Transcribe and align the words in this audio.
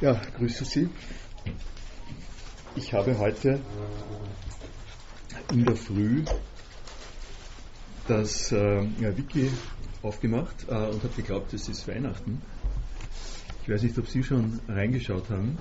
Ja, 0.00 0.18
grüße 0.38 0.64
Sie. 0.64 0.88
Ich 2.74 2.94
habe 2.94 3.18
heute 3.18 3.60
in 5.52 5.62
der 5.66 5.76
Früh 5.76 6.24
das 8.08 8.50
äh, 8.50 8.56
Wiki 9.18 9.50
aufgemacht 10.02 10.54
äh, 10.68 10.72
und 10.72 11.04
habe 11.04 11.14
geglaubt, 11.14 11.52
es 11.52 11.68
ist 11.68 11.86
Weihnachten. 11.86 12.40
Ich 13.62 13.68
weiß 13.68 13.82
nicht, 13.82 13.98
ob 13.98 14.08
Sie 14.08 14.22
schon 14.22 14.58
reingeschaut 14.68 15.28
haben. 15.28 15.58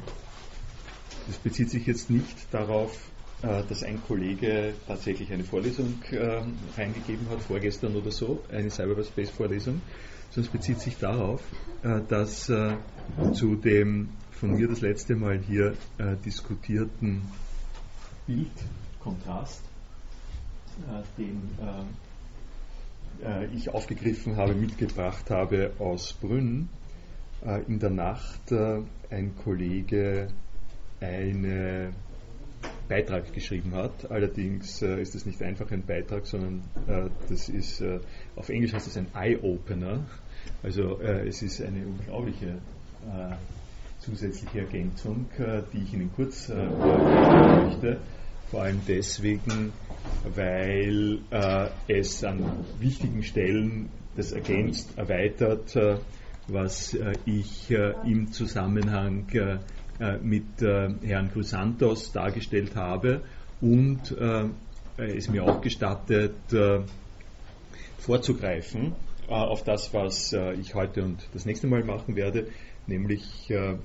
Das 1.28 1.38
bezieht 1.38 1.70
sich 1.70 1.86
jetzt 1.86 2.10
nicht 2.10 2.54
darauf, 2.54 2.98
dass 3.42 3.84
ein 3.84 4.02
Kollege 4.06 4.74
tatsächlich 4.86 5.32
eine 5.32 5.46
Vorlesung 5.46 5.96
äh, 6.12 6.42
reingegeben 6.78 7.30
hat, 7.30 7.40
vorgestern 7.42 7.96
oder 7.96 8.12
so, 8.12 8.42
eine 8.52 8.70
Cyberspace-Vorlesung, 8.70 9.82
sondern 10.32 10.46
es 10.46 10.52
bezieht 10.52 10.80
sich 10.80 10.98
darauf, 10.98 11.42
äh, 11.84 12.02
dass 12.08 12.50
äh, 12.50 12.76
zu 13.34 13.56
dem 13.56 14.10
von 14.32 14.52
mir 14.52 14.68
das 14.68 14.82
letzte 14.82 15.16
Mal 15.16 15.40
hier 15.40 15.74
äh, 15.98 16.16
diskutierten 16.26 17.22
Bildkontrast, 18.28 19.64
äh, 20.88 21.22
den 21.22 21.42
äh, 21.62 23.44
äh, 23.44 23.46
ich 23.56 23.70
aufgegriffen 23.70 24.38
habe, 24.38 24.54
mitgebracht 24.54 25.30
habe 25.30 25.74
aus 25.80 26.14
Brünn, 26.14 26.70
äh, 27.46 27.64
in 27.64 27.80
der 27.80 27.90
Nacht 27.90 28.52
äh, 28.52 28.82
ein 29.10 29.36
Kollege 29.44 30.28
einen 31.02 31.94
Beitrag 32.90 33.32
geschrieben 33.34 33.74
hat. 33.76 34.12
Allerdings 34.12 34.82
äh, 34.82 35.02
ist 35.02 35.16
es 35.16 35.26
nicht 35.26 35.42
einfach 35.42 35.72
ein 35.72 35.86
Beitrag, 35.86 36.26
sondern 36.26 36.64
das 37.30 37.48
ist, 37.48 37.84
auf 38.36 38.50
Englisch 38.50 38.74
heißt 38.74 38.88
es 38.88 38.98
ein 38.98 39.08
Eye-Opener. 39.14 40.06
Also 40.64 41.00
es 41.00 41.42
ist 41.42 41.62
eine 41.62 41.86
unglaubliche 41.86 42.58
zusätzliche 44.00 44.60
Ergänzung, 44.60 45.26
äh, 45.38 45.62
die 45.74 45.84
ich 45.84 45.94
Ihnen 45.94 46.12
kurz 46.16 46.50
äh, 46.50 46.56
möchte. 46.56 48.00
Vor 48.50 48.64
allem 48.64 48.82
deswegen, 48.88 49.74
weil 50.36 51.20
äh, 51.30 51.68
es 51.88 52.24
an 52.24 52.66
wichtigen 52.80 53.24
Stellen 53.24 53.90
das 54.16 54.32
ergänzt, 54.32 54.98
erweitert, 54.98 55.76
äh, 55.76 55.98
was 56.48 56.94
äh, 56.96 57.14
ich 57.26 57.70
äh, 57.70 57.94
im 58.06 58.32
Zusammenhang 58.32 59.28
mit 60.22 60.62
Herrn 60.62 61.32
Crusantos 61.32 62.12
dargestellt 62.12 62.76
habe 62.76 63.22
und 63.62 64.16
es 64.98 65.30
mir 65.30 65.44
auch 65.44 65.62
gestattet, 65.62 66.36
vorzugreifen 67.98 68.94
auf 69.28 69.64
das, 69.64 69.94
was 69.94 70.34
ich 70.60 70.74
heute 70.74 71.04
und 71.04 71.28
das 71.34 71.46
nächste 71.46 71.68
Mal 71.68 71.84
machen 71.84 72.16
werde, 72.16 72.48
nämlich 72.90 73.50
äh, 73.50 73.76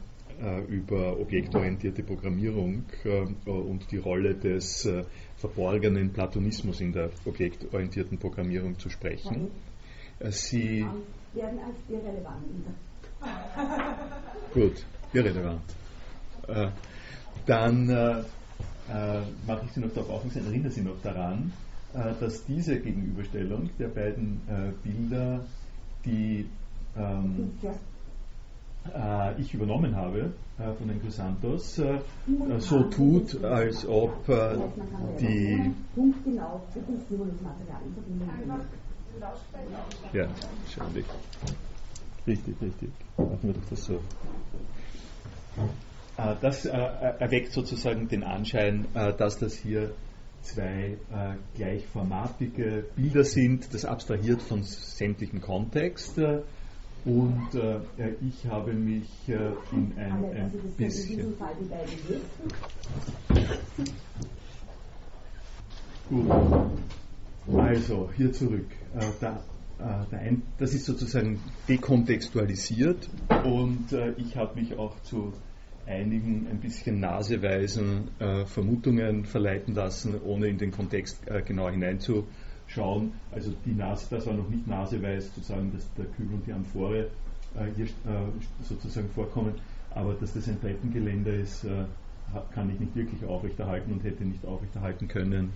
äh, 0.43 0.61
über 0.67 1.21
objektorientierte 1.21 2.03
Programmierung 2.03 2.85
äh, 3.05 3.49
und 3.49 3.91
die 3.93 3.99
Rolle 3.99 4.35
des 4.35 4.89
verborgenen 5.37 6.13
Platonismus 6.13 6.81
in 6.81 6.93
der 6.93 7.11
objektorientierten 7.25 8.19
Programmierung 8.19 8.79
zu 8.79 8.89
sprechen. 8.89 9.51
Sie 10.31 10.87
werden 11.35 11.59
als 11.59 11.77
irrelevant. 11.89 12.45
Gut, 14.55 14.85
irrelevant. 15.13 15.84
Dann 17.47 17.87
mache 17.87 19.65
ich 19.65 19.73
Sie 19.73 19.81
noch 19.81 19.93
darauf 19.93 20.11
aufmerksam, 20.11 20.47
erinnere 20.47 20.71
Sie 20.71 20.83
noch 20.83 21.01
daran, 21.03 21.53
dass 21.93 22.45
diese 22.45 22.81
Gegenüberstellung 22.81 23.71
der 23.79 23.89
beiden 23.89 24.41
Bilder 24.83 25.45
die 26.05 26.47
ähm, 26.97 27.53
äh, 28.95 29.41
ich 29.41 29.55
übernommen 29.55 29.97
habe 29.97 30.33
äh, 30.59 30.73
von 30.75 30.89
den 30.89 31.01
Chrysanthos, 31.01 31.79
äh, 31.79 31.99
so 32.59 32.85
tut, 32.85 33.43
als 33.43 33.87
ob 33.87 34.29
äh, 34.29 34.57
die. 35.21 35.73
Ja, 40.13 40.29
schaulich. 40.69 41.07
Richtig, 42.27 42.55
richtig. 42.61 42.91
Machen 43.17 43.39
wir 43.43 43.53
doch 43.55 43.71
das 43.71 43.85
so. 43.85 44.01
Äh, 46.17 46.35
das 46.41 46.65
äh, 46.65 46.71
erweckt 46.71 47.53
sozusagen 47.53 48.09
den 48.09 48.23
Anschein, 48.23 48.87
dass 48.95 49.39
das 49.39 49.55
hier 49.55 49.93
zwei 50.43 50.99
gleichformatige 51.55 52.85
Bilder 52.95 53.25
sind, 53.25 53.73
das 53.73 53.87
abstrahiert 53.87 54.43
von 54.43 54.63
sämtlichem 54.63 55.41
Kontext 55.41 56.19
und 57.05 57.55
äh, 57.55 57.81
ich 58.27 58.47
habe 58.51 58.73
mich 58.73 59.09
äh, 59.29 59.35
in 59.73 59.93
ein, 59.99 60.25
ein 60.25 60.53
bisschen. 60.77 61.35
Gut. 66.09 66.31
Also, 67.59 68.11
hier 68.17 68.33
zurück. 68.33 68.71
Äh, 68.99 69.05
da, 69.21 69.43
äh, 69.79 70.17
ein, 70.17 70.43
das 70.59 70.73
ist 70.73 70.87
sozusagen 70.87 71.41
dekontextualisiert 71.69 73.11
und 73.45 73.93
äh, 73.93 74.13
ich 74.13 74.37
habe 74.37 74.59
mich 74.59 74.79
auch 74.79 74.99
zu 75.03 75.35
einigen 75.87 76.47
ein 76.51 76.61
bisschen 76.61 77.01
naseweisen 77.01 78.09
äh, 78.19 78.45
Vermutungen 78.47 79.25
verleiten 79.25 79.75
lassen, 79.75 80.21
ohne 80.23 80.49
in 80.49 80.59
den 80.59 80.71
Kontext 80.71 81.21
genau 81.47 81.69
hineinzuschauen 81.71 82.27
schauen. 82.67 83.13
Also 83.33 83.53
die 83.65 83.75
Nase, 83.75 84.07
das 84.11 84.27
war 84.27 84.35
noch 84.35 84.49
nicht 84.49 84.67
naseweis 84.67 85.33
zu 85.35 85.41
sagen, 85.41 85.73
dass 85.75 85.93
der 85.95 86.07
Kübel 86.07 86.35
und 86.35 86.47
die 86.47 86.53
Amphore 86.53 87.11
äh, 87.57 87.67
hier 87.77 87.87
äh, 87.87 88.31
sozusagen 88.63 89.09
vorkommen, 89.11 89.55
aber 89.91 90.15
dass 90.15 90.35
das 90.35 90.49
ein 90.49 90.61
Treppengeländer 90.61 91.35
ist, 91.35 91.65
äh, 91.65 91.85
kann 92.53 92.71
ich 92.71 92.81
nicht 92.81 92.97
wirklich 92.97 93.25
aufrechterhalten 93.25 93.93
und 93.93 94.03
hätte 94.03 94.25
nicht 94.25 94.45
aufrechterhalten 94.45 95.07
können 95.09 95.53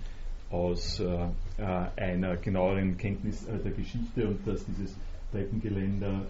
aus 0.49 0.99
äh, 0.99 1.27
äh, 1.57 1.63
einer 1.97 2.37
genaueren 2.37 2.97
Kenntnis 2.97 3.45
äh, 3.47 3.57
der 3.59 3.71
Geschichte 3.71 4.27
und 4.27 4.47
dass 4.47 4.65
dieses 4.65 4.95
Treppengeländer 5.31 6.25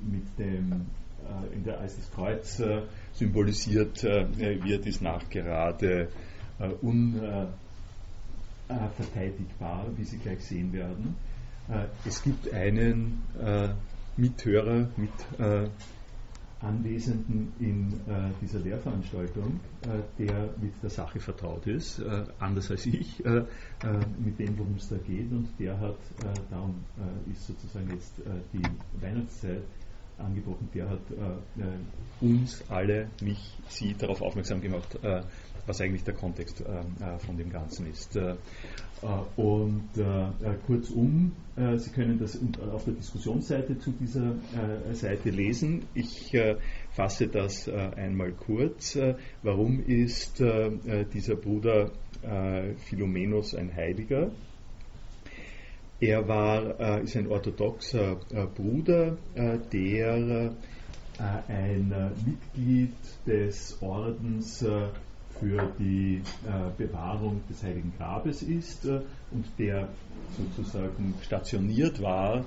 mit 0.00 0.38
dem 0.38 0.86
in 1.52 1.64
der 1.64 1.78
das 1.78 2.10
Kreuz 2.14 2.62
symbolisiert 3.12 4.02
wird, 4.02 4.86
ist 4.86 5.02
nachgerade 5.02 6.08
un 6.82 7.20
äh, 8.68 8.88
verteidigbar, 8.96 9.86
wie 9.96 10.04
Sie 10.04 10.18
gleich 10.18 10.44
sehen 10.44 10.72
werden. 10.72 11.16
Äh, 11.68 11.86
es 12.06 12.22
gibt 12.22 12.52
einen 12.52 13.22
äh, 13.40 13.68
Mithörer, 14.16 14.88
mit 14.96 15.10
äh, 15.38 15.68
Anwesenden 16.60 17.52
in 17.60 17.92
äh, 18.12 18.30
dieser 18.42 18.58
Lehrveranstaltung, 18.58 19.60
äh, 19.82 20.00
der 20.18 20.50
mit 20.60 20.74
der 20.82 20.90
Sache 20.90 21.20
vertraut 21.20 21.66
ist, 21.66 22.02
anders 22.40 22.70
als 22.72 22.84
ich, 22.86 23.22
mit 24.18 24.38
dem, 24.40 24.58
worum 24.58 24.74
es 24.74 24.88
da 24.88 24.96
geht. 24.96 25.30
Und 25.30 25.48
der 25.60 25.78
hat, 25.78 25.98
darum 26.50 26.84
ist 27.32 27.46
sozusagen 27.46 27.88
jetzt 27.90 28.14
die 28.52 28.62
Weihnachtszeit 29.00 29.62
angebrochen, 30.18 30.68
der 30.74 30.88
hat 30.90 31.00
uns 32.20 32.64
alle, 32.68 33.08
mich, 33.22 33.38
Sie 33.68 33.94
darauf 33.94 34.22
aufmerksam 34.22 34.60
gemacht, 34.60 34.98
was 35.68 35.80
eigentlich 35.80 36.02
der 36.02 36.14
Kontext 36.14 36.62
äh, 36.62 36.64
äh, 36.64 37.18
von 37.18 37.36
dem 37.36 37.50
Ganzen 37.50 37.88
ist. 37.88 38.16
Äh, 38.16 38.34
und 39.36 39.90
kurzum, 40.66 41.30
Sie 41.76 41.90
können 41.90 42.18
das 42.18 42.36
auf 42.72 42.84
der 42.84 42.94
Diskussionsseite 42.94 43.78
zu 43.78 43.92
dieser 43.92 44.34
Seite 44.92 45.30
lesen. 45.30 45.84
Ich 45.94 46.36
fasse 46.90 47.28
das 47.28 47.68
einmal 47.68 48.32
kurz. 48.32 48.98
Warum 49.44 49.84
ist 49.86 50.42
dieser 51.14 51.36
Bruder 51.36 51.92
Philomenos 52.88 53.54
ein 53.54 53.72
Heiliger? 53.72 54.32
Er 56.00 56.28
war, 56.28 57.00
ist 57.00 57.16
ein 57.16 57.26
orthodoxer 57.26 58.16
Bruder, 58.54 59.16
der 59.72 60.52
ein 61.48 62.12
Mitglied 62.24 62.94
des 63.26 63.76
Ordens 63.80 64.64
für 65.40 65.72
die 65.78 66.22
äh, 66.46 66.70
Bewahrung 66.76 67.40
des 67.48 67.62
Heiligen 67.62 67.92
Grabes 67.96 68.42
ist 68.42 68.84
äh, 68.84 69.00
und 69.30 69.46
der 69.58 69.88
sozusagen 70.36 71.14
stationiert 71.22 72.02
war 72.02 72.44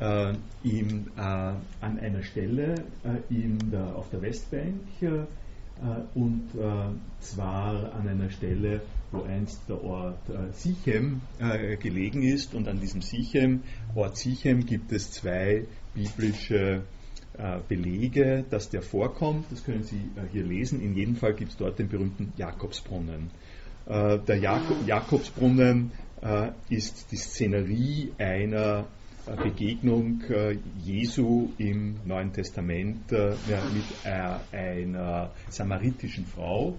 äh, 0.00 0.34
im, 0.62 1.06
äh, 1.16 1.20
an 1.20 1.98
einer 2.00 2.22
Stelle 2.22 2.74
äh, 3.04 3.34
der, 3.70 3.96
auf 3.96 4.10
der 4.10 4.22
Westbank 4.22 4.80
äh, 5.00 5.24
und 6.14 6.50
zwar 7.18 7.92
an 7.94 8.06
einer 8.08 8.30
Stelle, 8.30 8.80
wo 9.12 9.22
einst 9.22 9.60
der 9.68 9.82
Ort 9.82 10.18
Sichem 10.52 11.20
gelegen 11.80 12.22
ist 12.22 12.54
und 12.54 12.68
an 12.68 12.80
diesem 12.80 13.00
Sichem, 13.00 13.62
Ort 13.94 14.16
Sichem 14.16 14.66
gibt 14.66 14.90
es 14.92 15.12
zwei 15.12 15.66
biblische 15.94 16.82
äh, 17.36 17.58
Belege, 17.68 18.44
dass 18.48 18.70
der 18.70 18.80
vorkommt. 18.80 19.46
Das 19.50 19.64
können 19.64 19.82
Sie 19.82 19.96
äh, 19.96 20.28
hier 20.30 20.44
lesen. 20.44 20.80
In 20.80 20.94
jedem 20.94 21.16
Fall 21.16 21.34
gibt 21.34 21.50
es 21.50 21.56
dort 21.56 21.80
den 21.80 21.88
berühmten 21.88 22.32
Jakobsbrunnen. 22.36 23.30
Äh, 23.86 24.20
der 24.20 24.36
Jak 24.36 24.62
Jakobsbrunnen 24.86 25.90
ist 26.70 27.12
die 27.12 27.18
Szenerie 27.18 28.12
einer 28.16 28.86
Begegnung 29.26 30.22
Jesu 30.82 31.50
im 31.58 31.96
Neuen 32.06 32.32
Testament 32.32 33.10
mit 33.10 34.06
einer 34.06 35.30
samaritischen 35.50 36.24
Frau. 36.24 36.78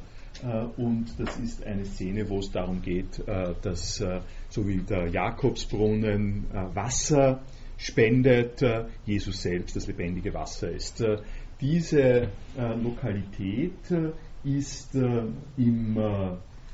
Und 0.77 1.05
das 1.17 1.37
ist 1.37 1.65
eine 1.65 1.85
Szene, 1.85 2.29
wo 2.29 2.39
es 2.39 2.51
darum 2.51 2.81
geht, 2.81 3.23
dass 3.61 4.03
so 4.49 4.67
wie 4.67 4.77
der 4.77 5.07
Jakobsbrunnen 5.07 6.45
Wasser 6.73 7.41
spendet, 7.77 8.61
Jesus 9.05 9.41
selbst 9.41 9.75
das 9.77 9.87
lebendige 9.87 10.33
Wasser 10.33 10.69
ist. 10.69 11.03
Diese 11.61 12.29
Lokalität 12.57 13.79
ist 14.43 14.93
im 14.93 15.97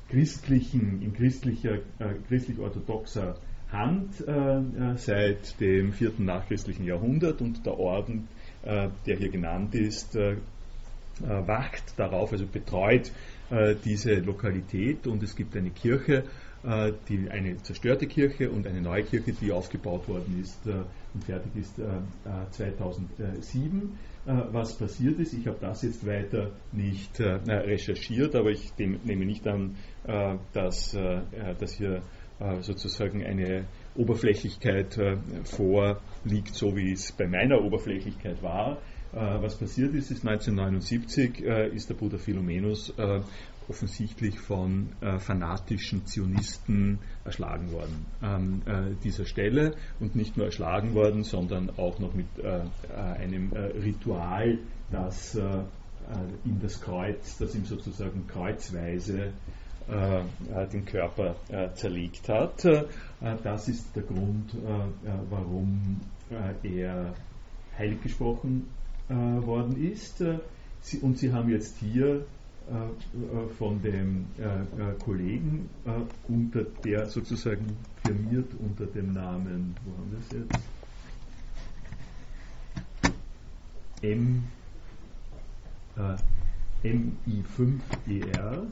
christlichen, 0.10 1.02
in 1.02 1.14
christlicher, 1.14 1.80
christlich-orthodoxer 2.28 3.36
Hand 3.72 4.28
äh, 4.28 4.31
äh, 4.31 4.98
seit 4.98 5.60
dem 5.62 5.94
vierten 5.94 6.25
nachchristlichen 6.25 6.86
Jahrhundert 6.86 7.42
und 7.42 7.66
der 7.66 7.80
Orden, 7.80 8.28
äh, 8.64 8.90
der 9.06 9.18
hier 9.18 9.30
genannt 9.30 9.74
ist, 9.75 10.16
äh, 10.16 10.34
äh, 10.34 10.38
wacht 11.27 11.97
darauf, 11.97 12.31
also 12.31 12.45
betreut 12.45 13.12
äh, 13.50 13.75
diese 13.83 14.15
Lokalität 14.15 15.07
und 15.07 15.23
es 15.23 15.35
gibt 15.35 15.56
eine 15.56 15.69
Kirche, 15.71 16.23
die, 17.09 17.27
eine 17.31 17.57
zerstörte 17.63 18.06
Kirche 18.06 18.51
und 18.51 18.68
eine 18.68 18.81
neue 18.81 19.01
Kirche, 19.01 19.33
die 19.33 19.51
aufgebaut 19.51 20.07
worden 20.07 20.39
ist 20.39 20.59
und 20.68 21.23
fertig 21.23 21.56
ist 21.56 21.81
2007. 22.51 23.97
was 24.25 24.77
passiert 24.77 25.19
ist, 25.19 25.33
ich 25.33 25.47
habe 25.47 25.57
das 25.59 25.81
jetzt 25.81 26.06
weiter 26.06 26.51
nicht 26.71 27.19
recherchiert, 27.19 28.35
aber 28.35 28.51
ich 28.51 28.73
nehme 28.77 29.25
nicht 29.25 29.47
an, 29.47 29.75
dass, 30.53 30.95
dass 31.57 31.73
hier 31.73 32.03
äh, 32.41 32.63
sozusagen 32.63 33.23
eine 33.23 33.65
Oberflächlichkeit 33.95 34.97
äh, 34.97 35.18
vorliegt, 35.44 36.56
so 36.56 36.75
wie 36.75 36.91
es 36.91 37.12
bei 37.12 37.27
meiner 37.27 37.62
Oberflächlichkeit 37.62 38.41
war. 38.41 38.79
Äh, 39.13 39.42
was 39.42 39.56
passiert 39.56 39.94
ist, 39.94 40.12
ist 40.12 40.25
1979 40.25 41.42
ist 41.42 41.90
der 41.90 41.96
Bruder 41.96 42.18
Philomenus 42.18 42.94
offensichtlich 43.69 44.40
von 44.40 44.90
fanatischen 45.19 46.06
Zionisten 46.06 47.00
erschlagen 47.24 47.72
worden 47.72 48.06
an 48.19 48.98
dieser 49.04 49.25
Stelle 49.25 49.75
und 50.00 50.16
nicht 50.16 50.36
nur 50.36 50.48
erschlagen 50.48 50.94
worden, 50.94 51.24
sondern 51.24 51.69
auch 51.78 52.00
noch 52.00 52.13
mit 52.13 52.25
einem 52.44 53.54
Ritual, 53.54 54.58
das 54.92 55.38
ihm 56.44 56.60
das 56.62 56.81
Kreuz, 56.81 57.38
das 57.38 57.56
ihm 57.56 57.66
sozusagen 57.66 58.28
kreuzweise 58.28 59.31
äh, 59.92 60.68
den 60.68 60.86
Körper 60.86 61.36
äh, 61.50 61.74
zerlegt 61.74 62.30
hat. 62.30 62.64
Äh, 62.64 62.86
das 63.44 63.68
ist 63.68 63.96
der 63.96 64.04
Grund, 64.04 64.56
warum 65.30 66.00
er 66.64 67.14
heilig 67.78 68.02
gesprochen 68.02 68.68
worden 69.12 69.75
ist. 69.92 70.24
und 71.02 71.18
Sie 71.18 71.31
haben 71.34 71.50
jetzt 71.50 71.78
hier 71.78 72.25
von 73.58 73.81
dem 73.81 74.28
Kollegen 75.04 75.69
unter 76.28 76.63
der 76.63 77.08
sozusagen 77.08 77.66
firmiert 78.06 78.54
unter 78.60 78.86
dem 78.86 79.13
Namen, 79.13 79.75
wo 79.84 79.92
haben 79.98 80.12
wir 80.12 80.19
es 80.19 80.31
jetzt? 80.31 80.60
M, 84.04 84.44
MI5ER 86.84 88.68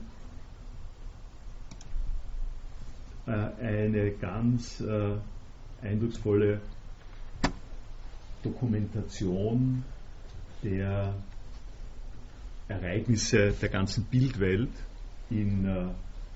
Äh, 3.30 3.64
eine 3.64 4.12
ganz 4.12 4.82
äh, 4.82 5.14
eindrucksvolle 5.84 6.62
Dokumentation 8.42 9.84
der 10.64 11.16
Ereignisse 12.68 13.52
der 13.62 13.70
ganzen 13.70 14.06
Bildwelt 14.06 14.70
in 15.30 15.66
äh, 15.66 15.86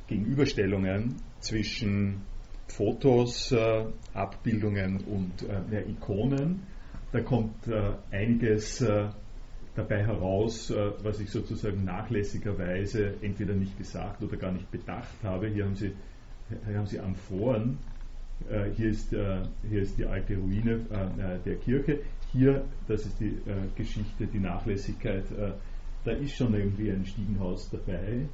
Gegenüberstellungen 0.08 1.16
zwischen 1.40 2.22
Fotos, 2.68 3.52
äh, 3.52 3.86
Abbildungen 4.14 5.02
und 5.02 5.44
äh, 5.72 5.82
Ikonen. 5.90 6.64
Da 7.12 7.22
kommt 7.22 7.68
äh, 7.68 7.92
einiges 8.12 8.84
dabei 9.76 10.06
heraus, 10.06 10.72
was 11.02 11.20
ich 11.20 11.32
sozusagen 11.32 11.84
nachlässigerweise 11.84 13.16
entweder 13.22 13.56
nicht 13.56 13.76
gesagt 13.78 14.22
oder 14.22 14.38
gar 14.38 14.52
nicht 14.52 14.70
bedacht 14.70 15.16
habe. 15.24 15.48
Hier 15.48 15.66
haben 15.66 15.76
Sie 15.76 15.94
hier 16.66 16.78
haben 16.78 16.88
Sie 16.88 17.00
Amphoren. 17.00 17.78
Äh, 18.50 18.72
hier, 18.76 18.90
ist, 18.90 19.14
äh, 19.14 19.42
hier 19.70 19.82
ist 19.82 19.98
die 19.98 20.06
alte 20.06 20.36
Ruine 20.36 20.82
äh, 20.90 21.40
der 21.46 21.56
Kirche. 21.58 22.00
Hier, 22.34 22.66
das 22.88 23.06
ist 23.06 23.20
die 23.20 23.38
Geschichte, 23.76 24.26
die 24.26 24.40
Nachlässigkeit. 24.40 25.26
da 26.04 26.12
ist 26.12 26.36
schon 26.36 26.54
irgendwie 26.54 26.92
ein 26.92 27.06
Stiegenhaus 27.06 27.70
dabei, 27.70 28.28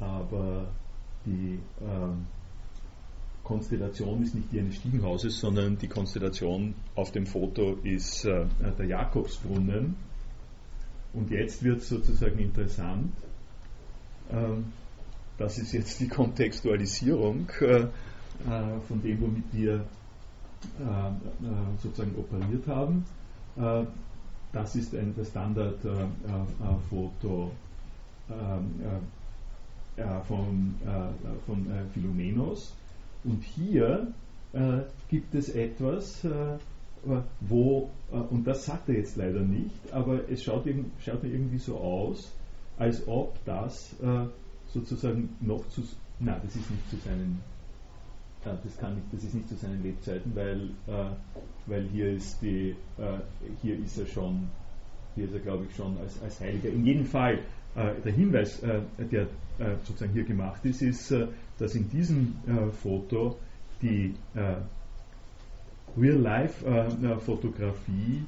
aber 0.00 0.66
die 1.26 1.58
ähm, 1.80 2.26
Konstellation 3.44 4.22
ist 4.22 4.34
nicht 4.34 4.50
die 4.52 4.60
eines 4.60 4.76
Stiegenhauses, 4.76 5.38
sondern 5.38 5.76
die 5.78 5.88
Konstellation 5.88 6.74
auf 6.94 7.12
dem 7.12 7.26
Foto 7.26 7.74
ist 7.82 8.24
äh, 8.24 8.46
der 8.78 8.86
Jakobsbrunnen. 8.86 9.96
Und 11.12 11.30
jetzt 11.30 11.62
wird 11.62 11.78
es 11.78 11.88
sozusagen 11.88 12.38
interessant. 12.38 13.12
Ähm, 14.32 14.72
das 15.38 15.58
ist 15.58 15.72
jetzt 15.72 16.00
die 16.00 16.08
Kontextualisierung 16.08 17.48
äh, 17.60 17.66
äh, 17.66 17.88
von 18.88 19.02
dem, 19.02 19.20
womit 19.20 19.44
wir 19.52 19.74
äh, 20.80 21.10
sozusagen 21.82 22.16
operiert 22.16 22.66
haben. 22.66 23.04
Das 23.56 24.76
ist 24.76 24.94
ein, 24.94 25.14
Standardfoto 25.22 27.50
von, 30.26 30.74
von 31.46 31.66
Philomenos. 31.92 32.74
Und 33.24 33.42
hier 33.42 34.08
gibt 35.08 35.34
es 35.34 35.48
etwas, 35.50 36.26
wo, 37.40 37.90
und 38.30 38.46
das 38.46 38.66
sagt 38.66 38.88
er 38.88 38.96
jetzt 38.96 39.16
leider 39.16 39.40
nicht, 39.40 39.92
aber 39.92 40.28
es 40.30 40.42
schaut, 40.42 40.64
schaut 41.04 41.24
irgendwie 41.24 41.58
so 41.58 41.76
aus, 41.78 42.32
als 42.78 43.06
ob 43.06 43.36
das 43.44 43.94
sozusagen 44.74 45.30
noch 45.40 45.66
zu, 45.68 45.82
nein, 46.18 46.40
das 46.44 46.56
ist 46.56 46.70
nicht 46.70 46.90
zu 46.90 46.96
seinen, 46.96 47.38
äh, 47.38 47.53
das 48.44 48.76
kann 48.78 48.94
nicht, 48.94 49.06
das 49.12 49.24
ist 49.24 49.34
nicht 49.34 49.48
zu 49.48 49.56
seinen 49.56 49.82
Lebzeiten, 49.82 50.32
weil, 50.34 50.70
äh, 50.86 51.10
weil 51.66 51.88
hier 51.88 52.12
ist 52.12 52.40
die, 52.42 52.76
äh, 52.98 53.18
hier 53.62 53.78
ist 53.78 53.98
er 53.98 54.06
schon, 54.06 54.48
hier 55.14 55.24
ist 55.26 55.34
er 55.34 55.40
glaube 55.40 55.66
ich 55.68 55.76
schon 55.76 55.98
als, 55.98 56.22
als 56.22 56.40
Heiliger. 56.40 56.68
In 56.68 56.84
jedem 56.84 57.06
Fall, 57.06 57.40
äh, 57.74 57.94
der 58.04 58.12
Hinweis, 58.12 58.60
der 58.60 59.26
sozusagen 59.84 60.12
hier 60.12 60.24
gemacht 60.24 60.64
ist, 60.64 60.82
ist, 60.82 61.14
dass 61.58 61.76
in 61.76 61.88
diesem 61.88 62.34
Foto 62.82 63.38
die 63.80 64.12
Real-Life-Fotografie 65.96 68.24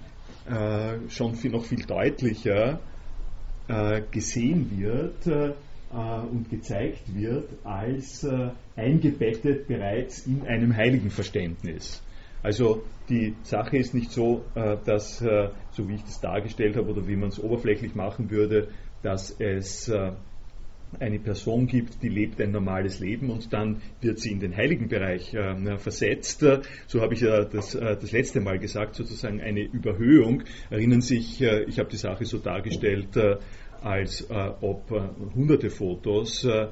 schon 1.08 1.35
viel, 1.35 1.50
noch 1.50 1.64
viel 1.64 1.85
deutlicher 1.85 2.78
gesehen 4.12 4.70
wird 4.78 5.26
und 5.90 6.50
gezeigt 6.50 7.14
wird 7.14 7.48
als 7.64 8.24
äh, 8.24 8.50
eingebettet 8.74 9.68
bereits 9.68 10.26
in 10.26 10.42
einem 10.42 10.76
Heiligenverständnis. 10.76 12.02
Also 12.42 12.82
die 13.08 13.34
Sache 13.42 13.76
ist 13.76 13.94
nicht 13.94 14.10
so, 14.10 14.44
äh, 14.54 14.76
dass, 14.84 15.18
so 15.18 15.88
wie 15.88 15.94
ich 15.94 16.02
das 16.02 16.20
dargestellt 16.20 16.76
habe 16.76 16.90
oder 16.90 17.06
wie 17.06 17.16
man 17.16 17.28
es 17.28 17.42
oberflächlich 17.42 17.94
machen 17.94 18.30
würde, 18.30 18.68
dass 19.02 19.30
es 19.38 19.90
eine 21.00 21.18
Person 21.18 21.66
gibt, 21.66 22.02
die 22.02 22.08
lebt 22.08 22.40
ein 22.40 22.52
normales 22.52 23.00
Leben 23.00 23.30
und 23.30 23.52
dann 23.52 23.82
wird 24.00 24.18
sie 24.18 24.30
in 24.30 24.40
den 24.40 24.56
Heiligenbereich 24.56 25.34
äh, 25.34 25.78
versetzt. 25.78 26.44
So 26.86 27.00
habe 27.00 27.14
ich 27.14 27.20
ja 27.20 27.44
das, 27.44 27.74
äh, 27.74 27.96
das 27.96 28.12
letzte 28.12 28.40
Mal 28.40 28.58
gesagt, 28.58 28.94
sozusagen 28.94 29.40
eine 29.40 29.62
Überhöhung. 29.62 30.42
Erinnern 30.70 31.00
sich, 31.00 31.40
äh, 31.42 31.64
ich 31.64 31.78
habe 31.78 31.90
die 31.90 31.96
Sache 31.96 32.24
so 32.24 32.38
dargestellt, 32.38 33.08
als 33.83 34.23
äh, 34.23 34.50
ob 34.61 34.90
äh, 34.90 35.00
hunderte 35.35 35.71
Fotos, 35.71 36.45
äh, 36.45 36.68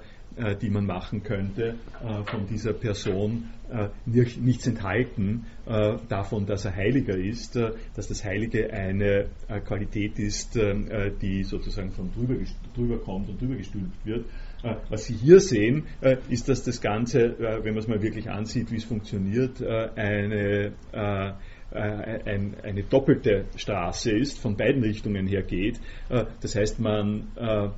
die 0.61 0.69
man 0.69 0.85
machen 0.85 1.23
könnte, 1.23 1.77
von 2.27 2.45
dieser 2.49 2.73
Person 2.73 3.51
nichts 4.05 4.67
enthalten 4.67 5.47
davon, 6.09 6.45
dass 6.45 6.65
er 6.65 6.75
Heiliger 6.75 7.17
ist, 7.17 7.55
dass 7.55 8.09
das 8.09 8.25
Heilige 8.25 8.73
eine 8.73 9.27
Qualität 9.65 10.19
ist, 10.19 10.59
die 11.23 11.45
sozusagen 11.45 11.93
von 11.93 12.11
drüber, 12.13 12.35
drüber 12.75 12.99
kommt 12.99 13.29
und 13.29 13.41
drüber 13.41 13.55
gestülpt 13.55 14.05
wird. 14.05 14.27
Was 14.89 15.05
Sie 15.05 15.15
hier 15.15 15.39
sehen, 15.39 15.85
ist, 16.29 16.49
dass 16.49 16.65
das 16.65 16.81
Ganze, 16.81 17.37
wenn 17.39 17.75
man 17.75 17.79
es 17.79 17.87
mal 17.87 18.03
wirklich 18.03 18.29
ansieht, 18.29 18.73
wie 18.73 18.79
es 18.79 18.85
funktioniert, 18.85 19.63
eine 19.63 20.73
äh, 20.91 21.33
ein, 21.81 22.55
eine 22.63 22.83
doppelte 22.85 23.47
Straße 23.57 24.13
ist, 24.13 24.39
von 24.39 24.57
beiden 24.57 24.83
Richtungen 24.83 25.27
her 25.27 25.43
geht. 25.43 25.81
Äh, 26.09 26.25
das 26.41 26.55
heißt, 26.55 26.81
man 26.81 27.29
äh, 27.37 27.69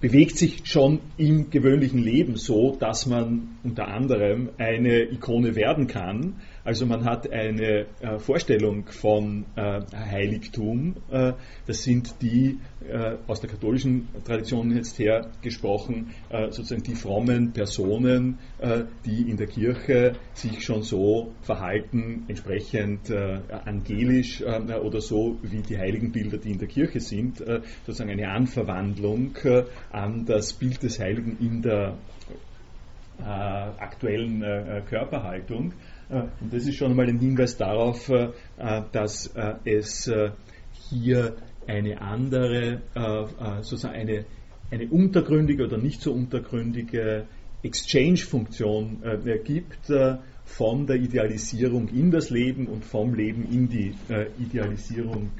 bewegt 0.00 0.38
sich 0.38 0.62
schon 0.64 1.00
im 1.18 1.50
gewöhnlichen 1.50 2.02
Leben 2.02 2.36
so, 2.36 2.76
dass 2.78 3.06
man 3.06 3.58
unter 3.62 3.88
anderem 3.88 4.50
eine 4.58 5.02
Ikone 5.12 5.54
werden 5.54 5.86
kann. 5.86 6.40
Also 6.64 6.86
man 6.86 7.04
hat 7.04 7.30
eine 7.30 7.86
äh, 8.00 8.18
Vorstellung 8.18 8.86
von 8.86 9.46
äh, 9.56 9.80
Heiligtum. 9.94 10.96
Äh, 11.10 11.32
das 11.66 11.82
sind 11.82 12.20
die 12.20 12.58
äh, 12.88 13.16
aus 13.26 13.40
der 13.40 13.50
katholischen 13.50 14.08
Tradition 14.24 14.74
jetzt 14.74 14.98
her 14.98 15.30
gesprochen, 15.42 16.14
äh, 16.30 16.50
sozusagen 16.50 16.82
die 16.82 16.94
frommen 16.94 17.52
Personen, 17.52 18.38
äh, 18.58 18.84
die 19.04 19.30
in 19.30 19.36
der 19.36 19.46
Kirche 19.46 20.14
sich 20.34 20.62
schon 20.64 20.82
so 20.82 21.32
verhalten, 21.42 22.24
entsprechend 22.28 23.10
angelisch 23.10 24.42
oder 24.42 25.00
so 25.00 25.38
wie 25.42 25.62
die 25.62 25.76
Heiligenbilder, 25.78 26.38
die 26.38 26.52
in 26.52 26.58
der 26.58 26.68
Kirche 26.68 27.00
sind, 27.00 27.38
sozusagen 27.38 28.10
eine 28.10 28.30
Anverwandlung 28.30 29.36
an 29.90 30.24
das 30.24 30.52
Bild 30.52 30.82
des 30.82 30.98
Heiligen 30.98 31.36
in 31.38 31.62
der 31.62 31.96
aktuellen 33.18 34.42
Körperhaltung. 34.88 35.74
Und 36.10 36.52
das 36.52 36.66
ist 36.66 36.74
schon 36.74 36.90
einmal 36.90 37.08
ein 37.08 37.20
Hinweis 37.20 37.56
darauf, 37.56 38.10
dass 38.92 39.32
es 39.64 40.10
hier 40.90 41.36
eine 41.68 42.00
andere, 42.00 42.80
sozusagen 43.60 43.94
eine, 43.94 44.24
eine 44.72 44.88
untergründige 44.88 45.64
oder 45.66 45.78
nicht 45.78 46.00
so 46.00 46.12
untergründige 46.12 47.26
Exchange-Funktion 47.62 49.02
gibt 49.44 49.92
von 50.44 50.86
der 50.86 50.96
Idealisierung 50.96 51.88
in 51.88 52.10
das 52.10 52.30
Leben 52.30 52.66
und 52.66 52.84
vom 52.84 53.14
Leben 53.14 53.44
in 53.48 53.68
die 53.68 53.94
Idealisierung 54.40 55.30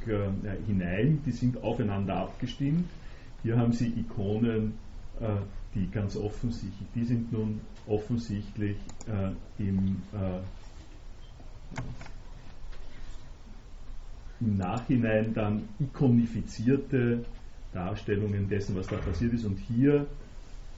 hinein. 0.68 1.20
Die 1.26 1.32
sind 1.32 1.64
aufeinander 1.64 2.14
abgestimmt. 2.16 2.84
Hier 3.42 3.56
haben 3.56 3.72
Sie 3.72 3.88
Ikonen, 3.88 4.74
die 5.74 5.90
ganz 5.90 6.16
offensichtlich, 6.16 6.88
die 6.94 7.04
sind 7.04 7.32
nun 7.32 7.60
offensichtlich 7.88 8.76
im 9.58 9.96
im 14.40 14.56
Nachhinein 14.56 15.34
dann 15.34 15.68
ikonifizierte 15.78 17.24
Darstellungen 17.72 18.48
dessen, 18.48 18.74
was 18.76 18.86
da 18.86 18.96
passiert 18.96 19.34
ist. 19.34 19.44
Und 19.44 19.58
hier 19.58 20.06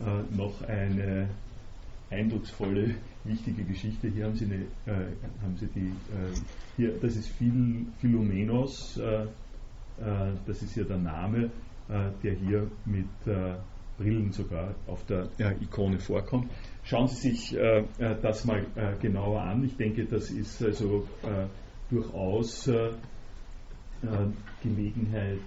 äh, 0.00 0.36
noch 0.36 0.62
eine 0.62 1.28
eindrucksvolle, 2.10 2.94
wichtige 3.24 3.64
Geschichte. 3.64 4.08
Hier 4.08 4.26
haben 4.26 4.34
Sie, 4.34 4.44
eine, 4.44 4.56
äh, 4.86 5.06
haben 5.42 5.56
Sie 5.56 5.66
die, 5.66 5.88
äh, 5.88 6.34
hier, 6.76 6.98
das 7.00 7.16
ist 7.16 7.28
Phil, 7.28 7.86
Philomenos, 8.00 8.98
äh, 8.98 9.22
äh, 9.24 9.26
das 10.46 10.62
ist 10.62 10.76
ja 10.76 10.84
der 10.84 10.98
Name, 10.98 11.50
äh, 11.88 12.10
der 12.22 12.34
hier 12.34 12.70
mit 12.84 13.06
Brillen 13.98 14.32
sogar 14.32 14.74
auf 14.86 15.04
der 15.06 15.28
Ikone 15.60 15.98
vorkommt. 15.98 16.50
Schauen 16.84 17.06
Sie 17.06 17.30
sich 17.30 17.56
das 18.22 18.44
mal 18.44 18.66
genauer 19.00 19.40
an. 19.42 19.64
Ich 19.64 19.76
denke, 19.76 20.04
das 20.04 20.30
ist 20.30 20.62
also 20.62 21.06
durchaus 21.90 22.68
Gelegenheit, 24.62 25.40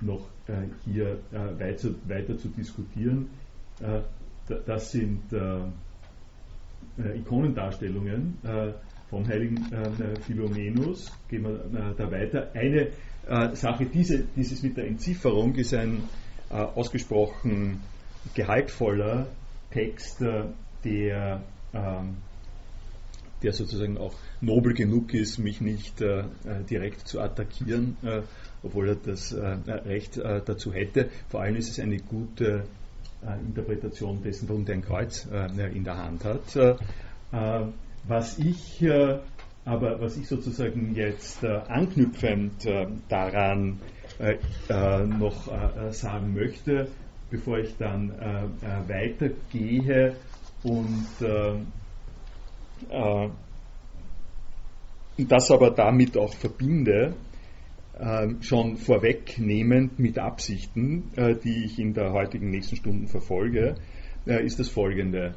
noch 0.00 0.26
hier 0.84 1.18
weiter, 1.32 1.88
weiter 2.06 2.36
zu 2.36 2.48
diskutieren. 2.48 3.30
Das 4.66 4.92
sind 4.92 5.22
Ikonendarstellungen 6.98 8.38
vom 9.08 9.26
heiligen 9.26 9.64
Philomenus. 10.22 11.10
Gehen 11.28 11.44
wir 11.44 11.94
da 11.96 12.10
weiter. 12.10 12.50
Eine 12.54 12.90
Sache, 13.56 13.86
diese, 13.86 14.24
dieses 14.36 14.62
mit 14.62 14.76
der 14.76 14.86
Entzifferung 14.86 15.54
ist 15.54 15.72
ein 15.74 16.02
ausgesprochen 16.50 17.80
gehaltvoller 18.34 19.26
Text, 19.70 20.20
der 20.84 21.42
ähm, 21.74 22.16
der 23.42 23.52
sozusagen 23.52 23.98
auch 23.98 24.14
nobel 24.40 24.74
genug 24.74 25.14
ist, 25.14 25.38
mich 25.38 25.60
nicht 25.60 26.00
äh, 26.00 26.20
äh, 26.20 26.24
direkt 26.68 27.06
zu 27.06 27.20
attackieren, 27.20 27.96
äh, 28.02 28.22
obwohl 28.62 28.88
er 28.88 28.96
das 28.96 29.32
äh, 29.32 29.56
Recht 29.66 30.16
äh, 30.16 30.40
dazu 30.44 30.72
hätte. 30.72 31.08
Vor 31.28 31.40
allem 31.40 31.56
ist 31.56 31.70
es 31.70 31.80
eine 31.80 31.98
gute 31.98 32.64
äh, 33.22 33.38
Interpretation 33.40 34.22
dessen, 34.22 34.48
warum 34.48 34.64
der 34.64 34.76
ein 34.76 34.82
Kreuz 34.82 35.26
in 35.26 35.84
der 35.84 35.96
Hand 35.96 36.24
hat. 36.24 36.78
was 38.06 38.38
ich 38.38 38.84
aber 39.64 40.00
was 40.00 40.16
ich 40.16 40.26
sozusagen 40.26 40.94
jetzt 40.94 41.44
anknüpfend 41.44 42.66
daran 43.08 43.80
noch 45.18 45.92
sagen 45.92 46.34
möchte, 46.34 46.88
bevor 47.30 47.58
ich 47.58 47.76
dann 47.76 48.12
weitergehe 48.86 50.16
und 50.62 51.06
äh, 51.20 51.58
das 55.18 55.50
aber 55.50 55.70
damit 55.70 56.16
auch 56.16 56.32
verbinde, 56.32 57.14
äh, 57.98 58.28
schon 58.40 58.76
vorwegnehmend 58.76 59.98
mit 59.98 60.18
Absichten, 60.18 61.10
äh, 61.16 61.34
die 61.34 61.64
ich 61.64 61.78
in 61.78 61.94
der 61.94 62.12
heutigen 62.12 62.50
nächsten 62.50 62.76
Stunden 62.76 63.08
verfolge, 63.08 63.74
äh, 64.26 64.44
ist 64.44 64.60
das 64.60 64.68
folgende. 64.68 65.34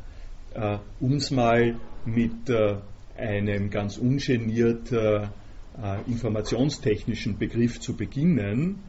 Äh, 0.53 0.77
um 0.99 1.13
es 1.13 1.31
mal 1.31 1.75
mit 2.05 2.49
äh, 2.49 2.75
einem 3.17 3.69
ganz 3.69 3.97
ungeniert 3.97 4.91
informationstechnischen 6.05 7.37
Begriff 7.37 7.79
zu 7.79 7.95
beginnen, 7.95 8.79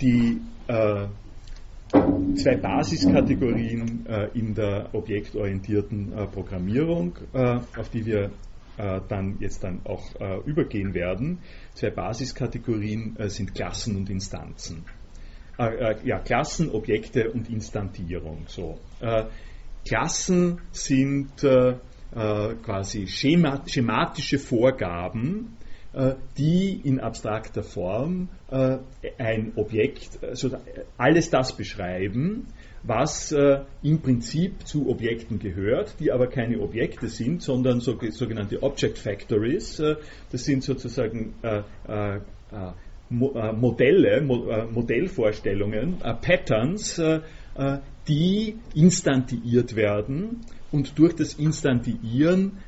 die 0.00 0.40
zwei 1.90 2.56
Basiskategorien 2.56 4.06
äh, 4.06 4.28
in 4.34 4.54
der 4.54 4.90
objektorientierten 4.92 6.12
äh, 6.12 6.26
Programmierung, 6.26 7.16
äh, 7.32 7.60
auf 7.76 7.88
die 7.88 8.04
wir 8.06 8.30
dann 9.08 9.38
jetzt 9.40 9.64
dann 9.64 9.80
auch 9.84 10.04
übergehen 10.44 10.92
werden. 10.92 11.38
Zwei 11.72 11.88
Basiskategorien 11.88 13.16
sind 13.28 13.54
Klassen 13.54 13.96
und 13.96 14.10
Instanzen. 14.10 14.84
ja, 15.58 16.18
Klassen, 16.18 16.68
Objekte 16.68 17.30
und 17.30 17.48
Instantierung. 17.48 18.44
So. 18.48 18.78
Klassen 19.88 20.60
sind 20.72 21.40
quasi 21.40 23.06
schematische 23.06 24.38
Vorgaben, 24.38 25.56
die 26.36 26.80
in 26.84 27.00
abstrakter 27.00 27.62
Form 27.62 28.28
äh, 28.50 28.78
ein 29.16 29.52
Objekt, 29.56 30.22
also 30.22 30.50
alles 30.98 31.30
das 31.30 31.56
beschreiben, 31.56 32.46
was 32.82 33.34
im 33.82 34.00
Prinzip 34.00 34.64
zu 34.64 34.88
Objekten 34.88 35.40
gehört, 35.40 35.94
die 35.98 36.12
aber 36.12 36.28
keine 36.28 36.60
Objekte 36.60 37.08
sind, 37.08 37.42
sondern 37.42 37.80
sogenannte 37.80 38.62
Object 38.62 38.98
Factories. 38.98 39.82
das 40.30 40.44
sind 40.44 40.62
sozusagen 40.62 41.34
Modelle, 43.10 44.20
Modellvorstellungen, 44.20 45.96
Patterns, 45.98 47.02
die 48.06 48.54
instantiiert 48.72 49.74
werden 49.74 50.42
und 50.70 50.96
durch 50.96 51.16
das 51.16 51.34
Instantiieren 51.34 52.58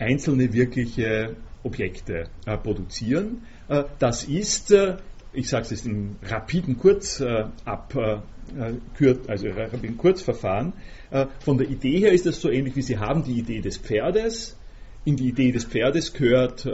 einzelne 0.00 0.52
wirkliche 0.52 1.36
Objekte 1.64 2.28
äh, 2.46 2.56
produzieren. 2.56 3.42
Äh, 3.68 3.84
das 3.98 4.24
ist, 4.24 4.70
äh, 4.70 4.98
ich 5.32 5.48
sage 5.48 5.64
es 5.64 5.70
jetzt 5.70 5.86
im 5.86 6.16
rapiden 6.22 6.78
Kurz 6.78 7.20
ab, 7.20 7.94
äh, 7.96 8.18
also 9.26 9.48
rapiden 9.48 9.96
Kurzverfahren, 9.96 10.74
von 11.40 11.58
der 11.58 11.68
Idee 11.68 11.98
her 11.98 12.12
ist 12.12 12.26
das 12.26 12.40
so 12.40 12.50
ähnlich 12.50 12.76
wie 12.76 12.82
Sie 12.82 12.98
haben 12.98 13.24
die 13.24 13.38
Idee 13.38 13.60
des 13.60 13.78
Pferdes. 13.78 14.56
In 15.04 15.16
die 15.16 15.28
Idee 15.28 15.50
des 15.50 15.64
Pferdes 15.64 16.12
gehört 16.12 16.64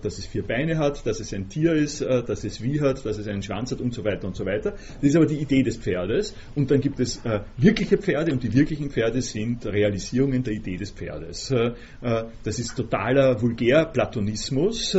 dass 0.00 0.18
es 0.18 0.26
vier 0.26 0.42
Beine 0.42 0.78
hat, 0.78 1.06
dass 1.06 1.20
es 1.20 1.32
ein 1.32 1.48
Tier 1.48 1.74
ist, 1.74 2.00
äh, 2.00 2.22
dass 2.22 2.44
es 2.44 2.62
wie 2.62 2.80
hat, 2.80 3.04
dass 3.04 3.18
es 3.18 3.26
einen 3.28 3.42
Schwanz 3.42 3.72
hat 3.72 3.80
und 3.80 3.94
so 3.94 4.04
weiter 4.04 4.26
und 4.26 4.36
so 4.36 4.44
weiter. 4.44 4.72
Das 4.72 5.02
ist 5.02 5.16
aber 5.16 5.26
die 5.26 5.38
Idee 5.38 5.62
des 5.62 5.76
Pferdes. 5.76 6.34
Und 6.54 6.70
dann 6.70 6.80
gibt 6.80 7.00
es 7.00 7.24
äh, 7.24 7.40
wirkliche 7.56 7.98
Pferde 7.98 8.32
und 8.32 8.42
die 8.42 8.52
wirklichen 8.52 8.90
Pferde 8.90 9.22
sind 9.22 9.66
Realisierungen 9.66 10.42
der 10.42 10.54
Idee 10.54 10.76
des 10.76 10.90
Pferdes. 10.90 11.52
das 12.00 12.58
ist 12.58 12.76
totaler 12.76 13.40
Vulgär-Platonismus, 13.40 14.96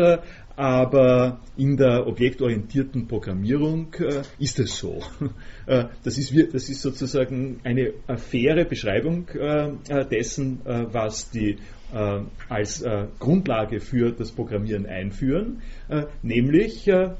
aber 0.59 1.39
in 1.55 1.77
der 1.77 2.05
objektorientierten 2.05 3.07
Programmierung 3.07 3.93
äh, 3.93 4.23
ist 4.39 4.59
es 4.59 4.77
so. 4.77 5.01
Äh, 5.65 5.85
das, 6.03 6.17
ist, 6.17 6.33
das, 6.51 6.67
ist, 6.67 6.81
sozusagen 6.81 7.59
eine 7.63 7.93
faire 8.17 8.65
Beschreibung 8.65 9.27
äh, 9.27 9.69
dessen, 10.09 10.61
was 10.65 11.29
die 11.29 11.57
äh, 11.93 12.19
als 12.49 12.81
äh, 12.81 13.07
Grundlage 13.19 13.79
für 13.79 14.11
das 14.11 14.31
Programmieren 14.31 14.85
einführen, 14.85 15.61
äh, 15.87 16.03
nämlich, 16.21 16.87
äh, 16.87 17.11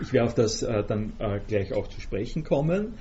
ich 0.00 0.12
werde 0.12 0.28
auf 0.28 0.34
das 0.34 0.62
äh, 0.62 0.82
dann 0.86 1.12
äh, 1.18 1.40
gleich 1.46 1.72
auch 1.72 1.88
zu 1.88 2.00
sprechen 2.00 2.44
kommen, 2.44 2.94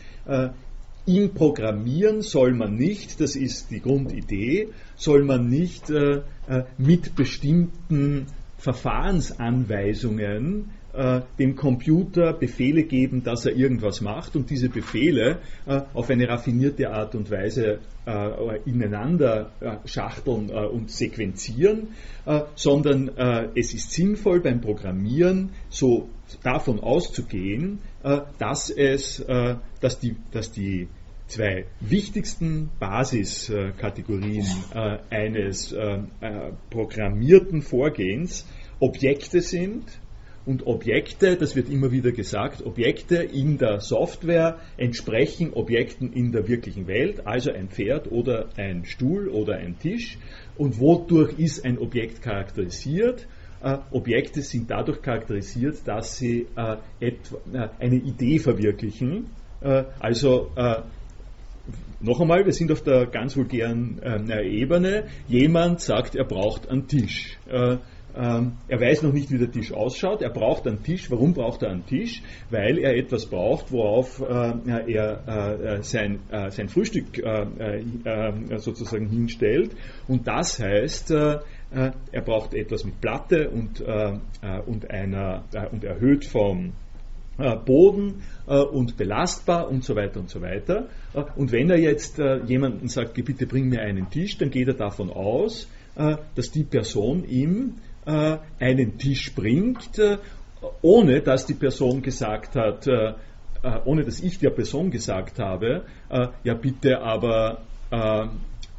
im 1.07 1.33
Programmieren 1.33 2.21
soll 2.21 2.53
man 2.53 2.75
nicht, 2.75 3.19
das 3.19 3.35
ist 3.35 3.71
die 3.71 3.81
Grundidee, 3.81 4.69
soll 4.95 5.23
man 5.23 5.49
nicht 5.49 5.91
mit 6.77 7.15
bestimmten 7.15 8.27
Verfahrensanweisungen 8.59 10.69
äh, 10.93 11.21
dem 11.39 11.55
Computer 11.55 12.33
Befehle 12.33 12.83
geben, 12.83 13.23
dass 13.23 13.45
er 13.45 13.55
irgendwas 13.55 14.01
macht 14.01 14.35
und 14.35 14.49
diese 14.49 14.67
Befehle 14.67 15.39
äh, 15.65 15.81
auf 15.93 16.09
eine 16.09 16.27
raffinierte 16.27 16.91
Art 16.91 17.15
und 17.15 17.31
Weise 17.31 17.79
äh, 18.05 18.59
ineinander 18.65 19.51
schachteln 19.85 20.49
und 20.49 20.89
sequenzieren, 20.89 21.89
sondern 22.55 23.11
es 23.55 23.75
ist 23.75 23.91
sinnvoll 23.91 24.39
beim 24.39 24.59
Programmieren 24.59 25.51
so 25.69 26.09
davon 26.41 26.79
auszugehen, 26.79 27.79
dass 28.39 28.71
es, 28.71 29.23
dass 29.79 29.99
die, 29.99 30.15
dass 30.31 30.51
die 30.51 30.87
zwei 31.27 31.65
wichtigsten 31.79 32.71
Basiskategorien 32.79 34.47
eines 35.11 35.75
programmierten 36.71 37.61
Vorgehens 37.61 38.47
Objekte 38.79 39.41
sind 39.41 39.85
und 40.45 40.65
Objekte, 40.65 41.35
das 41.35 41.55
wird 41.55 41.69
immer 41.69 41.91
wieder 41.91 42.11
gesagt, 42.11 42.65
Objekte 42.65 43.17
in 43.17 43.57
der 43.57 43.79
Software 43.79 44.59
entsprechen 44.77 45.53
Objekten 45.53 46.13
in 46.13 46.31
der 46.31 46.47
wirklichen 46.47 46.87
Welt, 46.87 47.27
also 47.27 47.51
ein 47.51 47.69
Pferd 47.69 48.11
oder 48.11 48.49
ein 48.57 48.85
Stuhl 48.85 49.27
oder 49.29 49.57
ein 49.57 49.77
Tisch. 49.77 50.17
Und 50.57 50.79
wodurch 50.79 51.37
ist 51.37 51.63
ein 51.63 51.77
Objekt 51.77 52.21
charakterisiert? 52.21 53.27
Äh, 53.63 53.77
Objekte 53.91 54.41
sind 54.41 54.69
dadurch 54.71 55.01
charakterisiert, 55.01 55.77
dass 55.85 56.17
sie 56.17 56.47
äh, 56.55 56.77
etwa, 56.99 57.37
äh, 57.53 57.69
eine 57.79 57.95
Idee 57.97 58.39
verwirklichen. 58.39 59.27
Äh, 59.61 59.83
also 59.99 60.49
äh, 60.55 60.81
noch 61.99 62.19
einmal, 62.19 62.43
wir 62.45 62.53
sind 62.53 62.71
auf 62.71 62.81
der 62.81 63.05
ganz 63.05 63.37
vulgären 63.37 64.01
äh, 64.01 64.43
Ebene. 64.43 65.03
Jemand 65.27 65.81
sagt, 65.81 66.15
er 66.15 66.25
braucht 66.25 66.67
einen 66.67 66.87
Tisch. 66.87 67.37
Ähm, 68.15 68.53
er 68.67 68.79
weiß 68.79 69.03
noch 69.03 69.13
nicht, 69.13 69.31
wie 69.31 69.37
der 69.37 69.51
Tisch 69.51 69.71
ausschaut. 69.71 70.21
Er 70.21 70.29
braucht 70.29 70.67
einen 70.67 70.83
Tisch. 70.83 71.09
Warum 71.09 71.33
braucht 71.33 71.63
er 71.63 71.71
einen 71.71 71.85
Tisch? 71.85 72.21
Weil 72.49 72.77
er 72.77 72.95
etwas 72.95 73.25
braucht, 73.25 73.71
worauf 73.71 74.19
äh, 74.19 74.93
er 74.93 75.77
äh, 75.77 75.83
sein, 75.83 76.19
äh, 76.29 76.49
sein 76.49 76.67
Frühstück 76.67 77.17
äh, 77.17 77.81
äh, 78.03 78.57
sozusagen 78.57 79.07
hinstellt. 79.07 79.71
Und 80.07 80.27
das 80.27 80.59
heißt, 80.59 81.11
er 81.11 82.21
braucht 82.25 82.53
etwas 82.53 82.83
mit 82.83 82.99
Platte 82.99 83.49
und, 83.49 83.79
und, 83.79 84.91
einer, 84.91 85.45
und 85.71 85.85
erhöht 85.85 86.25
vom 86.25 86.73
Boden 87.65 88.23
und 88.45 88.97
belastbar 88.97 89.69
und 89.69 89.83
so 89.83 89.95
weiter 89.95 90.19
und 90.19 90.29
so 90.29 90.41
weiter. 90.41 90.89
Und 91.37 91.53
wenn 91.53 91.69
er 91.69 91.79
jetzt 91.79 92.19
jemanden 92.45 92.89
sagt, 92.89 93.13
bitte 93.13 93.47
bring 93.47 93.69
mir 93.69 93.81
einen 93.81 94.09
Tisch, 94.09 94.37
dann 94.37 94.49
geht 94.49 94.67
er 94.67 94.73
davon 94.73 95.09
aus, 95.09 95.69
dass 95.95 96.51
die 96.51 96.65
Person 96.65 97.23
ihm 97.23 97.75
äh, 98.05 98.37
einen 98.59 98.97
Tisch 98.97 99.33
bringt, 99.35 99.99
äh, 99.99 100.17
ohne 100.81 101.21
dass 101.21 101.45
die 101.45 101.53
Person 101.53 102.01
gesagt 102.01 102.55
hat, 102.55 102.87
äh, 102.87 103.13
ohne 103.85 104.03
dass 104.03 104.21
ich 104.21 104.39
der 104.39 104.49
Person 104.49 104.89
gesagt 104.89 105.37
habe, 105.37 105.85
ja 106.43 106.55
bitte, 106.55 106.99
aber, 106.99 107.61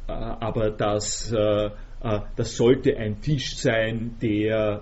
aber 0.05 0.71
das, 0.71 1.33
das 2.35 2.57
sollte 2.57 2.97
ein 2.97 3.21
Tisch 3.21 3.55
sein, 3.55 4.17
der 4.21 4.81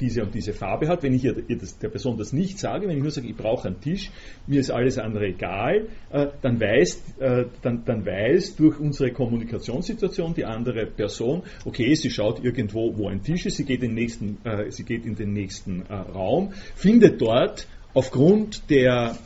diese 0.00 0.22
und 0.22 0.34
diese 0.34 0.52
Farbe 0.52 0.88
hat. 0.88 1.02
Wenn 1.02 1.14
ich 1.14 1.24
ihr, 1.24 1.34
das, 1.34 1.78
der 1.78 1.88
Person 1.88 2.16
das 2.16 2.32
nicht 2.32 2.58
sage, 2.58 2.88
wenn 2.88 2.96
ich 2.96 3.02
nur 3.02 3.10
sage, 3.10 3.28
ich 3.28 3.36
brauche 3.36 3.68
einen 3.68 3.80
Tisch, 3.80 4.10
mir 4.46 4.60
ist 4.60 4.70
alles 4.70 4.98
andere 4.98 5.26
egal, 5.26 5.88
äh, 6.10 6.28
dann, 6.40 6.60
weiß, 6.60 7.02
äh, 7.20 7.44
dann, 7.62 7.84
dann 7.84 8.06
weiß 8.06 8.56
durch 8.56 8.78
unsere 8.80 9.12
Kommunikationssituation 9.12 10.34
die 10.34 10.44
andere 10.44 10.86
Person, 10.86 11.42
okay, 11.64 11.94
sie 11.94 12.10
schaut 12.10 12.42
irgendwo, 12.42 12.96
wo 12.96 13.08
ein 13.08 13.22
Tisch 13.22 13.46
ist, 13.46 13.56
sie 13.56 13.64
geht 13.64 13.82
in 13.82 13.90
den 13.90 13.94
nächsten, 13.94 14.38
äh, 14.44 14.70
sie 14.70 14.84
geht 14.84 15.04
in 15.04 15.14
den 15.14 15.32
nächsten 15.32 15.82
Raum, 15.82 16.52
findet 16.74 17.20
dort 17.20 17.68
aufgrund 17.94 18.70
der 18.70 19.16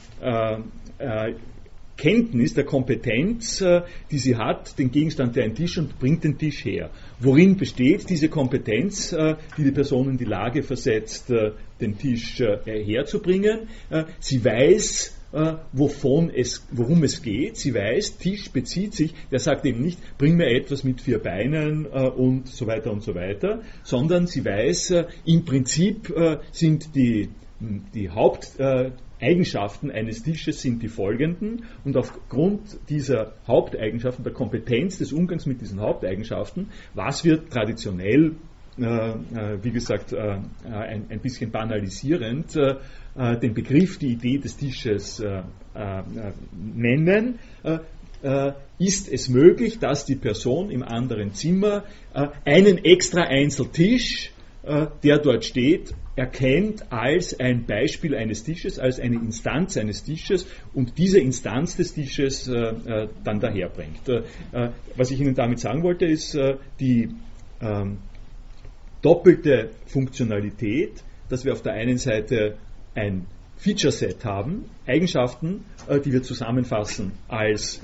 Kenntnis, 2.03 2.53
der 2.55 2.65
Kompetenz, 2.65 3.61
äh, 3.61 3.83
die 4.11 4.19
sie 4.19 4.35
hat, 4.35 4.77
den 4.77 4.91
Gegenstand 4.91 5.37
der 5.37 5.45
ein 5.45 5.55
Tisch 5.55 5.79
und 5.79 6.01
bringt 6.01 6.25
den 6.25 6.37
Tisch 6.37 6.65
her. 6.65 6.91
Worin 7.21 7.57
besteht 7.57 8.11
diese 8.11 8.29
Kompetenz, 8.29 9.13
äh, 9.13 9.37
die 9.57 9.63
die 9.63 9.71
Person 9.71 10.09
in 10.09 10.19
die 10.19 10.25
Lage 10.25 10.65
versetzt, 10.65 11.31
äh, 11.31 11.53
den 11.81 11.97
Tisch 11.99 12.41
herzubringen? 12.65 13.69
Sie 14.21 14.45
weiß, 14.45 15.19
wovon 15.73 16.31
es, 16.31 16.65
worum 16.71 17.03
es 17.03 17.23
geht. 17.23 17.57
Sie 17.57 17.75
weiß, 17.75 18.19
Tisch 18.19 18.53
bezieht 18.53 18.95
sich, 18.95 19.12
der 19.33 19.41
sagt 19.41 19.67
eben 19.67 19.83
nicht, 19.83 19.99
bring 20.17 20.37
mir 20.37 20.47
etwas 20.47 20.85
mit 20.85 21.01
vier 21.01 21.19
Beinen 21.19 21.87
und 21.87 22.47
so 22.47 22.69
weiter 22.69 22.93
und 22.93 23.03
so 23.03 23.17
weiter, 23.17 23.62
sondern 23.83 24.29
sie 24.29 24.45
weiß, 24.45 24.95
im 25.25 25.45
Prinzip 25.45 26.15
sind 26.53 26.95
die, 26.95 27.31
die 27.59 28.11
Haupt, 28.11 28.53
Eigenschaften 29.23 29.91
eines 29.91 30.23
Tisches 30.23 30.61
sind 30.61 30.83
die 30.83 30.89
folgenden. 30.89 31.65
Und 31.85 31.97
aufgrund 31.97 32.79
dieser 32.89 33.35
Haupteigenschaften, 33.47 34.25
der 34.25 34.33
Kompetenz 34.33 34.99
des 34.99 35.13
Umgangs 35.13 35.47
mit 35.47 35.61
diesen 35.61 35.81
Haupteigenschaften, 35.81 36.69
was 36.95 37.25
wird 37.25 37.51
traditionell, 37.51 38.35
äh, 38.79 38.85
äh 38.85 39.59
wie 39.63 39.71
gesagt, 39.71 40.13
äh, 40.13 40.39
ein, 40.65 41.07
ein, 41.09 41.21
bisschen 41.21 41.51
banalisierend, 41.51 42.57
äh, 42.57 42.75
äh 43.15 43.39
den 43.39 43.55
Begriff, 43.55 43.99
die 43.99 44.13
Idee 44.13 44.39
des 44.39 44.57
Tisches 44.57 45.21
äh, 45.21 45.43
nennen, 46.53 47.39
ist 48.79 49.11
es 49.11 49.29
möglich, 49.31 49.79
dass 49.79 50.05
die 50.05 50.17
Person 50.17 50.71
im 50.71 50.83
anderen 50.83 51.33
Zimmer 51.33 51.85
einen 52.45 52.77
extra 52.85 53.23
Einzeltisch, 53.23 54.33
der 54.63 55.19
dort 55.19 55.47
steht, 55.47 55.95
erkennt 56.14 56.92
als 56.92 57.38
ein 57.40 57.64
Beispiel 57.64 58.14
eines 58.14 58.44
Tisches, 58.44 58.79
als 58.79 59.01
eine 59.01 59.16
Instanz 59.16 59.77
eines 59.77 60.05
Tisches 60.05 60.46
und 60.75 60.98
diese 60.98 61.18
Instanz 61.18 61.77
des 61.77 61.94
Tisches 61.94 62.48
äh, 62.48 62.55
äh 62.55 63.09
dann 63.25 63.40
daherbringt. 63.40 64.09
Äh, 64.09 64.22
äh, 64.53 64.70
was 64.96 65.11
ich 65.11 65.20
Ihnen 65.20 65.35
damit 65.35 65.61
sagen 65.61 65.83
wollte, 65.83 66.05
ist 66.05 66.35
äh, 66.35 66.57
die 66.81 67.09
ähm, 67.61 67.98
doppelte 69.01 69.70
Funktionalität, 69.87 71.03
dass 71.29 71.44
wir 71.44 71.53
auf 71.53 71.62
der 71.62 71.72
einen 71.72 71.96
Seite 71.96 72.57
ein 72.94 73.27
Feature-Set 73.57 74.25
haben, 74.25 74.66
Eigenschaften, 74.87 75.64
äh, 75.88 75.98
die 75.98 76.12
wir 76.12 76.22
zusammenfassen 76.22 77.12
als 77.29 77.81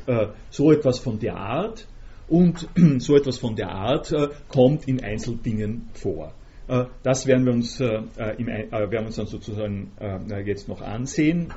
so 0.51 0.73
etwas 0.73 0.99
von 0.99 1.19
der 1.19 1.37
Art 1.37 1.87
und 2.29 2.69
so 2.99 3.17
etwas 3.17 3.39
von 3.39 3.57
der 3.57 3.71
Art 3.71 4.13
kommt 4.49 4.87
in 4.87 5.03
Einzeldingen 5.03 5.89
vor. 5.95 6.35
Äh, 6.69 6.85
das 7.03 7.27
werden 7.27 7.47
wir 7.47 7.53
uns, 7.53 7.81
äh, 7.81 8.03
im, 8.37 8.47
werden 8.47 9.07
uns 9.07 9.17
dann 9.17 9.27
sozusagen 9.27 9.93
äh, 10.01 10.41
jetzt 10.43 10.69
noch 10.69 10.83
ansehen, 10.83 11.53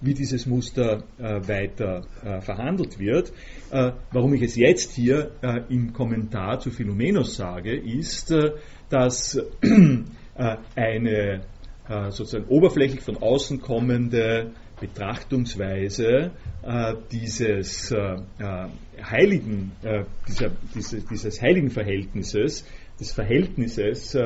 wie 0.00 0.14
dieses 0.14 0.46
Muster 0.46 1.02
weiter 1.18 2.02
verhandelt 2.40 2.98
wird. 2.98 3.32
Warum 3.70 4.34
ich 4.34 4.42
es 4.42 4.56
jetzt 4.56 4.92
hier 4.94 5.32
im 5.68 5.92
Kommentar 5.92 6.60
zu 6.60 6.70
Philomenos 6.70 7.36
sage, 7.36 7.74
ist, 7.74 8.34
dass 8.88 9.38
eine 10.76 11.42
sozusagen 12.10 12.46
oberflächlich 12.46 13.00
von 13.00 13.16
außen 13.16 13.60
kommende 13.60 14.52
Betrachtungsweise 14.80 16.30
dieses 17.10 17.94
heiligen, 19.02 19.72
dieser, 20.28 20.50
dieses, 20.74 21.06
dieses 21.06 21.42
heiligen 21.42 21.70
Verhältnisses, 21.70 22.64
des 23.00 23.12
Verhältnisses 23.12 24.16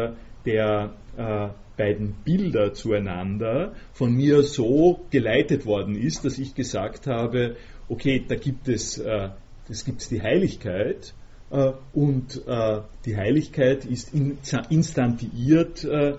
der 0.47 0.95
äh, 1.17 1.49
beiden 1.77 2.15
Bilder 2.25 2.73
zueinander 2.73 3.75
von 3.93 4.15
mir 4.15 4.43
so 4.43 5.01
geleitet 5.11 5.67
worden 5.67 5.95
ist, 5.95 6.25
dass 6.25 6.39
ich 6.39 6.55
gesagt 6.55 7.07
habe, 7.07 7.57
okay, 7.89 8.25
da 8.27 8.37
gibt 8.37 8.69
es, 8.69 8.99
äh, 8.99 9.29
das 9.69 9.85
gibt 9.85 10.11
die 10.11 10.23
Heiligkeit 10.23 11.13
äh, 11.51 11.73
und 11.93 12.43
äh, 12.47 12.81
die 13.05 13.17
Heiligkeit 13.17 13.85
ist 13.85 14.15
in, 14.15 14.39
instantiiert 14.71 15.85
äh, 15.85 16.15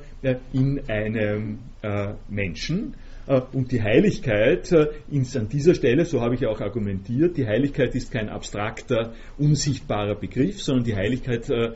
in 0.53 0.89
einem 0.89 1.59
äh, 1.81 2.13
Menschen 2.29 2.95
und 3.27 3.71
die 3.73 3.83
Heiligkeit 3.83 4.71
äh, 4.71 4.87
ist 5.11 5.35
an 5.35 5.49
dieser 5.49 5.75
Stelle, 5.75 6.05
so 6.05 6.21
habe 6.21 6.35
ich 6.35 6.47
auch 6.47 6.61
argumentiert, 6.61 7.35
die 7.35 7.45
Heiligkeit 7.45 7.93
ist 7.93 8.09
kein 8.09 8.29
abstrakter, 8.29 9.11
unsichtbarer 9.37 10.15
Begriff, 10.15 10.63
sondern 10.63 10.85
die 10.85 10.95
Heiligkeit, 10.95 11.49
äh, 11.49 11.73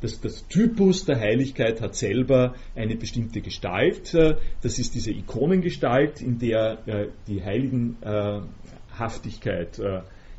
das, 0.00 0.20
das 0.20 0.48
Typus 0.48 1.04
der 1.04 1.20
Heiligkeit 1.20 1.80
hat 1.80 1.94
selber 1.94 2.56
eine 2.74 2.96
bestimmte 2.96 3.40
Gestalt. 3.40 4.12
Das 4.62 4.80
ist 4.80 4.94
diese 4.94 5.12
Ikonengestalt, 5.12 6.20
in 6.20 6.38
der 6.38 6.78
die 7.26 7.44
Heiligenhaftigkeit 7.44 9.80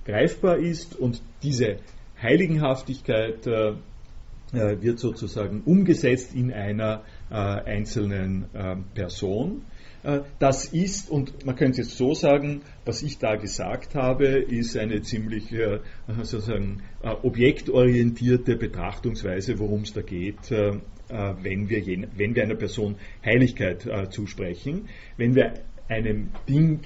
greifbar 0.06 0.58
ist 0.58 0.96
und 0.96 1.22
diese 1.44 1.78
Heiligenhaftigkeit 2.22 3.46
wird 3.46 5.00
sozusagen 5.00 5.62
umgesetzt 5.66 6.36
in 6.36 6.52
einer 6.52 7.04
einzelnen 7.30 8.46
Person. 8.94 9.62
Äh, 10.04 10.22
das 10.40 10.66
ist, 10.66 11.10
und 11.10 11.46
man 11.46 11.56
könnte 11.56 11.82
es 11.82 11.98
so 11.98 12.14
sagen, 12.14 12.62
was 12.86 13.04
ich 13.04 13.18
da 13.18 13.36
gesagt 13.36 13.96
habe, 13.96 14.26
ist 14.28 14.78
eine 14.78 15.02
ziemlich 15.02 15.52
äh, 15.52 15.80
sozusagen 16.24 16.82
äh, 17.04 17.10
objektorientierte 17.10 18.56
Betrachtungsweise, 18.56 19.60
worum 19.60 19.82
es 19.82 19.94
da 19.94 20.02
geht, 20.02 20.52
wenn, 20.52 21.70
wir 21.70 22.08
wenn 22.18 22.36
wir 22.36 22.44
einer 22.44 22.56
Person 22.56 22.96
Heiligkeit 23.26 23.88
zusprechen. 24.12 24.90
Wenn 25.18 25.34
wir 25.34 25.56
einem 25.88 26.30
Ding 26.48 26.82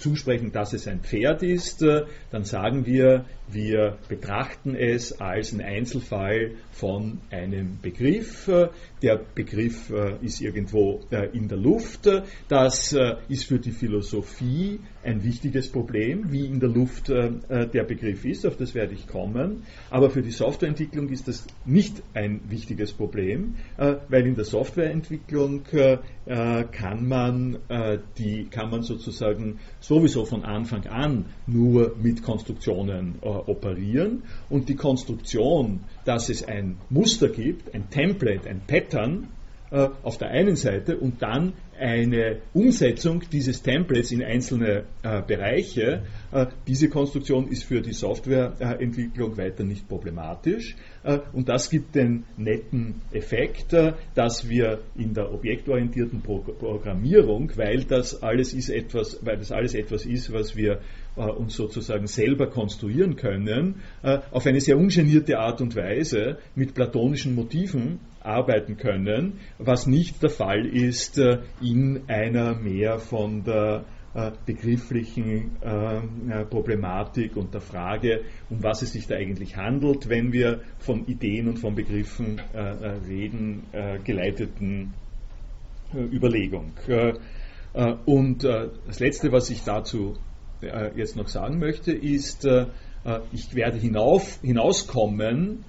zusprechen, 0.00 0.52
dass 0.52 0.72
es 0.72 0.88
ein 0.88 1.00
Pferd 1.00 1.42
ist, 1.42 1.82
äh, 1.82 2.06
dann 2.30 2.44
sagen 2.44 2.86
wir, 2.86 3.26
wir 3.48 3.98
betrachten 4.08 4.74
es 4.74 5.20
als 5.20 5.52
ein 5.52 5.60
Einzelfall 5.60 6.52
von 6.72 7.20
einem 7.30 7.78
Begriff. 7.80 8.50
Der 9.02 9.20
Begriff 9.34 9.90
äh, 9.90 10.16
ist 10.24 10.40
irgendwo 10.40 11.00
äh, 11.10 11.28
in 11.36 11.48
der 11.48 11.58
Luft. 11.58 12.08
Das 12.48 12.96
ist 13.28 13.44
für 13.44 13.58
die 13.58 13.72
Philosophie 13.72 14.80
ein 15.02 15.24
wichtiges 15.24 15.70
Problem, 15.70 16.30
wie 16.30 16.46
in 16.46 16.60
der 16.60 16.68
Luft 16.68 17.08
der 17.08 17.84
Begriff 17.84 18.24
ist. 18.24 18.46
Auf 18.46 18.56
das 18.56 18.74
werde 18.74 18.94
ich 18.94 19.06
kommen. 19.06 19.62
Aber 19.90 20.10
für 20.10 20.22
die 20.22 20.30
Softwareentwicklung 20.30 21.08
ist 21.08 21.28
das 21.28 21.46
nicht 21.64 22.02
ein 22.14 22.40
wichtiges 22.48 22.92
Problem, 22.92 23.54
weil 23.76 24.26
in 24.26 24.34
der 24.34 24.44
Softwareentwicklung 24.44 25.62
kann 25.64 27.08
man 27.08 27.58
die, 28.18 28.46
kann 28.50 28.70
man 28.70 28.82
sozusagen 28.82 29.58
sowieso 29.80 30.24
von 30.24 30.44
Anfang 30.44 30.86
an 30.86 31.26
nur 31.46 31.96
mit 32.00 32.22
Konstruktionen 32.22 33.16
äh, 33.22 33.26
operieren 33.26 34.22
und 34.48 34.68
die 34.68 34.74
Konstruktion, 34.74 35.80
dass 36.04 36.28
es 36.28 36.46
ein 36.46 36.78
Muster 36.88 37.28
gibt, 37.28 37.74
ein 37.74 37.90
Template, 37.90 38.48
ein 38.48 38.62
Pattern 38.66 39.28
äh, 39.70 39.88
auf 40.02 40.18
der 40.18 40.30
einen 40.30 40.56
Seite 40.56 40.96
und 40.96 41.22
dann 41.22 41.52
eine 41.80 42.42
Umsetzung 42.52 43.22
dieses 43.32 43.62
Templates 43.62 44.12
in 44.12 44.22
einzelne 44.22 44.84
äh, 45.02 45.22
Bereiche. 45.22 46.02
Äh, 46.30 46.46
diese 46.66 46.90
Konstruktion 46.90 47.48
ist 47.48 47.64
für 47.64 47.80
die 47.80 47.94
Softwareentwicklung 47.94 49.38
weiter 49.38 49.64
nicht 49.64 49.88
problematisch. 49.88 50.76
Äh, 51.02 51.20
und 51.32 51.48
das 51.48 51.70
gibt 51.70 51.94
den 51.94 52.24
netten 52.36 53.00
Effekt, 53.12 53.72
äh, 53.72 53.94
dass 54.14 54.48
wir 54.48 54.80
in 54.94 55.14
der 55.14 55.32
objektorientierten 55.32 56.20
Pro 56.20 56.38
Programmierung, 56.40 57.50
weil 57.56 57.84
das 57.84 58.22
alles 58.22 58.52
ist 58.52 58.68
etwas, 58.68 59.18
weil 59.22 59.38
das 59.38 59.50
alles 59.50 59.74
etwas 59.74 60.04
ist, 60.04 60.32
was 60.32 60.56
wir 60.56 60.80
uns 61.16 61.56
sozusagen 61.56 62.06
selber 62.06 62.48
konstruieren 62.48 63.16
können, 63.16 63.82
auf 64.30 64.46
eine 64.46 64.60
sehr 64.60 64.78
ungenierte 64.78 65.38
Art 65.38 65.60
und 65.60 65.74
Weise 65.74 66.38
mit 66.54 66.72
platonischen 66.72 67.34
Motiven 67.34 67.98
arbeiten 68.20 68.76
können, 68.76 69.40
was 69.58 69.86
nicht 69.86 70.22
der 70.22 70.30
Fall 70.30 70.66
ist 70.66 71.20
in 71.60 72.02
einer 72.08 72.54
mehr 72.54 72.98
von 72.98 73.44
der 73.44 73.84
äh, 74.12 74.32
begrifflichen 74.44 75.56
äh, 75.62 76.44
Problematik 76.46 77.36
und 77.36 77.54
der 77.54 77.60
Frage, 77.60 78.22
um 78.48 78.60
was 78.60 78.82
es 78.82 78.92
sich 78.92 79.06
da 79.06 79.14
eigentlich 79.14 79.56
handelt, 79.56 80.08
wenn 80.08 80.32
wir 80.32 80.62
von 80.80 81.06
Ideen 81.06 81.46
und 81.46 81.60
von 81.60 81.76
Begriffen 81.76 82.40
äh, 82.52 82.58
reden, 83.08 83.62
geleiteten 84.04 84.94
Überlegung. 85.94 86.72
und 88.04 88.44
das 88.44 89.00
Letzte, 89.00 89.32
was 89.32 89.50
ich 89.50 89.62
dazu 89.64 90.16
jetzt 90.94 91.16
noch 91.16 91.26
sagen 91.26 91.58
möchte, 91.58 91.92
ist, 91.92 92.46
ich 93.32 93.54
werde 93.54 93.78
hinauf, 93.78 94.40
hinauskommen 94.40 95.64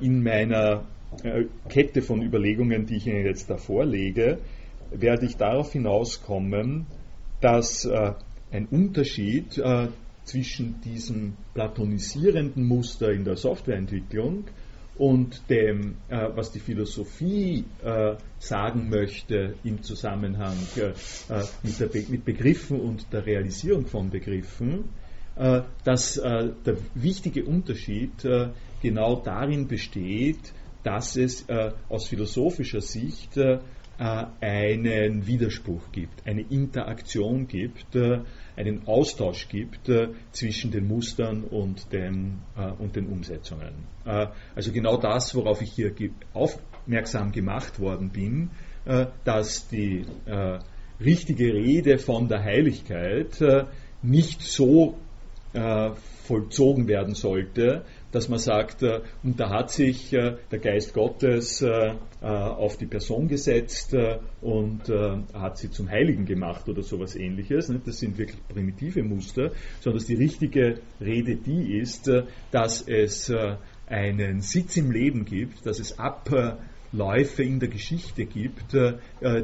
in 0.00 0.22
meiner 0.22 0.84
Kette 1.68 2.02
von 2.02 2.22
Überlegungen, 2.22 2.86
die 2.86 2.96
ich 2.96 3.06
Ihnen 3.06 3.24
jetzt 3.24 3.50
da 3.50 3.56
vorlege, 3.56 4.38
werde 4.90 5.26
ich 5.26 5.36
darauf 5.36 5.72
hinauskommen, 5.72 6.86
dass 7.40 7.84
äh, 7.84 8.12
ein 8.50 8.66
Unterschied 8.66 9.58
äh, 9.58 9.88
zwischen 10.24 10.80
diesem 10.82 11.34
platonisierenden 11.54 12.64
Muster 12.66 13.10
in 13.12 13.24
der 13.24 13.36
Softwareentwicklung 13.36 14.44
und 14.96 15.48
dem, 15.48 15.96
äh, 16.08 16.28
was 16.34 16.50
die 16.50 16.58
Philosophie 16.58 17.64
äh, 17.82 18.16
sagen 18.38 18.88
möchte 18.90 19.54
im 19.64 19.82
Zusammenhang 19.82 20.56
äh, 20.76 20.88
äh 21.32 21.44
mit, 21.62 21.92
Be 21.92 22.04
mit, 22.08 22.24
Begriffen 22.24 22.80
und 22.80 23.12
der 23.12 23.24
Realisierung 23.24 23.86
von 23.86 24.10
Begriffen, 24.10 24.84
äh, 25.36 25.62
dass 25.84 26.16
äh, 26.16 26.50
der 26.66 26.76
wichtige 26.94 27.44
Unterschied 27.44 28.12
genau 28.82 29.16
darin 29.16 29.66
besteht, 29.66 30.52
dass 30.82 31.16
es 31.16 31.46
aus 31.88 32.08
philosophischer 32.08 32.80
Sicht 32.80 33.36
äh, 33.98 34.26
einen 34.40 35.26
Widerspruch 35.26 35.90
gibt, 35.90 36.24
eine 36.24 36.42
Interaktion 36.42 37.48
gibt, 37.48 37.96
äh, 37.96 38.20
einen 38.54 38.86
Austausch 38.86 39.48
gibt 39.48 39.88
äh, 39.88 40.10
zwischen 40.30 40.70
den 40.70 40.86
Mustern 40.86 41.42
und 41.42 41.92
den, 41.92 42.38
und 42.78 42.94
den 42.94 43.06
Umsetzungen. 43.06 43.72
Also 44.04 44.72
genau 44.72 44.98
das, 44.98 45.34
worauf 45.34 45.62
ich 45.62 45.72
hier 45.72 45.92
aufmerksam 46.32 47.32
gemacht 47.32 47.80
worden 47.80 48.10
bin, 48.10 48.50
dass 49.24 49.68
die 49.68 50.04
richtige 51.00 51.52
Rede 51.52 51.98
von 51.98 52.28
der 52.28 52.42
Heiligkeit 52.42 53.38
nicht 54.02 54.42
so 54.42 54.96
vollzogen 56.24 56.88
werden 56.88 57.14
sollte, 57.14 57.84
dass 58.12 58.28
man 58.28 58.38
sagt, 58.38 58.82
äh, 58.82 59.00
und 59.22 59.38
da 59.38 59.50
hat 59.50 59.70
sich 59.70 60.12
äh, 60.12 60.36
der 60.50 60.58
Geist 60.58 60.94
Gottes 60.94 61.62
äh, 61.62 61.94
auf 62.20 62.76
die 62.76 62.86
Person 62.86 63.28
gesetzt 63.28 63.94
und 64.40 64.90
hat 65.32 65.56
sie 65.56 65.70
zum 65.70 65.88
Heiligen 65.88 66.24
gemacht 66.24 66.68
oder 66.68 66.82
sowas 66.82 67.14
ähnliches. 67.14 67.72
Das 67.86 68.00
sind 68.00 68.18
wirklich 68.18 68.40
primitive 68.48 69.04
Muster, 69.04 69.52
sondern 69.78 69.98
dass 70.00 70.06
die 70.06 70.16
richtige 70.16 70.80
Rede 71.00 71.36
die 71.36 71.78
ist, 71.78 72.10
dass 72.50 72.82
es 72.82 73.32
einen 73.86 74.40
Sitz 74.40 74.76
im 74.76 74.90
Leben 74.90 75.24
gibt, 75.26 75.64
dass 75.64 75.78
es 75.78 75.96
Abläufe 76.00 77.44
in 77.44 77.60
der 77.60 77.68
Geschichte 77.68 78.24
gibt, 78.24 78.76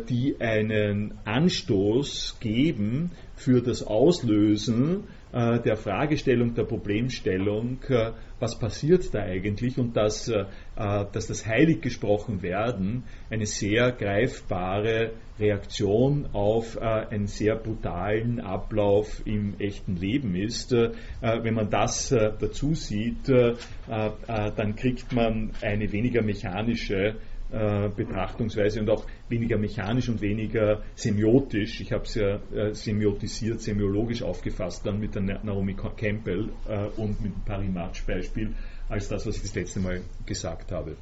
die 0.09 0.37
einen 0.41 1.15
Anstoß 1.25 2.39
geben 2.41 3.13
für 3.37 3.63
das 3.63 3.85
Auslösen 3.85 5.05
der 5.35 5.77
Fragestellung, 5.77 6.55
der 6.55 6.63
Problemstellung, 6.63 7.79
äh, 7.89 8.13
was 8.39 8.57
passiert 8.57 9.13
da 9.13 9.21
eigentlich 9.21 9.79
und 9.79 9.97
dass, 9.97 10.29
äh, 10.29 10.45
dass 10.77 11.27
das 11.27 11.45
heilig 11.45 11.81
gesprochen 11.81 12.43
werden 12.43 13.03
eine 13.31 13.47
sehr 13.47 13.91
greifbare 13.91 15.13
Reaktion 15.41 16.29
auf 16.33 16.79
einen 16.81 17.27
sehr 17.27 17.57
brutalen 17.57 18.39
Ablauf 18.39 19.27
im 19.27 19.59
echten 19.59 19.97
Leben 19.97 20.37
ist. 20.37 20.71
Wenn 20.71 21.55
man 21.55 21.71
das 21.71 22.11
dazu 22.11 22.75
sieht, 22.75 23.29
dann 23.29 24.77
kriegt 24.77 25.13
man 25.13 25.51
eine 25.61 25.91
weniger 25.91 26.23
mechanische 26.23 27.17
äh, 27.55 27.89
Betrachtungsweise 27.89 28.81
und 28.81 28.91
auch 28.91 29.05
weniger 29.29 29.57
mechanisch 29.57 30.09
und 30.09 30.21
weniger 30.21 30.83
semiotisch. 30.97 31.81
Ich 31.81 31.93
habe 31.93 32.03
es 32.03 32.17
ja 32.17 32.41
äh, 32.53 32.75
semiotisiert, 32.75 33.61
semiologisch 33.61 34.23
aufgefasst, 34.23 34.85
dann 34.85 34.99
mit 34.99 35.15
der 35.15 35.23
Naomi 35.23 35.75
Campbell 35.75 36.49
äh, 36.69 36.87
und 36.97 37.23
mit 37.23 37.33
dem 37.33 37.43
Parimatch-Beispiel, 37.45 38.55
als 38.89 39.09
das, 39.09 39.27
was 39.27 39.37
ich 39.37 39.43
das 39.43 39.55
letzte 39.55 39.81
Mal 39.81 40.01
gesagt 40.27 40.73
habe. 40.73 40.97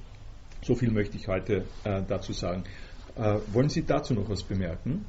So 0.62 0.74
viel 0.74 0.90
möchte 0.90 1.16
ich 1.16 1.26
heute 1.26 1.64
äh, 1.84 2.02
dazu 2.06 2.32
sagen. 2.32 2.64
Äh, 3.16 3.38
wollen 3.52 3.70
Sie 3.70 3.84
dazu 3.84 4.12
noch 4.12 4.28
was 4.28 4.42
bemerken? 4.42 5.06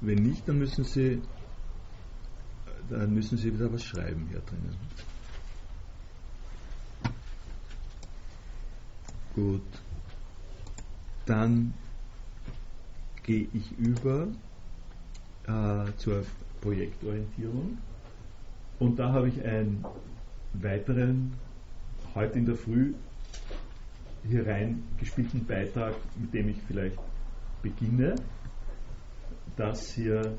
Wenn 0.00 0.22
nicht, 0.22 0.48
dann 0.48 0.58
müssen 0.58 0.84
Sie 0.84 1.20
dann 2.90 3.14
müssen 3.14 3.38
Sie 3.38 3.52
wieder 3.52 3.72
was 3.72 3.84
schreiben 3.84 4.26
hier 4.30 4.40
drinnen. 4.40 4.76
Gut. 9.34 9.62
Dann 11.26 11.74
gehe 13.22 13.48
ich 13.52 13.72
über 13.72 14.28
äh, 15.46 15.92
zur 15.96 16.24
Projektorientierung. 16.60 17.78
Und 18.78 18.98
da 18.98 19.12
habe 19.12 19.28
ich 19.28 19.44
einen 19.44 19.84
weiteren, 20.54 21.34
heute 22.14 22.38
in 22.38 22.46
der 22.46 22.56
Früh 22.56 22.94
hier 24.28 24.46
reingespielten 24.46 25.44
Beitrag, 25.44 25.94
mit 26.18 26.32
dem 26.34 26.48
ich 26.48 26.58
vielleicht 26.66 26.98
beginne. 27.62 28.16
Das 29.56 29.92
hier 29.92 30.38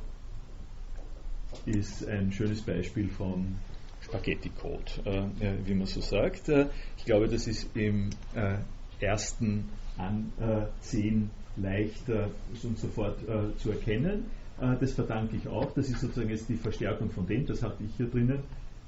ist 1.65 2.07
ein 2.07 2.31
schönes 2.31 2.61
Beispiel 2.61 3.09
von 3.09 3.55
Spaghetti-Code, 4.01 5.29
äh, 5.39 5.53
wie 5.65 5.73
man 5.73 5.87
so 5.87 6.01
sagt. 6.01 6.49
Äh, 6.49 6.67
ich 6.97 7.05
glaube, 7.05 7.27
das 7.27 7.47
ist 7.47 7.75
im 7.75 8.09
äh, 8.35 8.57
ersten 8.99 9.69
Ansehen 9.97 11.29
leicht 11.57 12.07
äh, 12.09 12.27
und 12.63 12.77
sofort 12.77 13.17
äh, 13.27 13.55
zu 13.57 13.71
erkennen. 13.71 14.25
Äh, 14.61 14.75
das 14.79 14.93
verdanke 14.93 15.35
ich 15.35 15.47
auch. 15.47 15.71
Das 15.73 15.89
ist 15.89 16.01
sozusagen 16.01 16.29
jetzt 16.29 16.49
die 16.49 16.55
Verstärkung 16.55 17.09
von 17.09 17.25
dem, 17.25 17.45
das 17.45 17.63
hatte 17.63 17.83
ich 17.83 17.95
hier 17.97 18.07
drinnen. 18.07 18.39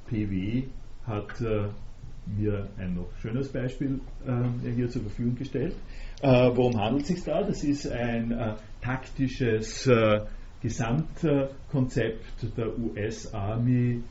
PW 0.08 0.64
hat 1.06 1.40
mir 2.26 2.68
ein 2.78 2.96
noch 2.96 3.10
schönes 3.22 3.52
Beispiel 3.52 4.00
hier 4.76 4.90
zur 4.90 5.04
Verfügung 5.04 5.36
gestellt. 5.36 5.76
worum 6.22 6.80
handelt 6.80 7.04
es 7.04 7.08
sich 7.10 7.24
da? 7.24 7.44
Das 7.44 7.64
ist 7.64 7.88
ein 7.88 8.56
taktisches 8.82 9.88
Gesamtkonzept 10.62 12.58
der 12.58 12.78
US 12.80 13.34
Army 13.34 14.02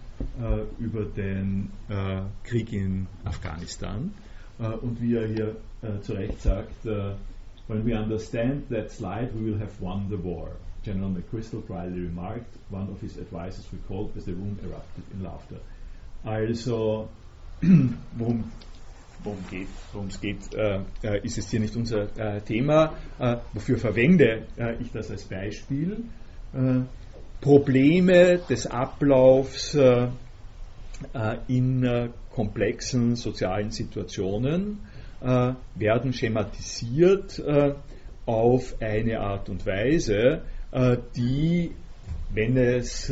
über 0.78 1.04
den 1.04 1.70
Krieg 2.44 2.72
in 2.72 3.06
Afghanistan. 3.24 4.12
und 4.58 5.00
wie 5.00 5.14
er 5.14 5.28
hier 5.28 5.56
zu 6.02 6.14
Recht 6.14 6.40
sagt, 6.40 6.86
When 7.68 7.84
we 7.84 7.92
understand 7.92 8.70
that 8.70 8.90
slide, 8.90 9.34
we 9.34 9.44
will 9.44 9.58
have 9.58 9.78
won 9.78 10.08
the 10.08 10.16
war. 10.16 10.52
General 10.84 11.10
McChrystal 11.10 11.66
dryly 11.66 12.00
remarked, 12.00 12.56
one 12.70 12.88
of 12.90 12.98
his 12.98 13.18
advisors 13.18 13.66
recalled 13.70 14.16
as 14.16 14.24
the 14.24 14.32
room 14.32 14.58
erupted 14.64 15.04
in 15.12 15.22
laughter. 15.22 15.58
Also, 16.24 17.10
worum 18.16 18.50
worum 19.22 19.44
geht, 19.50 19.68
es 20.08 20.20
geht, 20.20 20.54
äh, 20.54 20.80
äh, 21.02 21.20
ist 21.24 21.36
es 21.36 21.50
hier 21.50 21.60
nicht 21.60 21.76
unser 21.76 22.16
äh, 22.16 22.40
Thema. 22.40 22.94
Äh, 23.18 23.36
wofür 23.52 23.76
verwende 23.76 24.46
äh, 24.56 24.80
ich 24.80 24.90
das 24.92 25.10
als 25.10 25.24
Beispiel? 25.24 26.04
Äh, 26.54 26.80
Probleme 27.40 28.40
des 28.48 28.66
Ablaufs 28.66 29.78
in 31.46 32.10
komplexen 32.34 33.14
sozialen 33.14 33.70
Situationen 33.70 34.80
werden 35.76 36.12
schematisiert 36.12 37.40
auf 38.26 38.74
eine 38.80 39.20
Art 39.20 39.48
und 39.48 39.64
Weise, 39.66 40.42
die, 41.14 41.70
wenn 42.34 42.56
es 42.56 43.08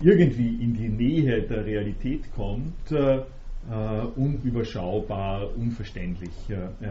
irgendwie 0.00 0.64
in 0.64 0.72
die 0.72 0.88
Nähe 0.88 1.42
der 1.42 1.66
Realität 1.66 2.32
kommt, 2.34 2.90
äh, 3.70 4.06
unüberschaubar, 4.16 5.54
unverständlich 5.54 6.30
äh, 6.48 6.88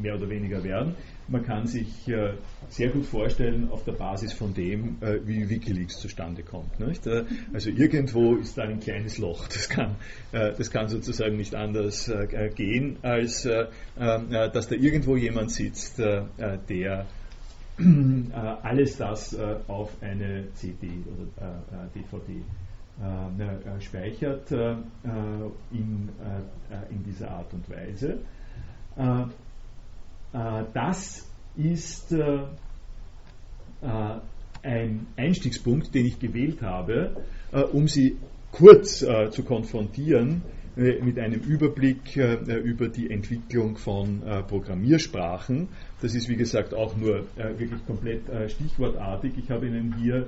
mehr, 0.00 0.14
oder 0.14 0.28
weniger 0.30 0.62
werden. 0.62 0.94
Man 1.28 1.42
kann 1.42 1.66
sich 1.66 2.08
äh, 2.08 2.34
sehr 2.68 2.90
gut 2.90 3.06
vorstellen 3.06 3.68
auf 3.70 3.84
der 3.84 3.92
Basis 3.92 4.32
von 4.32 4.54
dem, 4.54 4.98
äh, 5.00 5.18
wie 5.26 5.48
Wikileaks 5.48 5.98
zustande 5.98 6.42
kommt. 6.42 6.78
Nicht? 6.78 7.06
Äh, 7.06 7.24
also 7.52 7.70
irgendwo 7.70 8.36
ist 8.36 8.56
da 8.56 8.62
ein 8.62 8.78
kleines 8.80 9.18
Loch. 9.18 9.48
Das 9.48 9.68
kann, 9.68 9.96
äh, 10.32 10.52
das 10.56 10.70
kann 10.70 10.88
sozusagen 10.88 11.36
nicht 11.36 11.54
anders 11.54 12.10
gehen, 12.54 12.98
als 13.02 13.42
dass 13.42 14.68
da 14.68 14.76
irgendwo 14.76 15.16
jemand 15.16 15.50
sitzt, 15.50 15.98
der 15.98 17.06
alles 18.62 18.96
das 18.96 19.36
auf 19.66 19.90
eine 20.00 20.52
CD 20.54 20.88
oder 21.06 21.88
DVD 21.94 22.42
äh, 22.98 23.42
äh, 23.42 23.80
speichert 23.82 24.50
äh, 24.52 24.72
in, 25.70 26.08
in 26.90 27.04
dieser 27.04 27.30
Art 27.30 27.52
und 27.52 27.68
Weise. 27.68 28.20
Das 30.74 31.26
ist 31.56 32.14
ein 34.62 35.06
Einstiegspunkt, 35.16 35.94
den 35.94 36.06
ich 36.06 36.18
gewählt 36.18 36.60
habe, 36.60 37.16
um 37.72 37.88
Sie 37.88 38.16
kurz 38.52 38.98
zu 38.98 39.42
konfrontieren 39.44 40.42
mit 40.76 41.18
einem 41.18 41.40
Überblick 41.40 42.16
über 42.16 42.88
die 42.88 43.10
Entwicklung 43.10 43.76
von 43.78 44.20
Programmiersprachen. 44.48 45.68
Das 46.02 46.14
ist, 46.14 46.28
wie 46.28 46.36
gesagt, 46.36 46.74
auch 46.74 46.96
nur 46.96 47.24
wirklich 47.36 47.86
komplett 47.86 48.22
stichwortartig. 48.50 49.32
Ich 49.38 49.50
habe 49.50 49.66
Ihnen 49.66 49.94
hier 49.98 50.26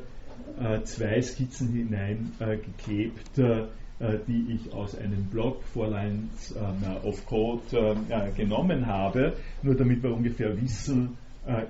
äh, 0.61 0.83
zwei 0.83 1.23
Skizzen 1.23 1.69
hineingeklebt, 1.69 3.39
äh, 3.39 3.61
äh, 3.61 3.67
die 4.01 4.55
ich 4.55 4.73
aus 4.73 4.97
einem 4.97 5.25
Blog 5.25 5.63
Four 5.73 5.89
Lines 5.89 6.55
of 7.03 7.27
Code 7.27 7.97
genommen 8.37 8.87
habe, 8.87 9.35
nur 9.63 9.75
damit 9.75 10.03
wir 10.03 10.15
ungefähr 10.15 10.61
wissen, 10.61 11.17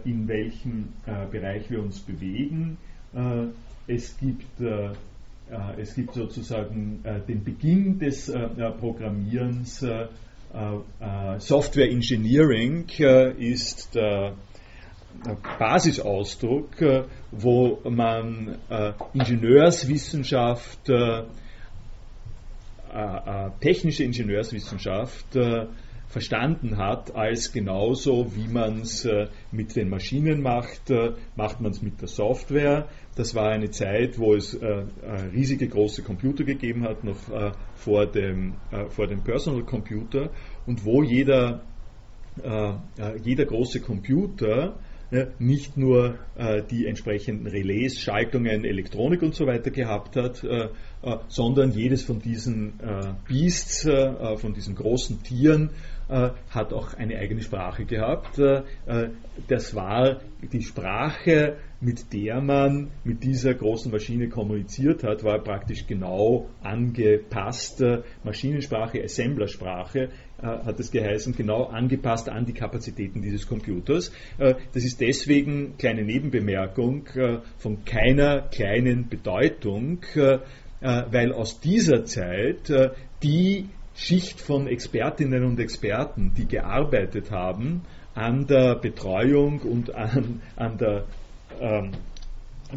in 0.04 0.28
welchem 0.28 0.88
Bereich 1.30 1.70
wir 1.70 1.82
uns 1.82 2.00
bewegen. 2.00 2.76
es 3.86 4.18
gibt 4.18 4.60
es 5.78 5.94
gibt 5.94 6.12
sozusagen 6.12 7.02
den 7.26 7.44
Beginn 7.44 7.98
des 7.98 8.30
Programmierens. 8.78 9.86
Software 11.38 11.90
Engineering 11.90 12.84
ist 13.38 13.94
der 13.94 14.34
Basisausdruck, 15.58 16.80
äh, 16.80 17.04
wo 17.30 17.80
man 17.88 18.58
äh, 18.70 18.92
Ingenieurswissenschaft, 19.14 20.88
äh, 20.88 21.24
technische 23.60 24.04
Ingenieurswissenschaft 24.04 25.36
verstanden 26.06 26.78
hat, 26.78 27.14
als 27.14 27.52
genauso 27.52 28.34
wie 28.34 28.48
man 28.48 28.80
es 28.80 29.06
mit 29.52 29.76
den 29.76 29.90
Maschinen 29.90 30.40
macht, 30.40 30.90
macht 31.36 31.60
man 31.60 31.72
es 31.72 31.82
mit 31.82 32.00
der 32.00 32.08
Software. 32.08 32.88
Das 33.14 33.34
war 33.34 33.50
eine 33.50 33.70
Zeit, 33.70 34.18
wo 34.18 34.34
es 34.34 34.58
riesige 35.32 35.68
große 35.68 36.02
Computer 36.02 36.44
gegeben 36.44 36.84
hat, 36.84 37.04
noch 37.04 37.18
vor 37.74 38.06
dem, 38.06 38.54
vor 38.88 39.06
dem 39.06 39.22
Personal 39.22 39.64
Computer 39.64 40.30
und 40.66 40.84
wo 40.84 41.02
jeder, 41.02 41.62
jeder 43.22 43.44
große 43.44 43.80
Computer 43.80 44.78
nicht 45.38 45.76
nur 45.76 46.18
äh, 46.36 46.62
die 46.62 46.86
entsprechenden 46.86 47.46
Relais, 47.46 47.98
Schaltungen, 47.98 48.64
Elektronik 48.64 49.22
und 49.22 49.34
so 49.34 49.46
weiter 49.46 49.70
gehabt 49.70 50.16
hat, 50.16 50.44
äh, 50.44 50.68
äh, 51.02 51.16
sondern 51.28 51.72
jedes 51.72 52.02
von 52.02 52.20
diesen 52.20 52.74
Beasts, 53.26 53.88
von 54.38 54.52
diesen 54.52 54.74
großen 54.74 55.22
Tieren, 55.22 55.70
hat 56.08 56.72
auch 56.72 56.94
eine 56.94 57.18
eigene 57.18 57.42
Sprache 57.42 57.84
gehabt. 57.84 58.40
das 59.48 59.74
war 59.74 60.20
die 60.52 60.62
Sprache, 60.62 61.58
mit 61.80 62.12
der 62.12 62.40
man 62.40 62.90
mit 63.04 63.22
dieser 63.22 63.54
großen 63.54 63.92
Maschine 63.92 64.28
kommuniziert 64.28 65.04
hat, 65.04 65.22
war 65.22 65.38
praktisch 65.38 65.86
genau 65.86 66.48
angepasst. 66.62 67.84
Maschinensprache, 68.24 69.02
Assemblersprache, 69.04 70.00
äh, 70.00 70.08
hat 70.42 70.78
es 70.78 70.90
geheißen, 70.90 71.34
genau 71.34 71.64
angepasst 71.64 72.28
an 72.28 72.46
die 72.46 72.52
Kapazitäten 72.52 73.22
dieses 73.22 73.46
Computers. 73.46 74.12
Äh, 74.38 74.54
das 74.72 74.84
ist 74.84 75.00
deswegen, 75.00 75.76
kleine 75.78 76.04
Nebenbemerkung, 76.04 77.06
äh, 77.14 77.38
von 77.58 77.84
keiner 77.84 78.42
kleinen 78.42 79.08
Bedeutung, 79.08 80.00
weil 80.80 81.32
aus 81.32 81.58
dieser 81.58 82.04
Zeit 82.04 82.72
die 83.24 83.68
Schicht 83.96 84.40
von 84.40 84.68
Expertinnen 84.68 85.44
und 85.44 85.58
Experten, 85.58 86.32
die 86.36 86.46
gearbeitet 86.46 87.32
haben 87.32 87.82
an 88.14 88.46
der 88.46 88.76
Betreuung 88.76 89.60
und 89.62 89.92
an, 89.92 90.40
an 90.54 90.78
der 90.78 91.04
ähm, 91.60 91.90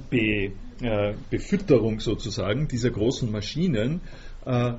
Be, 0.10 0.52
äh, 0.82 1.14
Befütterung 1.30 2.00
sozusagen 2.00 2.68
dieser 2.68 2.90
großen 2.90 3.32
Maschinen, 3.32 4.02
äh, 4.46 4.74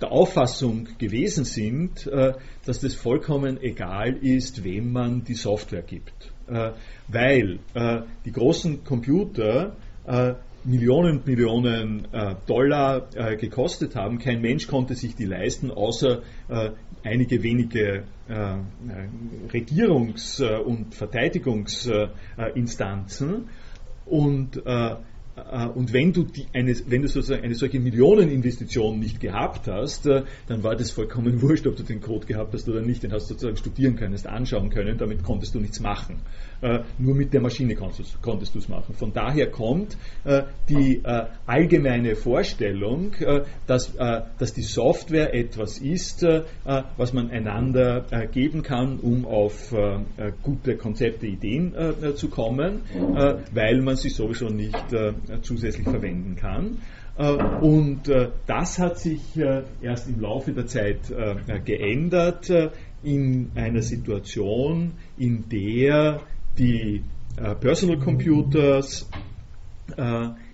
der 0.00 0.12
Auffassung 0.12 0.86
gewesen 0.98 1.44
sind, 1.44 2.06
äh, 2.06 2.34
dass 2.64 2.80
das 2.80 2.94
vollkommen 2.94 3.60
egal 3.62 4.16
ist, 4.16 4.64
wem 4.64 4.92
man 4.92 5.24
die 5.24 5.34
Software 5.34 5.82
gibt. 5.82 6.32
Äh, 6.48 6.70
weil 7.08 7.58
äh, 7.74 8.00
die 8.24 8.32
großen 8.32 8.82
Computer 8.84 9.76
Millionen 10.64 11.18
und 11.18 11.26
Millionen 11.26 12.08
Dollar 12.46 13.10
gekostet 13.36 13.94
haben. 13.94 14.18
Kein 14.18 14.40
Mensch 14.40 14.66
konnte 14.66 14.94
sich 14.96 15.14
die 15.14 15.26
leisten, 15.26 15.70
außer 15.70 16.22
einige 17.04 17.44
wenige 17.44 18.02
Regierungs- 19.52 20.42
und 20.42 20.96
Verteidigungsinstanzen. 20.96 23.50
Und 24.06 24.56
äh, 24.66 24.96
und 25.74 25.92
wenn 25.92 26.12
du, 26.12 26.24
die, 26.24 26.46
eine, 26.52 26.74
wenn 26.86 27.02
du 27.02 27.08
sozusagen 27.08 27.42
eine 27.42 27.54
solche 27.54 27.80
Millioneninvestition 27.80 28.98
nicht 28.98 29.20
gehabt 29.20 29.68
hast, 29.68 30.06
äh, 30.06 30.22
dann 30.46 30.62
war 30.62 30.76
das 30.76 30.90
vollkommen 30.90 31.42
wurscht, 31.42 31.66
ob 31.66 31.76
du 31.76 31.82
den 31.82 32.00
Code 32.00 32.26
gehabt 32.26 32.52
hast 32.54 32.68
oder 32.68 32.80
nicht. 32.80 33.02
Den 33.02 33.12
hast 33.12 33.30
du 33.30 33.34
sozusagen 33.34 33.56
studieren 33.56 33.96
können, 33.96 34.14
hast 34.14 34.26
anschauen 34.26 34.70
können, 34.70 34.98
damit 34.98 35.22
konntest 35.22 35.54
du 35.54 35.60
nichts 35.60 35.80
machen. 35.80 36.20
Äh, 36.62 36.80
nur 36.98 37.14
mit 37.14 37.32
der 37.32 37.40
Maschine 37.40 37.74
konntest 37.74 38.54
du 38.54 38.58
es 38.58 38.68
machen. 38.68 38.94
Von 38.94 39.12
daher 39.12 39.50
kommt 39.50 39.96
die 40.68 41.02
allgemeine 41.46 42.14
Vorstellung, 42.16 43.12
dass, 43.66 43.94
dass 43.96 44.52
die 44.52 44.62
Software 44.62 45.34
etwas 45.34 45.78
ist, 45.78 46.26
was 46.96 47.12
man 47.12 47.30
einander 47.30 48.04
geben 48.32 48.62
kann, 48.62 48.98
um 49.00 49.24
auf 49.24 49.74
gute 50.42 50.76
Konzepte, 50.76 51.26
Ideen 51.26 51.74
zu 52.14 52.28
kommen, 52.28 52.82
weil 53.52 53.80
man 53.80 53.96
sie 53.96 54.10
sowieso 54.10 54.48
nicht 54.48 54.92
äh, 54.92 55.12
zusätzlich 55.42 55.88
verwenden 55.88 56.36
kann. 56.36 56.78
Äh, 57.16 57.32
und 57.60 58.08
äh, 58.08 58.30
das 58.46 58.78
hat 58.78 58.98
sich 58.98 59.20
erst 59.82 60.08
im 60.08 60.20
Laufe 60.20 60.52
der 60.52 60.66
Zeit 60.66 61.00
geändert 61.64 62.50
in 63.02 63.50
einer 63.54 63.82
Situation, 63.82 64.92
in 65.16 65.48
der 65.48 66.20
die 66.58 67.04
Personal 67.60 67.98
Computers 67.98 69.08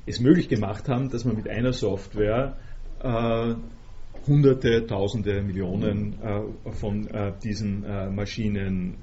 es 0.06 0.20
möglich 0.20 0.48
gemacht 0.48 0.88
haben, 0.88 1.10
dass 1.10 1.24
man 1.24 1.36
mit 1.36 1.48
einer 1.48 1.72
Software 1.72 2.56
Hunderte, 4.26 4.86
Tausende, 4.86 5.42
Millionen 5.42 6.14
von 6.72 7.08
diesen 7.42 7.84
Maschinen 8.14 8.94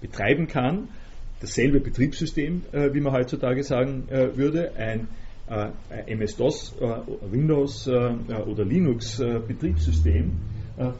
betreiben 0.00 0.46
kann. 0.46 0.88
Dasselbe 1.40 1.80
Betriebssystem, 1.80 2.62
äh, 2.72 2.92
wie 2.92 3.00
man 3.00 3.14
heutzutage 3.14 3.62
sagen 3.62 4.08
äh, 4.10 4.36
würde, 4.36 4.72
ein 4.76 5.08
MS-DOS, 6.06 6.76
Windows 7.28 7.88
oder 7.88 8.64
Linux 8.64 9.18
Betriebssystem. 9.18 10.26
äh, 10.26 10.49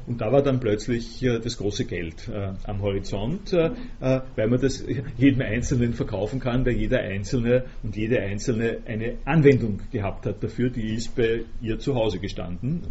und 0.07 0.21
da 0.21 0.31
war 0.31 0.43
dann 0.43 0.61
plötzlich 0.61 1.23
äh, 1.23 1.39
das 1.39 1.57
große 1.57 1.87
Geld 1.87 2.29
äh, 2.29 2.53
am 2.65 2.83
Horizont, 2.83 3.53
weil 3.53 4.49
man 4.49 4.61
das 4.61 4.85
jedem 5.17 5.41
Einzelnen 5.41 5.95
verkaufen 5.95 6.39
kann, 6.39 6.67
weil 6.67 6.75
jeder 6.75 7.01
Einzelne 7.01 7.65
und 7.83 7.97
jede 7.97 8.21
Einzelne 8.21 8.79
eine 8.87 9.17
Anwendung 9.25 9.81
gehabt 9.91 10.27
hat 10.27 10.43
dafür, 10.43 10.69
die 10.69 10.95
ist 10.95 11.17
bei 11.17 11.45
ihr 11.63 11.79
zu 11.79 11.95
Hause 11.95 12.19
gestanden 12.19 12.83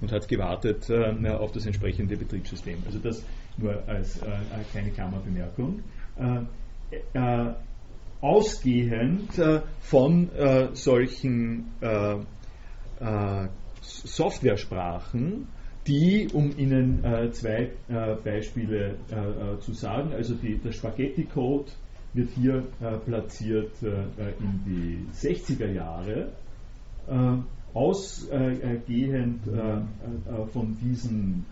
und 0.00 0.12
hat 0.12 0.28
gewartet 0.28 0.90
auf 0.90 1.52
das 1.52 1.66
entsprechende 1.66 2.16
Betriebssystem. 2.16 2.78
Also 2.86 2.98
das 2.98 3.24
nur 3.56 3.82
als 3.88 4.20
kleine 4.72 4.90
Klammerbemerkung. 4.90 5.82
Ausgehend 8.20 9.30
von 9.80 10.30
solchen 10.74 11.66
Softwaresprachen 13.80 15.46
die, 15.86 16.28
um 16.32 16.56
Ihnen 16.56 17.04
äh, 17.04 17.30
zwei 17.32 17.70
äh, 17.88 18.14
Beispiele 18.22 18.96
äh, 19.10 19.14
äh 19.14 19.60
zu 19.60 19.72
sagen, 19.72 20.12
also 20.12 20.34
die, 20.34 20.56
der 20.56 20.72
Spaghetti-Code 20.72 21.70
wird 22.14 22.30
hier 22.30 22.64
äh, 22.80 22.96
platziert 23.04 23.72
äh, 23.82 24.04
in 24.40 24.60
die 24.66 25.06
60er 25.14 25.70
Jahre. 25.70 26.32
ausgehend 27.74 29.40
von 30.52 30.76
diesen 30.80 31.44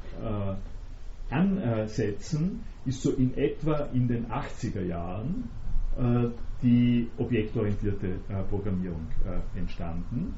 Ansätzen 1.29 2.61
ist 2.87 3.03
so 3.03 3.11
in 3.11 3.37
etwa 3.37 3.89
in 3.93 4.09
den 4.09 4.29
80er 4.29 4.83
Jahren 4.87 5.51
die 6.63 7.09
objektorientierte 7.19 8.21
Programmierung 8.49 9.07
entstanden. 9.57 10.35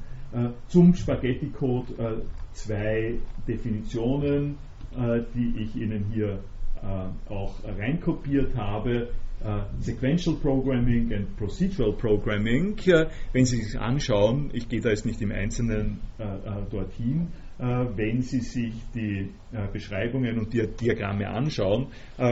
zum 0.67 0.93
Spaghetti-Code 0.95 2.23
zwei 2.55 3.15
Definitionen, 3.47 4.57
äh, 4.97 5.21
die 5.35 5.61
ich 5.61 5.75
Ihnen 5.75 6.05
hier 6.13 6.39
äh, 6.81 7.31
auch 7.31 7.55
reinkopiert 7.63 8.55
habe. 8.55 9.09
Sequential 9.79 10.37
Programming 10.37 11.13
und 11.13 11.37
Procedural 11.37 11.91
Programming. 11.91 12.77
Wenn 13.33 13.45
Sie 13.45 13.57
sich 13.57 13.79
anschauen, 13.79 14.49
ich 14.53 14.69
gehe 14.69 14.79
da 14.79 14.89
jetzt 14.89 15.05
nicht 15.05 15.21
im 15.21 15.31
Einzelnen 15.31 15.99
dorthin, 16.71 17.27
wenn 17.59 18.21
Sie 18.21 18.39
sich 18.39 18.73
die 18.95 19.29
Beschreibungen 19.71 20.39
und 20.39 20.53
die 20.53 20.65
Diagramme 20.65 21.27
anschauen, 21.27 21.87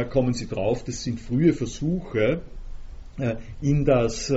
kommen 0.09 0.33
Sie 0.33 0.47
drauf, 0.47 0.85
das 0.85 1.03
sind 1.03 1.19
frühe 1.19 1.53
Versuche, 1.53 2.41
in 3.61 3.85
das 3.85 4.31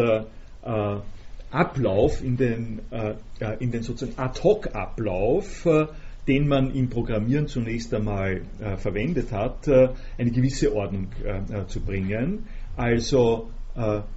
Ablauf, 1.51 2.23
in 2.23 2.37
den, 2.37 2.81
äh, 2.91 3.15
in 3.61 3.71
den 3.71 3.83
sozusagen 3.83 4.19
Ad-Hoc-Ablauf, 4.19 5.65
äh, 5.67 5.87
den 6.27 6.49
man 6.49 6.75
im 6.75 6.91
Programmieren 6.91 7.47
zunächst 7.47 7.95
einmal 7.95 8.43
äh, 8.61 8.77
verwendet 8.77 9.31
hat, 9.33 9.69
äh, 9.69 9.91
eine 10.19 10.31
gewisse 10.33 10.75
Ordnung 10.75 11.09
äh, 11.25 11.61
äh, 11.61 11.67
zu 11.67 11.81
bringen. 11.81 12.47
Also 12.77 13.51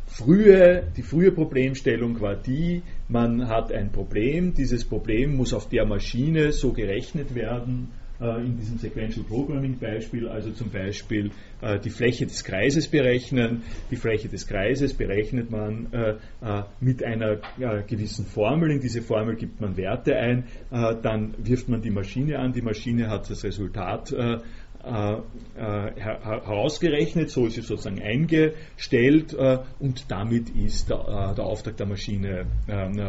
frühe, 0.06 0.88
die 0.96 1.02
frühe 1.02 1.34
Problemstellung 1.34 2.22
war 2.22 2.38
die, 2.38 2.82
man 3.10 3.50
hat 3.50 3.74
ein 3.74 3.92
Problem, 3.92 4.54
dieses 4.54 4.86
Problem 4.86 5.36
muss 5.36 5.54
auf 5.54 5.68
der 5.68 5.86
Maschine 5.86 6.54
so 6.54 6.72
gerechnet 6.72 7.36
werden, 7.36 7.90
äh, 7.92 7.99
in 8.20 8.58
diesem 8.58 8.78
Sequential 8.78 9.26
Programming 9.26 9.78
Beispiel, 9.80 10.28
also 10.28 10.52
zum 10.52 10.70
Beispiel 10.70 11.32
äh, 11.62 11.80
die 11.80 11.90
Fläche 11.90 12.26
des 12.26 12.44
Kreises 12.44 12.88
berechnen. 12.88 13.64
Die 13.92 13.96
Fläche 13.96 14.30
des 14.30 14.48
Kreises 14.48 14.94
berechnet 14.94 15.52
man 15.52 15.92
äh, 15.94 16.64
mit 16.80 17.04
einer 17.04 17.38
gewissen 17.88 18.26
Formel. 18.26 18.72
In 18.72 18.80
diese 18.80 19.02
Formel 19.02 19.36
gibt 19.36 19.62
man 19.62 19.78
Werte 19.78 20.16
ein, 20.16 20.46
dann 20.70 21.34
wirft 21.38 21.70
man 21.70 21.82
die 21.82 21.90
Maschine 21.90 22.40
an. 22.40 22.54
Die 22.54 22.62
Maschine 22.62 23.10
hat 23.10 23.30
das 23.30 23.44
Resultat 23.44 24.12
äh, 24.12 24.30
äh, 24.30 24.40
herausgerechnet, 25.56 27.30
so 27.30 27.46
ist 27.48 27.58
es 27.58 27.68
sozusagen 27.68 28.02
eingestellt 28.02 29.34
äh, 29.34 29.60
und 29.80 30.10
damit 30.10 30.50
ist 30.52 30.90
der, 30.90 31.34
der, 31.36 31.44
Auftrag 31.46 31.76
der 31.78 31.86
Maschine 31.86 32.46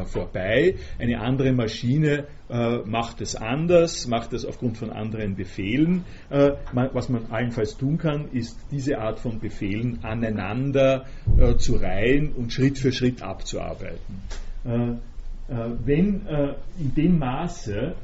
vorbei. 0.06 0.74
Eine 0.98 1.20
andere 1.20 1.52
Maschine 1.52 2.24
macht 2.84 3.20
es 3.20 3.36
anders, 3.36 4.08
macht 4.08 4.32
es 4.32 4.44
aufgrund 4.44 4.78
von 4.78 4.90
anderen 4.90 5.36
Befehlen. 5.36 6.04
was 6.30 7.08
man 7.08 7.26
allenfalls 7.30 7.76
tun 7.76 7.98
kann, 7.98 8.28
ist 8.32 8.58
diese 8.72 8.98
Art 8.98 9.20
von 9.20 9.38
Befehlen 9.38 10.00
aneinander 10.02 11.04
zu 11.58 11.76
reihen 11.76 12.32
und 12.32 12.52
Schritt 12.52 12.78
für 12.78 12.90
Schritt 12.90 13.22
abzuarbeiten. 13.22 14.22
wenn 14.64 16.26
in 16.80 16.94
dem 16.96 17.18
Maße, 17.18 17.94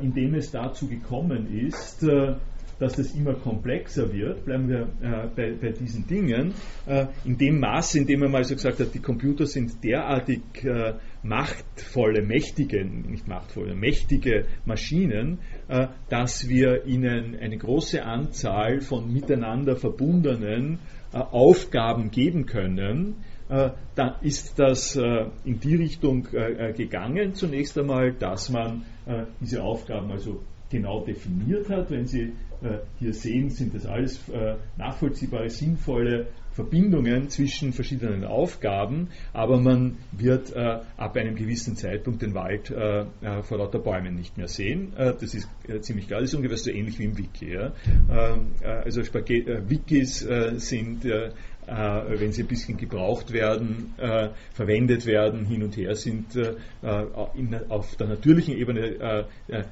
in 0.00 0.12
dem 0.14 0.34
es 0.34 0.50
dazu 0.50 0.88
gekommen 0.88 1.46
ist, 1.66 2.04
dass 2.82 2.96
das 2.96 3.14
immer 3.14 3.34
komplexer 3.34 4.12
wird, 4.12 4.44
bleiben 4.44 4.68
wir 4.68 4.88
äh, 5.00 5.28
bei, 5.36 5.52
bei, 5.52 5.70
diesen 5.70 6.04
Dingen, 6.08 6.52
äh, 6.86 7.06
in 7.24 7.38
dem 7.38 7.60
Maße, 7.60 7.98
in 7.98 8.06
dem 8.06 8.20
man 8.20 8.32
mal 8.32 8.42
so 8.42 8.56
gesagt 8.56 8.80
hat, 8.80 8.92
die 8.92 8.98
Computer 8.98 9.46
sind 9.46 9.84
derartig 9.84 10.40
äh, 10.64 10.94
machtvolle, 11.22 12.22
mächtige, 12.22 12.84
nicht 12.84 13.28
machtvolle, 13.28 13.76
mächtige 13.76 14.46
Maschinen, 14.64 15.38
äh, 15.68 15.86
dass 16.08 16.48
wir 16.48 16.84
ihnen 16.84 17.36
eine 17.36 17.56
große 17.56 18.02
Anzahl 18.02 18.80
von 18.80 19.12
miteinander 19.12 19.76
verbundenen 19.76 20.80
äh, 21.12 21.18
Aufgaben 21.18 22.10
geben 22.10 22.46
können, 22.46 23.14
äh, 23.48 23.70
dann 23.94 24.14
ist 24.22 24.58
das 24.58 24.96
in 24.96 25.60
die 25.60 25.76
Richtung 25.76 26.26
gegangen, 26.74 27.34
zunächst 27.34 27.76
einmal, 27.78 28.14
dass 28.14 28.48
man 28.48 28.84
diese 29.40 29.62
Aufgaben 29.62 30.10
also 30.10 30.40
genau 30.70 31.04
definiert 31.04 31.68
hat. 31.68 31.90
Wenn 31.90 32.06
Sie 32.06 32.32
hier 32.98 33.12
sehen, 33.14 33.50
sind 33.50 33.74
das 33.74 33.86
alles 33.86 34.28
äh, 34.28 34.56
nachvollziehbare, 34.76 35.48
sinnvolle 35.50 36.28
Verbindungen 36.52 37.28
zwischen 37.28 37.72
verschiedenen 37.72 38.24
Aufgaben, 38.24 39.08
aber 39.32 39.58
man 39.58 39.98
wird 40.12 40.54
äh, 40.54 40.80
ab 40.96 41.16
einem 41.16 41.34
gewissen 41.34 41.76
Zeitpunkt 41.76 42.22
den 42.22 42.34
Wald 42.34 42.70
äh, 42.70 43.04
äh, 43.22 43.42
vor 43.42 43.58
lauter 43.58 43.78
Bäumen 43.78 44.14
nicht 44.14 44.36
mehr 44.36 44.48
sehen. 44.48 44.92
Äh, 44.96 45.14
das 45.18 45.34
ist 45.34 45.48
ziemlich 45.80 46.08
klar. 46.08 46.20
Das 46.20 46.30
ist 46.30 46.36
ungefähr 46.36 46.58
so 46.58 46.70
ähnlich 46.70 46.98
wie 46.98 47.04
im 47.04 47.16
Wiki. 47.16 47.54
Ähm, 47.54 48.52
also 48.62 49.00
Wikis 49.02 50.20
sind 50.56 51.04
äh, 51.04 51.30
wenn 51.72 52.32
sie 52.32 52.42
ein 52.42 52.48
bisschen 52.48 52.76
gebraucht 52.76 53.32
werden, 53.32 53.94
äh, 53.98 54.28
verwendet 54.52 55.06
werden, 55.06 55.46
hin 55.46 55.62
und 55.62 55.76
her 55.76 55.94
sind. 55.94 56.36
Äh, 56.36 56.54
in, 57.34 57.54
auf 57.68 57.96
der 57.96 58.08
natürlichen 58.08 58.56
Ebene 58.56 59.26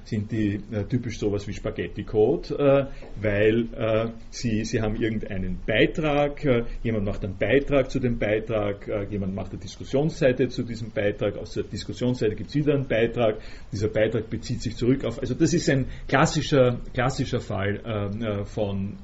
sind 0.05 0.31
die 0.31 0.61
typisch 0.89 1.19
sowas 1.19 1.47
wie 1.49 1.53
Spaghetti-Code, 1.53 2.89
weil 3.21 4.13
sie, 4.31 4.65
sie 4.65 4.81
haben 4.81 4.97
irgendeinen 4.97 5.59
Beitrag, 5.67 6.45
jemand 6.83 7.05
macht 7.05 7.25
einen 7.25 7.37
Beitrag 7.37 7.91
zu 7.91 7.99
dem 7.99 8.19
Beitrag, 8.19 8.89
jemand 9.11 9.35
macht 9.35 9.51
eine 9.53 9.61
Diskussionsseite 9.61 10.49
zu 10.49 10.63
diesem 10.63 10.91
Beitrag, 10.91 11.37
aus 11.37 11.55
der 11.55 11.65
Diskussionsseite 11.65 12.37
gibt 12.37 12.51
es 12.51 12.55
wieder 12.55 12.75
einen 12.75 12.87
Beitrag, 12.87 13.39
dieser 13.73 13.89
Beitrag 13.89 14.31
bezieht 14.31 14.63
sich 14.63 14.77
zurück 14.77 15.05
auf, 15.05 15.19
also 15.19 15.35
das 15.35 15.53
ist 15.53 15.69
ein 15.69 15.87
klassischer, 16.07 16.79
klassischer 16.95 17.41
Fall 17.41 18.45
von 18.45 18.99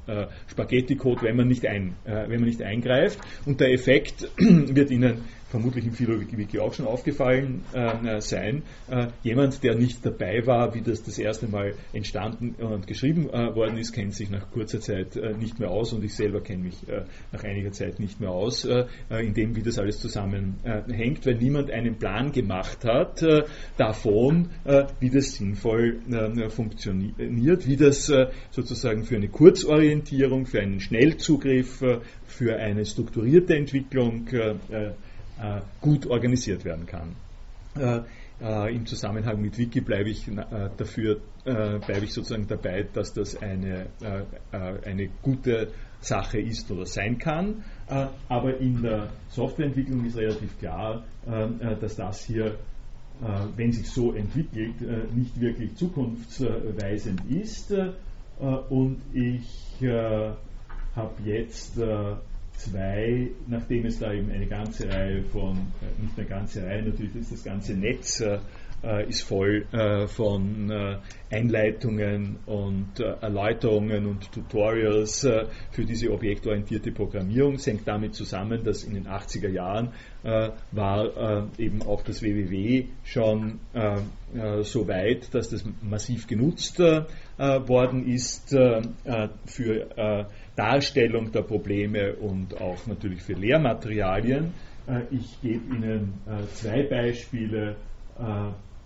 Spaghetti-Code, 0.46 1.22
wenn 1.22 1.36
man 1.36 1.48
nicht, 1.48 1.66
ein, 1.66 1.96
wenn 2.04 2.40
man 2.40 2.48
nicht 2.48 2.62
ein 2.62 2.80
eingreift 2.86 3.18
und 3.44 3.60
der 3.60 3.72
Effekt 3.72 4.30
wird 4.36 4.90
Ihnen 4.90 5.24
vermutlich 5.56 5.86
im 5.86 5.92
Philo-Wiki 5.92 6.58
auch 6.58 6.74
schon 6.74 6.86
aufgefallen 6.86 7.62
äh, 7.72 8.20
sein. 8.20 8.62
Äh, 8.90 9.06
jemand, 9.22 9.62
der 9.62 9.74
nicht 9.74 10.04
dabei 10.04 10.46
war, 10.46 10.74
wie 10.74 10.82
das 10.82 11.02
das 11.02 11.18
erste 11.18 11.48
Mal 11.48 11.72
entstanden 11.94 12.54
und 12.62 12.86
geschrieben 12.86 13.30
äh, 13.30 13.54
worden 13.54 13.78
ist, 13.78 13.92
kennt 13.92 14.14
sich 14.14 14.28
nach 14.28 14.50
kurzer 14.50 14.80
Zeit 14.80 15.16
äh, 15.16 15.32
nicht 15.32 15.58
mehr 15.58 15.70
aus 15.70 15.94
und 15.94 16.04
ich 16.04 16.14
selber 16.14 16.42
kenne 16.42 16.64
mich 16.64 16.86
äh, 16.88 17.04
nach 17.32 17.42
einiger 17.42 17.72
Zeit 17.72 17.98
nicht 18.00 18.20
mehr 18.20 18.30
aus, 18.30 18.66
äh, 18.66 18.84
in 19.08 19.32
dem, 19.32 19.56
wie 19.56 19.62
das 19.62 19.78
alles 19.78 19.98
zusammenhängt, 19.98 21.24
weil 21.24 21.36
niemand 21.36 21.70
einen 21.70 21.96
Plan 21.96 22.32
gemacht 22.32 22.84
hat 22.84 23.24
davon, 23.76 24.50
wie 25.00 25.10
das 25.10 25.34
sinnvoll 25.34 26.00
funktioniert, 26.48 27.66
wie 27.66 27.76
das 27.76 28.12
sozusagen 28.50 29.04
für 29.04 29.16
eine 29.16 29.28
Kurzorientierung, 29.28 30.46
für 30.46 30.60
einen 30.60 30.80
Schnellzugriff, 30.80 31.82
für 32.26 32.56
eine 32.56 32.84
strukturierte 32.84 33.54
Entwicklung 33.54 34.26
äh, 34.28 34.92
gut 35.80 36.06
organisiert 36.06 36.64
werden 36.64 36.86
kann. 36.86 37.16
Äh, 37.78 38.00
äh, 38.40 38.74
Im 38.74 38.86
Zusammenhang 38.86 39.40
mit 39.40 39.56
Wiki 39.56 39.80
bleibe 39.80 40.10
ich 40.10 40.30
dafür, 40.76 41.20
bleibe 41.44 42.04
ich 42.04 42.12
sozusagen 42.12 42.46
dabei, 42.46 42.86
dass 42.92 43.12
das 43.14 43.40
eine, 43.40 43.86
eine 44.50 45.08
gute 45.22 45.68
Sache 46.00 46.38
ist 46.38 46.70
oder 46.70 46.84
sein 46.84 47.18
kann. 47.18 47.64
aber 48.28 48.58
in 48.58 48.82
der 48.82 49.08
Softwareentwicklung 49.28 50.04
ist 50.04 50.18
relativ 50.18 50.58
klar, 50.58 51.04
dass 51.80 51.96
das 51.96 52.24
hier, 52.24 52.58
wenn 53.56 53.72
sich 53.72 53.88
so 53.88 54.12
entwickelt, 54.12 55.14
nicht 55.14 55.40
wirklich 55.40 55.74
zukunftsweisend 55.76 57.24
ist. 57.30 57.72
und 58.68 59.00
ich 59.14 59.78
habe 59.80 61.22
jetzt 61.24 61.78
2, 62.56 63.30
nachdem 63.46 63.86
es 63.86 63.98
da 63.98 64.12
eben 64.12 64.30
eine 64.30 64.46
ganze 64.46 64.88
Reihe 64.88 65.22
von, 65.24 65.56
äh, 65.56 66.02
nicht 66.02 66.18
eine 66.18 66.26
ganze 66.26 66.64
Reihe, 66.64 66.82
natürlich 66.82 67.14
ist 67.16 67.32
das 67.32 67.44
ganze 67.44 67.74
Netz 67.74 68.20
äh, 68.20 68.38
äh, 68.82 69.08
ist 69.08 69.22
voll 69.22 69.66
äh, 69.72 70.06
von 70.06 70.70
äh, 70.70 70.98
Einleitungen 71.30 72.36
und 72.46 73.00
Erläuterungen 73.00 74.06
und 74.06 74.30
Tutorials 74.30 75.26
für 75.72 75.84
diese 75.84 76.12
objektorientierte 76.12 76.92
Programmierung. 76.92 77.54
Es 77.54 77.66
hängt 77.66 77.88
damit 77.88 78.14
zusammen, 78.14 78.62
dass 78.62 78.84
in 78.84 78.94
den 78.94 79.08
80er 79.08 79.48
Jahren 79.48 79.92
war 80.70 81.48
eben 81.58 81.82
auch 81.82 82.02
das 82.02 82.22
WWW 82.22 82.84
schon 83.02 83.58
so 84.62 84.86
weit, 84.86 85.34
dass 85.34 85.50
das 85.50 85.64
massiv 85.82 86.28
genutzt 86.28 86.78
worden 86.78 88.06
ist 88.06 88.50
für 88.50 90.28
Darstellung 90.56 91.30
der 91.32 91.42
Probleme 91.42 92.14
und 92.14 92.60
auch 92.60 92.86
natürlich 92.86 93.22
für 93.22 93.34
Lehrmaterialien. 93.34 94.52
Ich 95.10 95.40
gebe 95.42 95.74
Ihnen 95.74 96.14
zwei 96.54 96.82
Beispiele 96.84 97.76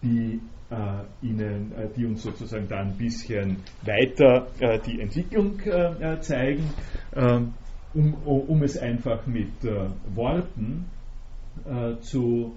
die 0.03 0.41
äh, 0.71 1.27
Ihnen, 1.27 1.73
äh, 1.73 1.89
die 1.97 2.07
uns 2.07 2.23
sozusagen 2.23 2.69
da 2.69 2.81
ein 2.81 2.97
bisschen 2.97 3.57
weiter 3.83 4.47
äh, 4.61 4.79
die 4.79 5.01
Entwicklung 5.01 5.59
äh, 5.61 6.15
äh, 6.15 6.21
zeigen, 6.21 6.71
ähm, 7.15 7.55
um, 7.93 8.15
um, 8.15 8.63
es 8.63 8.79
einfach 8.79 9.27
mit 9.27 9.65
äh, 9.65 9.89
Worten 10.15 10.87
zu 12.01 12.55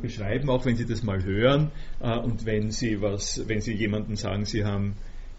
beschreiben, 0.00 0.48
auch 0.50 0.64
wenn 0.64 0.76
Sie 0.76 0.86
das 0.86 1.02
mal 1.02 1.22
hören 1.22 1.70
und 2.00 2.46
wenn 2.46 2.70
Sie 2.70 3.02
was, 3.02 3.46
wenn 3.46 3.60
Sie 3.60 3.74
jemandem 3.74 4.16
sagen, 4.16 4.44
Sie 4.44 4.64
haben 4.64 4.94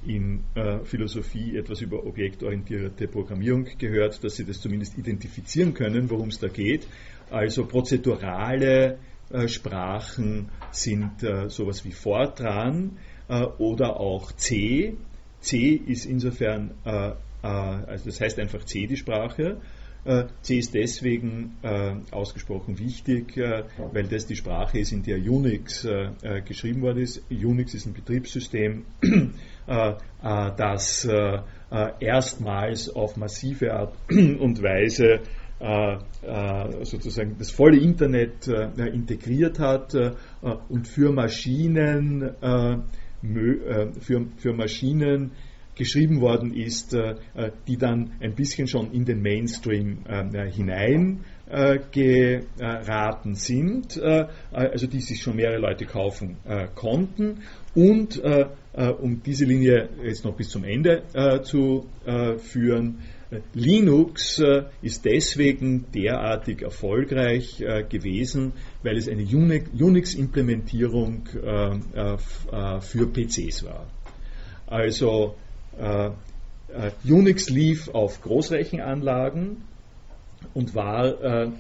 in 0.06 0.44
Philosophie 0.86 1.58
etwas 1.58 1.82
über 1.82 2.06
objektorientierte 2.06 3.08
Programmierung 3.08 3.68
gehört, 3.78 4.24
dass 4.24 4.38
Sie 4.38 4.46
das 4.46 4.62
zumindest 4.62 4.98
identifizieren 4.98 5.74
können, 5.74 6.10
worum 6.10 6.30
es 6.30 6.40
da 6.40 6.48
geht. 6.48 6.88
Also 7.30 7.66
prozedurale 7.66 8.98
äh, 9.32 9.48
Sprachen 9.48 10.50
sind 10.72 11.22
äh, 11.22 11.50
sowas 11.50 11.86
wie 11.86 11.92
Fortran 11.92 12.98
äh, 13.28 13.44
oder 13.44 14.00
auch 14.00 14.32
C. 14.32 14.96
C 15.42 15.74
ist 15.74 16.06
insofern, 16.06 16.72
also 16.84 18.06
das 18.06 18.20
heißt 18.20 18.40
einfach 18.40 18.66
C 18.66 18.88
die 18.88 18.98
Sprache. 18.98 19.62
C 20.42 20.58
ist 20.58 20.74
deswegen 20.74 21.58
ausgesprochen 22.12 22.80
wichtig, 22.80 23.38
weil 23.38 24.08
das 24.08 24.26
die 24.28 24.36
Sprache 24.36 24.80
ist, 24.80 24.92
in 24.92 25.04
der 25.04 25.18
Unix 25.18 25.86
geschrieben 26.46 26.82
worden 26.82 27.00
ist. 27.00 27.22
Unix 27.30 27.74
ist 27.74 27.86
ein 27.86 27.94
Betriebssystem, 27.94 28.86
das 30.18 31.08
erstmals 32.00 32.90
auf 32.90 33.18
massive 33.18 33.74
Art 33.74 33.94
und 34.10 34.64
Weise 34.64 35.20
äh, 35.60 35.98
äh, 36.22 36.86
sozusagen 36.86 37.36
das 37.38 37.52
volle 37.52 37.78
Internet 37.78 38.48
äh, 38.48 38.70
integriert 38.88 39.60
hat 39.60 39.94
und 40.70 40.88
für 40.88 41.12
Maschinen, 41.12 42.32
für, 43.22 44.26
für 44.38 44.54
Maschinen 44.54 45.32
geschrieben 45.80 46.22
worden 46.22 46.54
ist, 46.54 46.96
die 47.68 47.78
dann 47.78 48.12
ein 48.20 48.36
bisschen 48.36 48.68
schon 48.68 48.92
in 48.92 49.06
den 49.06 49.22
Mainstream 49.22 50.04
hinein 50.54 51.22
geraten 51.92 53.34
sind, 53.34 54.00
also 54.52 54.86
die 54.86 55.00
sich 55.00 55.22
schon 55.22 55.38
mehrere 55.38 55.60
Leute 55.60 55.86
kaufen 55.86 56.38
konnten. 56.76 57.40
Und 57.74 58.22
um 59.00 59.24
diese 59.24 59.46
Linie 59.46 59.90
jetzt 60.04 60.26
noch 60.26 60.36
bis 60.36 60.50
zum 60.50 60.64
Ende 60.64 61.04
zu 61.44 61.88
führen, 62.38 63.00
Linux 63.54 64.40
äh, 64.40 64.64
ist 64.82 65.06
deswegen 65.06 65.92
derartig 65.92 66.64
erfolgreich 66.64 67.62
äh, 67.62 67.84
gewesen, 67.84 68.54
weil 68.82 68.98
es 68.98 69.08
eine 69.08 69.22
Unix-Implementierung 69.24 71.28
äh, 71.36 71.78
für 72.80 73.08
PCs 73.08 73.66
war. 73.66 73.88
Also 74.66 75.36
Unix 77.04 77.50
lief 77.50 77.90
auf 77.90 78.22
Großrechenanlagen 78.22 79.64
und 80.54 80.76
war 80.76 81.52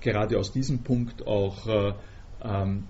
gerade 0.00 0.38
aus 0.38 0.52
diesem 0.52 0.82
Punkt 0.82 1.26
auch 1.26 1.94
ähm, 2.42 2.84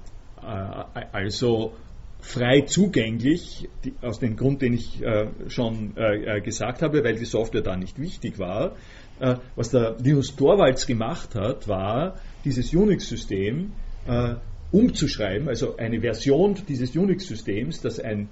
also 1.12 1.72
frei 2.20 2.62
zugänglich, 2.62 3.68
die, 3.84 3.94
aus 4.02 4.18
dem 4.18 4.36
Grund, 4.36 4.62
den 4.62 4.74
ich 4.74 5.02
äh, 5.02 5.28
schon 5.48 5.96
äh, 5.96 6.38
äh, 6.38 6.40
gesagt 6.40 6.82
habe, 6.82 7.04
weil 7.04 7.14
die 7.14 7.24
Software 7.24 7.62
da 7.62 7.76
nicht 7.76 7.98
wichtig 7.98 8.38
war. 8.38 8.72
Äh, 9.20 9.36
was 9.56 9.70
der 9.70 9.96
Linus 10.02 10.36
Torvalds 10.36 10.86
gemacht 10.86 11.34
hat, 11.34 11.68
war, 11.68 12.16
dieses 12.44 12.74
Unix-System 12.74 13.72
äh, 14.06 14.34
umzuschreiben, 14.72 15.48
also 15.48 15.76
eine 15.76 16.00
Version 16.00 16.56
dieses 16.68 16.94
Unix-Systems, 16.94 17.80
das 17.80 18.00
ein 18.00 18.22
äh, 18.22 18.26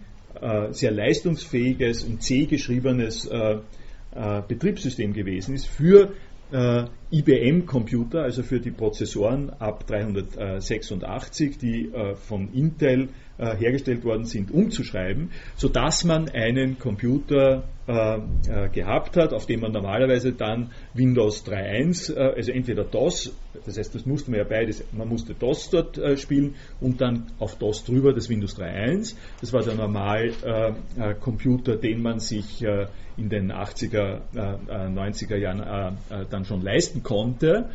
sehr 0.71 0.91
leistungsfähiges 0.91 2.05
und 2.05 2.23
C 2.23 2.47
geschriebenes 2.47 3.29
Betriebssystem 4.49 5.13
gewesen 5.13 5.55
ist, 5.55 5.67
für 5.67 6.13
IBM-Computer, 7.11 8.23
also 8.23 8.43
für 8.43 8.61
die 8.61 8.71
Prozessoren 8.71 9.51
ab 9.51 9.87
386, 9.87 11.59
die 11.59 11.91
von 12.29 12.53
Intel 12.53 13.09
äh, 13.39 13.57
hergestellt 13.57 14.05
worden 14.05 14.25
sind, 14.25 14.51
umzuschreiben, 14.51 15.31
sodass 15.57 16.05
man 16.05 16.29
einen 16.29 16.79
Computer 16.79 17.65
äh, 17.89 18.17
äh, 18.49 18.69
gehabt 18.71 19.17
hat, 19.17 19.33
auf 19.33 19.47
dem 19.47 19.61
man 19.61 19.71
normalerweise 19.71 20.33
dann 20.33 20.73
Windows 20.95 21.47
3.1, 21.47 22.17
äh, 22.17 22.35
also 22.35 22.51
entweder 22.51 22.83
DOS, 22.83 23.33
das 23.65 23.79
heißt, 23.79 23.95
das 23.95 24.07
musste 24.07 24.33
man 24.33 24.41
ja 24.41 24.45
beides, 24.45 24.83
man 24.91 25.09
musste 25.09 25.35
DOS 25.35 25.71
dort 25.71 25.97
äh, 25.97 26.17
spielen 26.17 26.57
und 26.81 27.01
dann 27.01 27.27
auf 27.39 27.57
DOS 27.59 27.85
drüber 27.85 28.13
das 28.13 28.29
Windows 28.29 28.59
3.1. 28.59 29.15
Das 29.41 29.53
war 29.53 29.63
der 29.63 29.75
normal 29.75 30.33
äh, 30.43 31.15
Computer, 31.15 31.77
den 31.77 32.03
man 32.03 32.19
sich 32.19 32.65
in 33.17 33.29
den 33.29 33.53
80er, 33.53 34.21
90er 34.35 35.37
Jahren 35.37 35.99
dann 36.31 36.45
schon 36.45 36.63
leisten 36.63 37.03
konnte. 37.03 37.71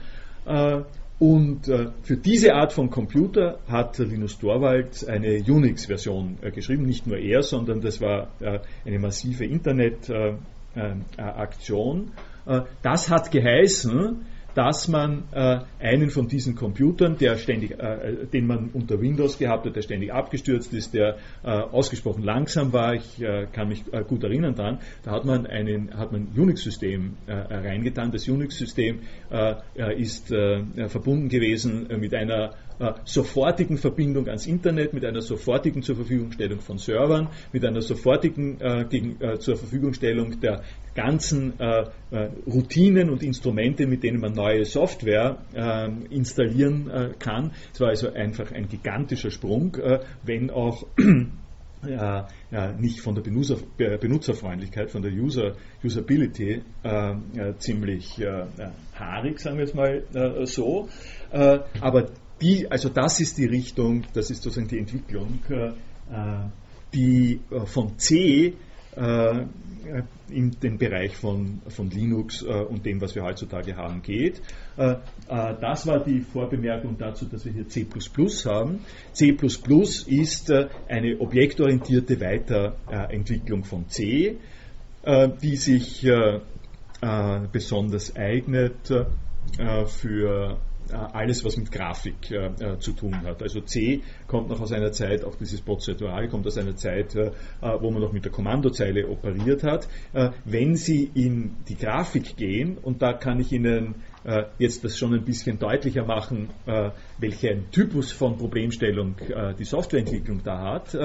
Und 1.22 1.67
äh, 1.67 1.91
für 2.01 2.17
diese 2.17 2.55
Art 2.55 2.74
von 2.74 2.89
Computer 2.89 3.59
hat 3.67 3.99
Linus 3.99 4.39
Torvalds 4.39 5.05
eine 5.05 5.43
Unix-Version 5.47 6.39
äh, 6.41 6.49
geschrieben. 6.49 6.88
Nicht 6.88 7.05
nur 7.05 7.19
er, 7.19 7.43
sondern 7.43 7.80
das 7.80 8.01
war 8.01 8.30
äh, 8.39 8.57
eine 8.86 8.97
massive 8.97 9.45
Internet-Aktion. 9.45 12.11
Äh, 12.47 12.57
äh, 12.57 12.61
das 12.82 13.11
hat 13.11 13.30
geheißen, 13.30 14.26
dass 14.54 14.88
man 14.88 15.24
äh, 15.32 15.60
einen 15.80 16.10
von 16.10 16.28
diesen 16.28 16.56
Computern, 16.56 17.18
der 17.18 17.38
ständig, 17.38 17.72
äh, 17.80 18.26
den 18.32 18.47
man 18.47 18.70
unter 18.74 18.99
Windows 19.02 19.38
gehabt 19.38 19.66
hat, 19.66 19.76
der 19.76 19.82
ständig 19.82 20.14
abgestürzt 20.14 20.74
ist, 20.74 20.93
der 20.93 21.18
äh, 21.43 21.49
ausgesprochen 21.49 22.24
langsam 22.24 22.74
war, 22.74 22.93
ich 22.95 23.22
äh, 23.22 23.47
kann 23.52 23.70
mich 23.70 23.84
äh, 23.91 24.04
gut 24.04 24.24
erinnern 24.24 24.56
daran, 24.56 24.80
da 25.04 25.12
hat 25.12 25.26
man 25.26 25.45
einen, 25.45 25.97
hat 25.97 26.12
man 26.12 26.28
Unix-System 26.36 27.14
äh, 27.28 27.34
reingetan. 27.34 28.12
Das 28.12 28.28
Unix-System 28.28 28.99
ist 29.97 30.28
verbunden 30.28 31.30
gewesen 31.30 31.88
mit 31.99 32.14
einer 32.14 32.54
sofortigen 33.05 33.77
Verbindung 33.77 34.27
ans 34.27 34.47
Internet, 34.47 34.93
mit 34.93 35.05
einer 35.05 35.21
sofortigen 35.21 35.82
zur 35.82 35.95
Verfügungstellung 35.95 36.59
von 36.59 36.77
Servern, 36.77 37.29
mit 37.51 37.65
einer 37.65 37.82
sofortigen 37.82 38.57
gegen, 38.89 39.17
zur 39.39 39.55
Verfügungstellung 39.55 40.39
der 40.39 40.61
ganzen 40.95 41.59
äh, 41.59 41.84
äh, 42.11 42.29
Routinen 42.45 43.09
und 43.09 43.23
Instrumente, 43.23 43.88
mit 43.88 44.03
denen 44.03 44.19
man 44.19 44.34
neue 44.34 44.65
Software 44.65 45.38
äh, 45.53 45.89
installieren 46.09 46.89
äh, 46.89 47.09
kann. 47.17 47.51
Es 47.73 47.79
war 47.79 47.89
also 47.89 48.11
einfach 48.11 48.51
ein 48.51 48.67
gigantischer 48.67 49.32
Sprung, 49.32 49.75
äh, 49.75 49.99
wenn 50.23 50.49
auch 50.49 50.86
ja, 51.88 52.27
nicht 52.77 52.99
von 52.99 53.15
der 53.15 53.21
Benutzer, 53.21 53.57
Benutzerfreundlichkeit, 53.77 54.91
von 54.91 55.01
der 55.01 55.11
User, 55.11 55.55
Usability 55.84 56.61
äh, 56.84 57.13
ziemlich 57.57 58.19
äh, 58.19 58.45
haarig, 58.93 59.39
sagen 59.39 59.57
wir 59.57 59.65
es 59.65 59.73
mal 59.73 60.03
äh, 60.13 60.45
so. 60.45 60.89
aber 61.79 62.09
die, 62.42 62.70
also 62.70 62.89
das 62.89 63.20
ist 63.20 63.38
die 63.38 63.46
Richtung, 63.46 64.04
das 64.14 64.32
ist 64.32 64.44
sozusagen 64.44 64.68
die 64.68 64.80
Entwicklung, 64.80 65.39
die 66.94 67.39
von 67.66 67.98
C 67.98 68.56
äh, 68.96 69.46
in 70.30 70.52
den 70.62 70.78
Bereich 70.78 71.16
von, 71.16 71.62
von 71.70 71.89
Linux 71.89 72.42
äh, 72.42 72.48
und 72.48 72.86
dem, 72.86 73.00
was 73.00 73.16
wir 73.16 73.24
heutzutage 73.24 73.76
haben, 73.76 74.02
geht. 74.02 74.42
Äh, 74.76 74.96
das 75.28 75.88
war 75.88 76.04
die 76.04 76.20
Vorbemerkung 76.20 76.98
dazu, 76.98 77.26
dass 77.26 77.46
wir 77.46 77.54
hier 77.54 77.68
C 77.70 77.88
haben. 78.46 78.80
C 79.14 79.38
ist 80.08 80.54
eine 80.89 81.20
objektorientierte 81.20 82.20
Weiterentwicklung 82.20 83.64
von 83.64 83.88
C, 83.88 84.38
die 85.42 85.56
sich 85.56 86.08
besonders 87.52 88.16
eignet 88.16 88.94
für 89.88 90.58
alles, 90.91 91.43
was 91.45 91.57
mit 91.57 91.71
Grafik 91.71 92.32
äh, 92.32 92.77
zu 92.79 92.93
tun 92.93 93.21
hat. 93.23 93.41
Also 93.41 93.61
C 93.61 94.01
kommt 94.27 94.49
noch 94.49 94.59
aus 94.59 94.71
einer 94.71 94.91
Zeit, 94.91 95.23
auch 95.23 95.36
dieses 95.36 95.61
Prozedurale 95.61 96.27
kommt 96.27 96.45
aus 96.47 96.57
einer 96.57 96.75
Zeit, 96.75 97.15
äh, 97.15 97.32
wo 97.61 97.91
man 97.91 98.01
noch 98.01 98.11
mit 98.11 98.25
der 98.25 98.32
Kommandozeile 98.32 99.07
operiert 99.07 99.63
hat. 99.63 99.88
Äh, 100.13 100.32
wenn 100.45 100.75
Sie 100.75 101.09
in 101.13 101.57
die 101.69 101.75
Grafik 101.75 102.36
gehen, 102.36 102.77
und 102.77 103.01
da 103.01 103.13
kann 103.13 103.39
ich 103.39 103.51
Ihnen 103.51 103.95
äh, 104.23 104.43
jetzt 104.59 104.84
das 104.84 104.97
schon 104.97 105.13
ein 105.15 105.23
bisschen 105.23 105.57
deutlicher 105.57 106.05
machen, 106.05 106.49
äh, 106.67 106.91
welchen 107.17 107.71
Typus 107.71 108.11
von 108.11 108.38
Problemstellung 108.38 109.15
äh, 109.17 109.55
die 109.55 109.63
Softwareentwicklung 109.63 110.41
da 110.43 110.73
hat, 110.73 110.95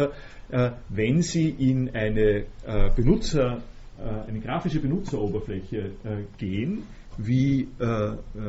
wenn 0.88 1.22
Sie 1.22 1.48
in 1.48 1.92
eine 1.92 2.44
Benutzer, 2.94 3.62
eine 3.98 4.38
grafische 4.38 4.78
Benutzeroberfläche 4.78 5.90
gehen, 6.38 6.84
wie 7.18 7.68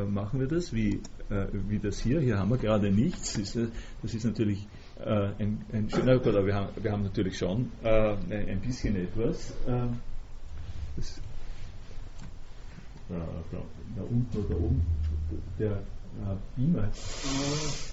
machen 0.10 0.40
wir 0.40 0.48
das? 0.48 0.74
Wie, 0.74 1.02
wie 1.30 1.80
das 1.80 2.00
hier? 2.00 2.20
Hier 2.20 2.38
haben 2.38 2.50
wir 2.50 2.58
gerade 2.58 2.92
nichts. 2.92 3.34
Das 4.02 4.14
ist 4.14 4.26
natürlich 4.26 4.68
ein, 4.98 5.64
ein 5.72 5.90
schöner 5.90 6.24
wir 6.24 6.56
haben, 6.56 6.70
wir 6.82 6.92
haben 6.92 7.04
natürlich 7.04 7.38
schon 7.38 7.72
ein 7.84 8.62
bisschen 8.62 8.96
etwas. 8.96 9.54
Das 10.96 11.22
da, 13.10 13.16
da, 13.52 13.58
da 13.96 14.04
unten 14.04 14.38
oder 14.38 14.58
oben, 14.58 14.82
der 15.60 15.72
äh, 15.72 16.36
Beamer, 16.56 16.90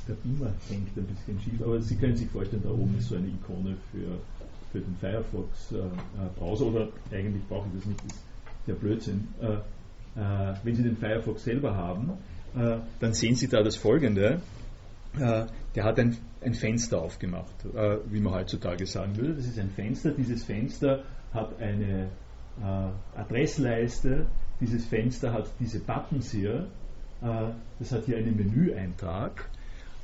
der 0.08 0.14
Beamer 0.14 0.52
hängt 0.68 0.96
ein 0.96 1.06
bisschen 1.06 1.40
schief, 1.40 1.62
aber 1.62 1.80
Sie 1.80 1.96
können 1.96 2.16
sich 2.16 2.28
vorstellen, 2.30 2.62
da 2.64 2.70
oben 2.70 2.96
ist 2.98 3.08
so 3.08 3.16
eine 3.16 3.28
Ikone 3.28 3.76
für, 3.92 4.18
für 4.72 4.80
den 4.80 4.96
Firefox 4.96 5.72
äh, 5.72 5.76
äh 5.76 5.88
Browser 6.36 6.66
oder 6.66 6.88
eigentlich 7.12 7.46
brauche 7.48 7.68
ich 7.68 7.80
das 7.80 7.86
nicht, 7.86 8.00
das 8.04 8.16
ist 8.16 8.24
der 8.66 8.74
Blödsinn. 8.74 9.28
Äh, 10.16 10.20
äh, 10.20 10.54
wenn 10.62 10.74
Sie 10.74 10.82
den 10.82 10.96
Firefox 10.96 11.44
selber 11.44 11.76
haben, 11.76 12.12
äh, 12.56 12.78
dann 13.00 13.12
sehen 13.12 13.34
Sie 13.34 13.48
da 13.48 13.62
das 13.62 13.76
folgende. 13.76 14.40
der 15.16 15.84
hat 15.84 16.00
ein, 16.00 16.16
ein 16.40 16.54
Fenster 16.54 17.00
aufgemacht, 17.00 17.54
wie 18.10 18.18
man 18.18 18.34
heutzutage 18.34 18.84
sagen 18.84 19.16
würde. 19.16 19.34
Das 19.34 19.46
ist 19.46 19.60
ein 19.60 19.70
Fenster. 19.70 20.10
Dieses 20.10 20.42
Fenster 20.42 21.04
hat 21.32 21.60
eine 21.60 22.08
Adressleiste, 23.14 24.26
dieses 24.60 24.84
Fenster 24.86 25.32
hat 25.32 25.46
diese 25.60 25.78
Buttons 25.78 26.32
hier. 26.32 26.66
Äh, 27.22 27.52
das 27.78 27.92
hat 27.92 28.04
hier 28.04 28.16
einen 28.16 28.36
Menüeintrag. 28.36 29.48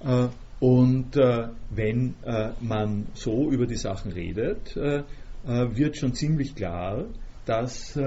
Äh, 0.04 0.28
und 0.61 1.16
äh, 1.16 1.48
wenn 1.70 2.14
man 2.61 3.06
so 3.14 3.50
über 3.50 3.66
die 3.66 3.76
Sachen 3.76 4.12
redet, 4.12 4.76
wird 4.76 5.96
schon 5.96 6.12
ziemlich 6.12 6.54
klar, 6.54 7.06
dass, 7.46 7.98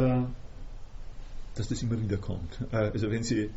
dass 1.56 1.68
das 1.68 1.82
immer 1.84 2.02
wieder 2.02 2.18
kommt. 2.18 2.60
Also 2.72 3.12
wenn 3.12 3.24
Sie, 3.24 3.50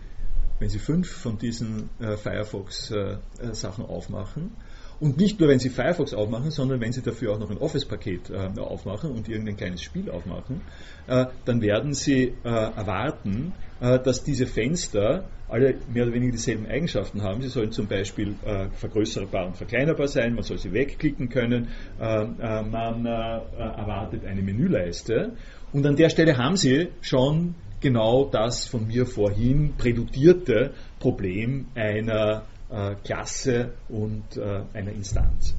wenn 0.59 0.69
Sie 0.69 0.79
fünf 0.79 1.11
von 1.11 1.39
diesen 1.39 1.89
Firefox-Sachen 1.99 3.85
aufmachen, 3.85 4.51
und 4.99 5.19
nicht 5.19 5.39
nur, 5.41 5.51
wenn 5.51 5.59
Sie 5.59 5.69
Firefox 5.69 6.15
aufmachen, 6.15 6.51
sondern 6.51 6.81
wenn 6.81 6.93
Sie 6.93 7.03
dafür 7.03 7.35
auch 7.35 7.39
noch 7.39 7.51
ein 7.51 7.59
Office-Paket 7.59 8.31
äh, 8.31 8.61
aufmachen 8.61 9.11
und 9.11 9.29
irgendein 9.29 9.57
kleines 9.57 9.83
Spiel 9.83 10.11
aufmachen, 10.11 10.63
äh, 11.07 11.27
dann 11.45 11.61
werden 11.61 11.93
Sie 11.93 12.33
äh, 12.45 12.49
erwarten, 12.49 13.53
äh, 13.81 13.99
dass 13.99 14.25
diese 14.25 14.47
Fenster 14.47 15.29
alle 15.49 15.75
mehr 15.93 16.05
oder 16.05 16.15
weniger 16.15 16.33
dieselben 16.33 16.67
Eigenschaften 16.67 17.23
haben. 17.23 17.43
Sie 17.43 17.49
sollen 17.49 17.73
zum 17.73 17.87
Beispiel 17.87 18.35
äh, 18.45 18.69
vergrößerbar 18.71 19.47
und 19.47 19.57
verkleinerbar 19.57 20.09
sein, 20.09 20.35
man 20.35 20.43
soll 20.43 20.59
sie 20.59 20.73
wegklicken 20.73 21.29
können, 21.29 21.69
äh, 22.01 22.25
man 22.63 23.05
erwartet 23.07 24.25
eine 24.25 24.43
Menüleiste. 24.43 25.35
Und 25.73 25.87
an 25.87 25.95
der 25.97 26.09
Stelle 26.09 26.37
haben 26.37 26.57
Sie 26.57 26.89
schon 27.01 27.55
genau 27.81 28.25
das 28.27 28.67
von 28.67 28.87
mir 28.87 29.07
vorhin 29.07 29.75
prädudierte 29.77 30.73
Problem 30.99 31.67
einer 31.75 32.45
äh, 32.71 32.95
Klasse 33.05 33.75
und 33.89 34.37
äh, 34.37 34.63
einer 34.73 34.93
Instanz. 34.93 35.55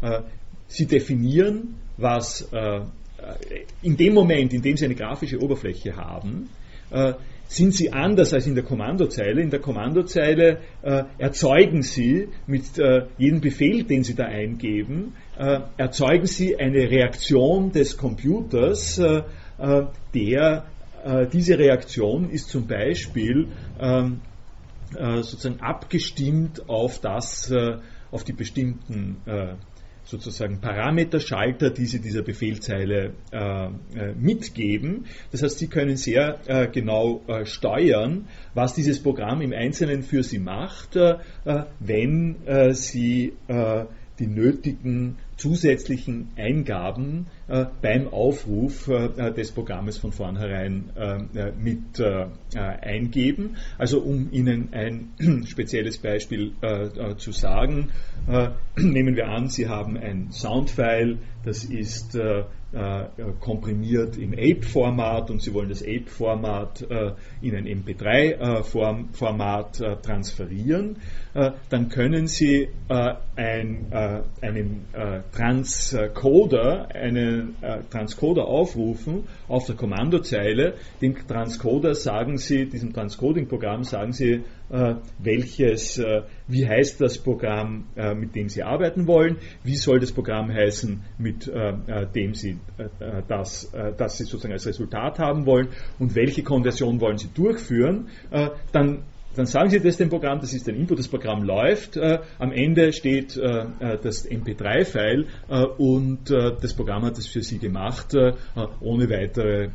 Äh, 0.00 0.22
sie 0.68 0.86
definieren, 0.86 1.76
was 1.96 2.48
in 3.80 3.96
dem 3.96 4.12
Moment, 4.12 4.52
in 4.52 4.60
dem 4.60 4.76
Sie 4.76 4.84
eine 4.84 4.94
grafische 4.94 5.40
Oberfläche 5.40 5.96
haben, 5.96 6.50
sind 7.48 7.74
Sie 7.74 7.92
anders 7.92 8.34
als 8.34 8.46
in 8.46 8.54
der 8.54 8.64
Kommandozeile. 8.64 9.40
In 9.40 9.50
der 9.50 9.60
Kommandozeile 9.60 10.58
äh, 10.82 11.04
erzeugen 11.18 11.82
Sie 11.82 12.28
mit 12.46 12.78
äh, 12.78 13.06
jedem 13.18 13.40
Befehl, 13.40 13.84
den 13.84 14.02
Sie 14.02 14.14
da 14.14 14.24
eingeben, 14.24 15.14
äh, 15.38 15.60
erzeugen 15.76 16.26
Sie 16.26 16.58
eine 16.58 16.90
Reaktion 16.90 17.72
des 17.72 17.96
Computers, 17.96 19.00
der 20.14 20.66
diese 21.32 21.58
Reaktion 21.58 22.30
ist 22.30 22.48
zum 22.48 22.66
Beispiel 22.66 23.48
ähm, 23.80 24.20
äh, 24.94 25.22
sozusagen 25.22 25.60
abgestimmt 25.60 26.68
auf 26.68 27.00
das, 27.00 27.50
äh, 27.50 27.78
auf 28.10 28.24
die 28.24 28.32
bestimmten 28.32 29.16
äh, 29.26 29.54
sozusagen 30.04 30.60
Parameterschalter, 30.60 31.70
die 31.70 31.86
Sie 31.86 32.00
dieser 32.00 32.22
Befehlzeile 32.22 33.14
äh, 33.32 33.68
mitgeben. 34.14 35.06
Das 35.32 35.42
heißt, 35.42 35.58
Sie 35.58 35.66
können 35.66 35.96
sehr 35.96 36.38
äh, 36.46 36.68
genau 36.68 37.22
äh, 37.26 37.44
steuern, 37.44 38.28
was 38.54 38.74
dieses 38.74 39.02
Programm 39.02 39.42
im 39.42 39.52
Einzelnen 39.52 40.04
für 40.04 40.22
Sie 40.22 40.38
macht, 40.38 40.96
wenn 41.80 42.36
Sie 42.72 43.32
die 44.18 44.26
nötigen 44.26 45.16
zusätzlichen 45.36 46.30
Eingaben 46.36 47.26
äh, 47.46 47.66
beim 47.82 48.08
Aufruf 48.08 48.88
äh, 48.88 49.32
des 49.32 49.52
Programmes 49.52 49.98
von 49.98 50.12
vornherein 50.12 50.90
äh, 50.96 51.52
mit 51.52 52.00
äh, 52.00 52.26
äh, 52.54 52.58
eingeben. 52.58 53.56
Also 53.78 54.00
um 54.00 54.32
Ihnen 54.32 54.72
ein 54.72 55.12
spezielles 55.46 55.98
Beispiel 55.98 56.52
äh, 56.62 57.16
zu 57.16 57.32
sagen, 57.32 57.90
nehmen 58.76 59.14
wir 59.14 59.28
an, 59.28 59.48
Sie 59.48 59.68
haben 59.68 59.96
ein 59.96 60.32
Soundfile, 60.32 61.18
das 61.44 61.64
ist 61.64 62.18
komprimiert 63.40 64.18
im 64.18 64.32
APE-Format 64.32 65.30
und 65.30 65.40
Sie 65.40 65.54
wollen 65.54 65.68
das 65.68 65.82
APE-Format 65.82 66.82
in 67.40 67.54
ein 67.54 67.66
MP3-Format 67.66 70.02
transferieren, 70.02 70.96
dann 71.32 71.88
können 71.88 72.26
Sie 72.26 72.68
ein, 72.88 73.86
einen 74.42 74.84
Transcoder, 75.32 76.88
einen 76.94 77.56
äh, 77.60 77.82
Transcoder 77.90 78.46
aufrufen 78.46 79.24
auf 79.48 79.66
der 79.66 79.76
Kommandozeile. 79.76 80.74
Dem 81.00 81.14
Transcoder 81.26 81.94
sagen 81.94 82.38
Sie, 82.38 82.66
diesem 82.66 82.92
Transcoding-Programm 82.92 83.84
sagen 83.84 84.12
Sie, 84.12 84.32
äh, 84.32 84.40
welches, 85.18 85.98
äh, 85.98 86.22
wie 86.48 86.66
heißt 86.66 87.00
das 87.00 87.18
Programm, 87.18 87.84
äh, 87.96 88.14
mit 88.14 88.34
dem 88.34 88.48
Sie 88.48 88.62
arbeiten 88.62 89.06
wollen, 89.06 89.36
wie 89.62 89.76
soll 89.76 90.00
das 90.00 90.12
Programm 90.12 90.52
heißen, 90.52 91.02
mit 91.18 91.46
äh, 91.46 91.70
äh, 91.86 92.06
dem 92.06 92.34
Sie 92.34 92.58
das, 93.28 93.70
das 93.96 94.18
Sie 94.18 94.24
sozusagen 94.24 94.52
als 94.52 94.66
Resultat 94.66 95.18
haben 95.18 95.46
wollen 95.46 95.68
und 95.98 96.14
welche 96.14 96.42
Konversion 96.42 97.00
wollen 97.00 97.18
Sie 97.18 97.28
durchführen. 97.32 98.08
dann 98.72 99.02
dann 99.36 99.46
sagen 99.46 99.70
Sie 99.70 99.80
das 99.80 99.98
dem 99.98 100.08
Programm, 100.08 100.40
das 100.40 100.52
ist 100.54 100.68
ein 100.68 100.76
Input, 100.76 100.98
das 100.98 101.08
Programm 101.08 101.42
läuft, 101.42 101.96
äh, 101.96 102.20
am 102.38 102.52
Ende 102.52 102.92
steht 102.92 103.36
äh, 103.36 103.64
äh 103.80 103.98
das 104.02 104.28
MP3-File 104.28 105.26
äh, 105.48 105.64
und 105.64 106.30
äh, 106.30 106.52
das 106.60 106.74
Programm 106.74 107.04
hat 107.04 107.18
es 107.18 107.26
für 107.26 107.42
Sie 107.42 107.58
gemacht, 107.58 108.14
äh, 108.14 108.32
ohne 108.80 109.08
weitere 109.10 109.68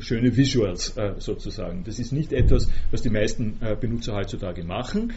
schöne 0.00 0.36
Visuals 0.36 0.94
sozusagen. 1.18 1.84
Das 1.84 1.98
ist 1.98 2.12
nicht 2.12 2.32
etwas, 2.32 2.68
was 2.90 3.02
die 3.02 3.10
meisten 3.10 3.58
Benutzer 3.80 4.14
heutzutage 4.14 4.64
machen. 4.64 5.12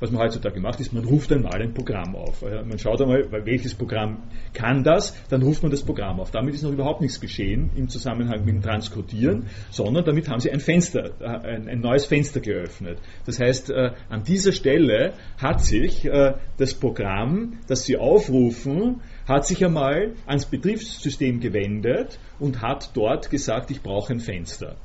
was 0.00 0.10
man 0.10 0.22
heutzutage 0.22 0.60
macht, 0.60 0.80
ist, 0.80 0.92
man 0.92 1.04
ruft 1.04 1.32
einmal 1.32 1.60
ein 1.60 1.74
Programm 1.74 2.16
auf. 2.16 2.42
man 2.42 2.78
schaut 2.78 3.00
einmal, 3.00 3.26
welches 3.44 3.74
Programm 3.74 4.24
kann 4.52 4.82
das, 4.82 5.14
dann 5.28 5.42
ruft 5.42 5.62
man 5.62 5.70
das 5.70 5.82
Programm 5.82 6.20
auf. 6.20 6.30
Damit 6.30 6.54
ist 6.54 6.62
noch 6.62 6.72
überhaupt 6.72 7.00
nichts 7.00 7.20
geschehen 7.20 7.70
im 7.76 7.88
Zusammenhang 7.88 8.44
mit 8.44 8.54
dem 8.54 8.62
Transkodieren, 8.62 9.46
sondern 9.70 10.04
damit 10.04 10.28
haben 10.28 10.40
Sie 10.40 10.50
ein 10.50 10.60
Fenster, 10.60 11.10
ein, 11.20 11.68
ein 11.68 11.80
neues 11.80 12.06
Fenster 12.06 12.40
geöffnet 12.40 12.55
geöffnet. 12.56 12.98
Das 13.24 13.38
heißt, 13.38 13.70
äh, 13.70 13.90
an 14.08 14.22
dieser 14.24 14.52
Stelle 14.52 15.14
hat 15.38 15.62
sich 15.62 16.04
äh, 16.04 16.34
das 16.56 16.74
Programm, 16.74 17.58
das 17.66 17.84
Sie 17.84 17.96
aufrufen, 17.96 19.00
hat 19.28 19.46
sich 19.46 19.64
einmal 19.64 20.14
ans 20.26 20.46
Betriebssystem 20.46 21.40
gewendet 21.40 22.18
und 22.38 22.62
hat 22.62 22.90
dort 22.94 23.30
gesagt, 23.30 23.70
ich 23.70 23.82
brauche 23.82 24.12
ein 24.12 24.20
Fenster. 24.20 24.76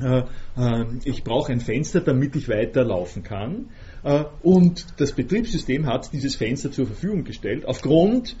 Äh, 0.00 0.22
ich 1.04 1.24
brauche 1.24 1.52
ein 1.52 1.60
Fenster, 1.60 2.00
damit 2.00 2.36
ich 2.36 2.48
weiterlaufen 2.48 3.22
kann. 3.22 3.70
Und 4.42 4.86
das 4.98 5.12
Betriebssystem 5.12 5.86
hat 5.86 6.10
dieses 6.14 6.34
Fenster 6.34 6.72
zur 6.72 6.86
Verfügung 6.86 7.24
gestellt 7.24 7.66
aufgrund 7.66 8.34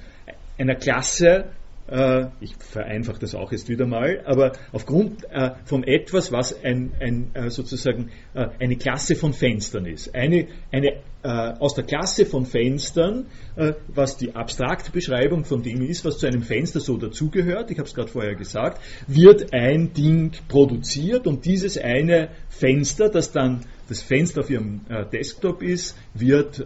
einer 0.58 0.74
Klasse, 0.74 1.50
äh, 1.90 2.28
ich 2.40 2.54
vereinfache 2.56 3.18
das 3.20 3.34
auch 3.34 3.52
jetzt 3.52 3.68
wieder 3.68 3.86
mal, 3.86 4.22
aber 4.24 4.52
aufgrund 4.72 5.24
äh, 5.30 5.50
von 5.64 5.84
etwas, 5.84 6.32
was 6.32 6.62
ein, 6.64 6.92
ein 7.00 7.30
äh, 7.34 7.50
sozusagen 7.50 8.10
äh, 8.34 8.48
eine 8.58 8.76
Klasse 8.76 9.16
von 9.16 9.32
Fenstern 9.32 9.86
ist. 9.86 10.14
Eine, 10.14 10.46
eine 10.70 11.00
äh, 11.22 11.28
aus 11.28 11.74
der 11.74 11.84
Klasse 11.84 12.24
von 12.24 12.46
Fenstern, 12.46 13.26
äh, 13.56 13.74
was 13.88 14.16
die 14.16 14.34
abstrakte 14.34 14.90
Beschreibung 14.90 15.44
von 15.44 15.62
dem 15.62 15.82
ist, 15.82 16.04
was 16.04 16.18
zu 16.18 16.26
einem 16.26 16.42
Fenster 16.42 16.80
so 16.80 16.96
dazugehört, 16.96 17.70
ich 17.70 17.78
habe 17.78 17.88
es 17.88 17.94
gerade 17.94 18.08
vorher 18.08 18.36
gesagt, 18.36 18.80
wird 19.06 19.52
ein 19.52 19.92
Ding 19.92 20.32
produziert 20.48 21.26
und 21.26 21.44
dieses 21.44 21.76
eine 21.76 22.28
Fenster, 22.48 23.08
das 23.08 23.32
dann 23.32 23.60
das 23.88 24.02
Fenster 24.02 24.42
auf 24.42 24.50
Ihrem 24.50 24.82
Desktop 25.12 25.62
ist, 25.62 25.96
wird 26.14 26.64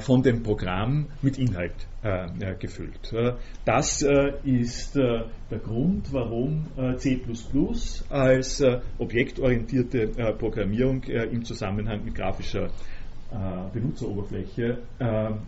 von 0.00 0.22
dem 0.22 0.42
Programm 0.42 1.06
mit 1.22 1.38
Inhalt 1.38 1.74
äh, 2.02 2.54
gefüllt. 2.58 3.12
Äh, 3.12 3.34
das 3.66 4.00
äh, 4.02 4.32
ist 4.44 4.94
der 4.96 5.58
Grund, 5.62 6.12
warum 6.12 6.66
C 6.96 7.20
als 8.08 8.62
objektorientierte 8.98 10.34
Programmierung 10.38 11.02
im 11.02 11.44
Zusammenhang 11.44 12.04
mit 12.04 12.14
grafischer 12.14 12.70
Benutzeroberfläche 13.72 14.78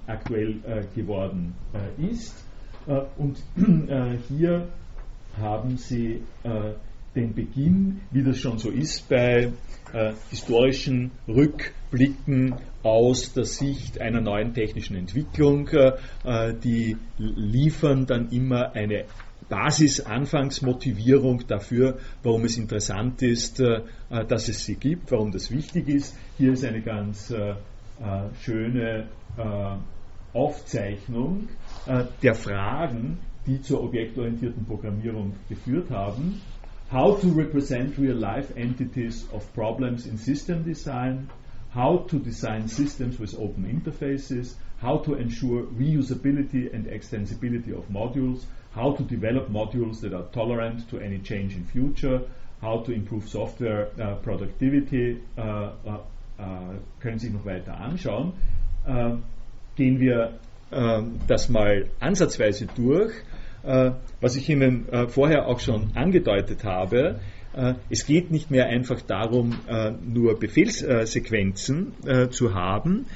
aktuell 0.07 0.57
geworden 0.95 1.55
ist. 1.99 2.35
Und 3.17 3.43
hier 4.29 4.69
haben 5.41 5.77
Sie 5.77 6.23
den 7.15 7.35
Beginn, 7.35 8.01
wie 8.11 8.23
das 8.23 8.39
schon 8.39 8.59
so 8.59 8.71
ist 8.71 9.09
bei 9.09 9.53
äh, 9.93 10.13
historischen 10.31 11.11
Rückblicken 11.29 12.55
aus 12.83 13.33
der 13.35 13.45
Sicht 13.45 14.01
einer 14.01 14.21
neuen 14.21 14.55
technischen 14.55 14.97
Entwicklung. 14.97 15.69
Äh, 15.69 15.93
die 16.63 16.97
liefern 17.19 18.07
dann 18.07 18.31
immer 18.31 18.75
eine 18.75 19.05
Basis-Anfangsmotivierung 19.49 21.47
dafür, 21.47 21.99
warum 22.23 22.45
es 22.45 22.57
interessant 22.57 23.21
ist, 23.23 23.61
äh, 23.61 23.83
dass 24.27 24.49
es 24.49 24.65
sie 24.65 24.77
gibt, 24.77 25.13
warum 25.13 25.31
das 25.33 25.51
wichtig 25.51 25.89
ist. 25.89 26.17
Hier 26.39 26.53
ist 26.55 26.65
eine 26.65 26.81
ganz 26.81 27.31
äh, 27.31 27.51
äh, 27.51 27.55
schöne 28.43 29.09
äh, 29.37 29.77
Aufzeichnung 30.33 31.51
der 32.23 32.35
Fragen, 32.35 33.19
die 33.47 33.61
zur 33.61 33.83
objektorientierten 33.85 34.65
Programmierung 34.65 35.35
geführt 35.51 35.91
haben 35.91 36.41
how 36.93 37.17
to 37.17 37.29
represent 37.29 37.97
real 37.97 38.15
life 38.15 38.53
entities 38.55 39.25
of 39.33 39.51
problems 39.55 40.05
in 40.07 40.19
system 40.19 40.63
design, 40.63 41.27
how 41.71 41.97
to 42.07 42.19
design 42.19 42.69
systems 42.69 43.19
with 43.19 43.35
open 43.39 43.65
interfaces, 43.65 44.53
how 44.79 44.99
to 44.99 45.15
ensure 45.15 45.63
reusability 45.63 46.71
and 46.75 46.85
extensibility 46.85 47.73
of 47.75 47.89
modules, 47.89 48.43
how 48.75 48.93
to 48.93 49.03
develop 49.05 49.49
modules 49.49 50.03
that 50.03 50.13
are 50.13 50.27
tolerant 50.35 50.87
to 50.91 51.01
any 51.01 51.19
change 51.19 51.55
in 51.55 51.65
future, 51.65 52.21
how 52.61 52.81
to 52.81 52.93
improve 52.93 53.27
software 53.27 53.89
uh, 53.99 54.17
productivity, 54.17 55.19
uh, 55.39 55.71
uh, 55.87 55.99
uh 56.39 56.75
können 57.01 57.19
Sie 57.19 57.31
noch 57.31 57.47
weiter 57.47 57.73
anschauen. 57.73 58.35
Uh, 58.87 59.17
gehen 59.77 59.99
wir 59.99 60.39
uh, 60.71 61.03
das 61.27 61.49
mal 61.49 61.89
ansatzweise 62.01 62.67
durch. 62.67 63.15
Äh, 63.65 63.93
was 64.21 64.37
ich 64.37 64.49
Ihnen 64.49 64.89
äh, 64.89 65.09
vorher 65.09 65.47
auch 65.47 65.61
schon 65.61 65.93
angedeutet 65.95 66.65
habe, 66.65 67.21
äh, 67.55 67.75
es 67.91 68.07
geht 68.07 68.31
nicht 68.31 68.51
mehr 68.51 68.67
einfach 68.67 69.03
darum, 69.03 69.55
nur 70.03 70.39
Befehlssequenzen 70.39 71.93
zu 72.31 72.55
haben, 72.55 73.07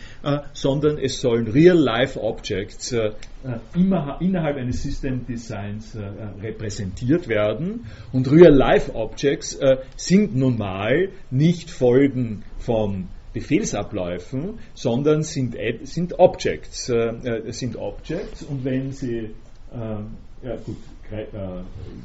sondern 0.53 0.99
es 0.99 1.22
sollen 1.22 1.47
Real-Life-Objects 1.47 2.94
innerhalb 3.74 4.57
eines 4.57 4.82
System-Designs 4.82 5.97
repräsentiert 6.42 7.28
werden. 7.28 7.86
Und 8.12 8.30
Real-Life-Objects 8.30 9.59
sind 9.97 10.36
nun 10.36 10.59
mal 10.59 11.09
nicht 11.30 11.70
Folgen 11.70 12.44
von 12.59 13.09
Befehlsabläufen, 13.32 14.59
sondern 14.74 15.22
sind, 15.22 15.57
sind 15.84 16.18
Objects. 16.18 16.92
sind 17.49 17.76
Objects 17.76 18.42
und 18.42 18.64
wenn 18.66 18.92
Sie 18.92 19.30
ja, 20.47 20.57
gut, 20.57 20.76
äh, 21.11 21.24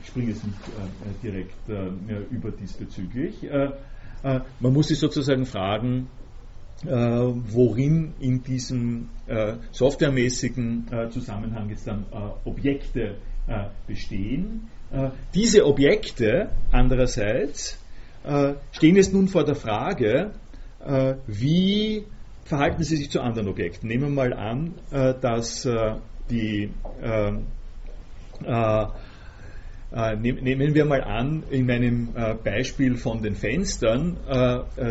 ich 0.01 0.07
springe 0.07 0.29
jetzt 0.29 0.45
nicht 0.45 0.57
äh, 0.57 1.21
direkt 1.23 1.69
äh, 1.69 2.33
über 2.33 2.51
diesbezüglich. 2.51 3.47
man 4.23 4.73
muss 4.73 4.87
sich 4.89 4.99
sozusagen 4.99 5.45
fragen, 5.45 6.07
worin 6.83 8.13
in 8.19 8.43
diesem 8.43 9.09
softwaremäßigen 9.71 10.87
Zusammenhang 11.11 11.69
jetzt 11.69 11.87
dann 11.87 12.05
Objekte 12.43 13.15
bestehen. 13.87 14.67
diese 15.33 15.65
Objekte 15.65 16.49
andererseits 16.71 17.79
stehen 18.71 18.95
jetzt 18.95 19.13
nun 19.13 19.27
vor 19.27 19.43
der 19.43 19.55
Frage, 19.55 20.31
wie 21.25 22.03
verhalten 22.45 22.83
sie 22.83 22.97
sich 22.97 23.09
zu 23.09 23.21
anderen 23.21 23.47
Objekten. 23.47 23.87
Nehmen 23.87 24.03
wir 24.03 24.09
mal 24.09 24.33
an, 24.33 24.73
dass 24.91 25.67
die 26.29 26.69
nehmen 30.19 30.73
wir 30.73 30.85
mal 30.85 31.03
an, 31.03 31.43
in 31.49 31.65
meinem 31.65 32.09
äh, 32.15 32.33
Beispiel 32.35 32.95
von 32.95 33.21
den 33.21 33.35
Fenstern, 33.35 34.17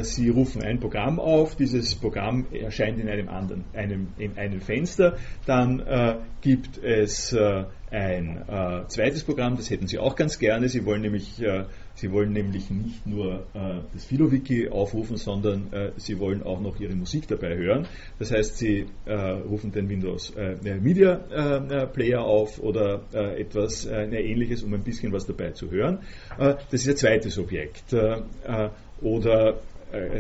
Sie 0.03 0.29
rufen 0.29 0.63
ein 0.63 0.79
Programm 0.81 1.19
auf, 1.19 1.57
dieses 1.57 1.95
Programm 1.95 2.47
erscheint 2.53 2.99
in 2.99 3.09
einem 3.09 3.29
anderen, 3.29 3.65
einem, 3.73 4.09
in 4.19 4.37
einem 4.37 4.61
Fenster, 4.61 5.17
dann 5.47 5.83
gibt 6.41 6.79
es 6.79 7.35
ein 7.91 8.45
zweites 8.89 9.25
Programm, 9.25 9.57
das 9.57 9.71
hätten 9.71 9.87
Sie 9.87 9.99
auch 9.99 10.17
ganz 10.17 10.39
gerne, 10.39 10.69
Sie 10.69 10.85
wollen 10.85 11.03
nämlich 11.03 11.43
Sie 12.01 12.11
wollen 12.13 12.33
nämlich 12.33 12.71
nicht 12.71 13.07
nur 13.07 13.47
äh, 13.53 13.81
das 13.93 14.07
Philo-Wiki 14.07 14.71
aufrufen, 14.71 15.19
sondern 15.19 15.71
äh, 15.71 15.93
Sie 15.97 16.19
wollen 16.19 16.43
auch 16.43 16.59
noch 16.59 16.81
Ihre 16.81 16.95
Musik 16.95 17.29
dabei 17.29 17.57
hören. 17.57 17.87
Das 18.19 18.31
heißt, 18.31 18.57
Sie 18.57 18.87
äh, 19.05 19.13
rufen 19.13 19.71
den 19.71 19.87
Windows 19.91 20.31
äh, 20.31 20.57
Media 20.81 21.21
äh, 21.31 21.87
Player 21.87 22.23
auf 22.23 22.59
oder 22.59 23.03
äh, 23.13 23.43
etwas 23.43 23.85
Ähnliches, 23.87 24.63
um 24.63 24.73
ein 24.73 24.83
bisschen 24.83 25.13
was 25.13 25.27
dabei 25.27 25.51
zu 25.51 25.71
hören. 25.71 26.01
das 26.39 26.73
ist 26.73 26.89
ein 26.89 26.97
zweites 26.97 27.39
Objekt. 27.39 27.95
oder 29.03 29.61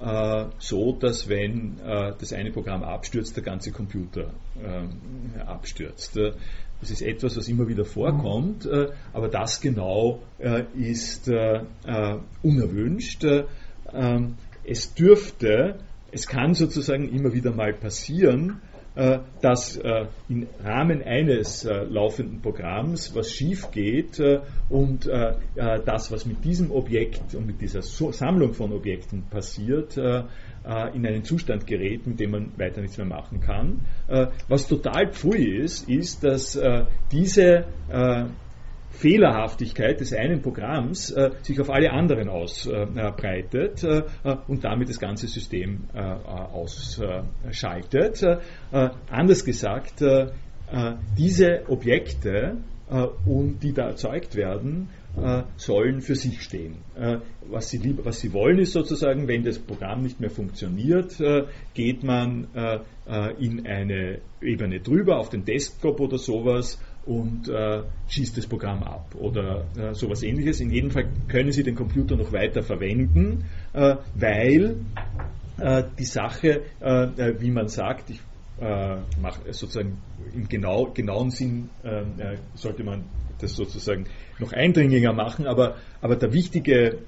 äh, 0.00 0.46
so, 0.58 0.92
dass 0.92 1.28
wenn 1.28 1.78
äh, 1.80 2.12
das 2.18 2.32
eine 2.32 2.50
Programm 2.50 2.82
abstürzt, 2.82 3.36
der 3.36 3.44
ganze 3.44 3.70
Computer 3.70 4.32
äh, 4.58 5.40
abstürzt. 5.40 6.16
Das 6.16 6.90
ist 6.90 7.02
etwas, 7.02 7.36
was 7.36 7.48
immer 7.48 7.68
wieder 7.68 7.84
vorkommt, 7.84 8.64
äh, 8.64 8.88
aber 9.12 9.28
das 9.28 9.60
genau 9.60 10.22
äh, 10.38 10.64
ist 10.74 11.28
äh, 11.28 11.60
unerwünscht. 12.42 13.26
Ähm, 13.92 14.36
es 14.64 14.94
dürfte, 14.94 15.80
es 16.12 16.26
kann 16.26 16.54
sozusagen 16.54 17.08
immer 17.08 17.32
wieder 17.32 17.52
mal 17.52 17.72
passieren, 17.72 18.60
äh, 18.96 19.20
dass 19.40 19.76
äh, 19.76 20.06
im 20.28 20.48
Rahmen 20.64 21.00
eines 21.02 21.64
äh, 21.64 21.84
laufenden 21.84 22.42
Programms 22.42 23.14
was 23.14 23.30
schief 23.30 23.70
geht 23.70 24.20
und 24.68 25.06
das, 25.06 26.12
was 26.12 26.26
mit 26.26 26.44
diesem 26.44 26.70
Objekt 26.70 27.34
und 27.34 27.46
mit 27.46 27.60
dieser 27.60 27.82
Sammlung 27.82 28.52
von 28.52 28.72
Objekten 28.72 29.24
passiert, 29.28 29.96
in 29.96 31.06
einen 31.06 31.24
Zustand 31.24 31.66
gerät, 31.66 32.06
mit 32.06 32.20
dem 32.20 32.30
man 32.32 32.52
weiter 32.58 32.80
nichts 32.80 32.98
mehr 32.98 33.06
machen 33.06 33.40
kann. 33.40 33.80
Was 34.48 34.68
total 34.68 35.10
pfui 35.10 35.58
ist, 35.58 35.88
ist, 35.88 36.22
dass 36.22 36.58
diese 37.10 37.64
Fehlerhaftigkeit 38.90 40.00
des 40.00 40.12
einen 40.12 40.42
Programms 40.42 41.10
äh, 41.10 41.30
sich 41.42 41.60
auf 41.60 41.70
alle 41.70 41.92
anderen 41.92 42.28
ausbreitet 42.28 43.84
äh, 43.84 44.02
äh, 44.24 44.36
und 44.46 44.64
damit 44.64 44.88
das 44.88 44.98
ganze 44.98 45.26
System 45.26 45.84
äh, 45.94 46.00
ausschaltet. 46.00 48.22
Äh, 48.22 48.36
anders 49.10 49.44
gesagt, 49.44 50.02
äh, 50.02 50.26
diese 51.16 51.64
Objekte, 51.68 52.58
und 53.24 53.62
die 53.62 53.72
da 53.72 53.88
erzeugt 53.88 54.34
werden, 54.34 54.88
sollen 55.56 56.00
für 56.00 56.16
sich 56.16 56.42
stehen. 56.42 56.78
was, 57.48 57.70
sie 57.70 57.78
lieb, 57.78 58.04
was 58.04 58.18
sie 58.18 58.32
wollen 58.32 58.58
ist 58.58 58.72
sozusagen, 58.72 59.28
wenn 59.28 59.44
das 59.44 59.60
Programm 59.60 60.02
nicht 60.02 60.18
mehr 60.18 60.30
funktioniert, 60.30 61.16
geht 61.74 62.02
man 62.02 62.48
in 63.38 63.66
eine 63.66 64.20
Ebene 64.40 64.80
drüber 64.80 65.18
auf 65.18 65.28
den 65.28 65.44
Desktop 65.44 66.00
oder 66.00 66.18
sowas 66.18 66.80
und 67.06 67.48
äh, 67.48 67.82
schießt 68.08 68.36
das 68.36 68.46
Programm 68.46 68.82
ab 68.82 69.14
oder 69.18 69.66
äh, 69.76 69.94
sowas 69.94 70.22
ähnliches. 70.22 70.60
In 70.60 70.70
jedem 70.70 70.90
Fall 70.90 71.08
können 71.28 71.52
Sie 71.52 71.62
den 71.62 71.74
Computer 71.74 72.16
noch 72.16 72.32
weiter 72.32 72.62
verwenden, 72.62 73.44
äh, 73.72 73.96
weil 74.14 74.76
äh, 75.60 75.84
die 75.98 76.04
Sache, 76.04 76.62
äh, 76.80 77.04
äh, 77.04 77.40
wie 77.40 77.50
man 77.50 77.68
sagt, 77.68 78.10
ich 78.10 78.20
mache 79.22 79.54
sozusagen 79.54 80.02
im 80.34 80.46
genau, 80.46 80.90
genauen 80.92 81.30
Sinn 81.30 81.70
sollte 82.52 82.84
man 82.84 83.04
das 83.40 83.56
sozusagen 83.56 84.04
noch 84.38 84.52
eindringlicher 84.52 85.14
machen, 85.14 85.46
aber, 85.46 85.76
aber 86.02 86.16
der 86.16 86.34
wichtige 86.34 86.98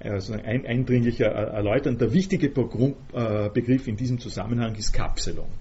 also 0.00 0.32
ein, 0.32 0.66
eindringlicher 0.66 1.26
erläutern. 1.26 1.96
Der 1.98 2.12
wichtige 2.12 2.48
Begriff 2.48 3.86
in 3.86 3.94
diesem 3.94 4.18
Zusammenhang 4.18 4.74
ist 4.74 4.92
Kapselung. 4.92 5.52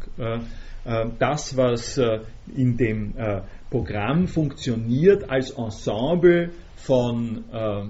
Das, 1.18 1.58
was 1.58 2.00
in 2.56 2.78
dem 2.78 3.16
Programm 3.70 4.28
funktioniert 4.28 5.30
als 5.30 5.52
Ensemble 5.52 6.52
von, 6.76 7.44
äh, 7.52 7.82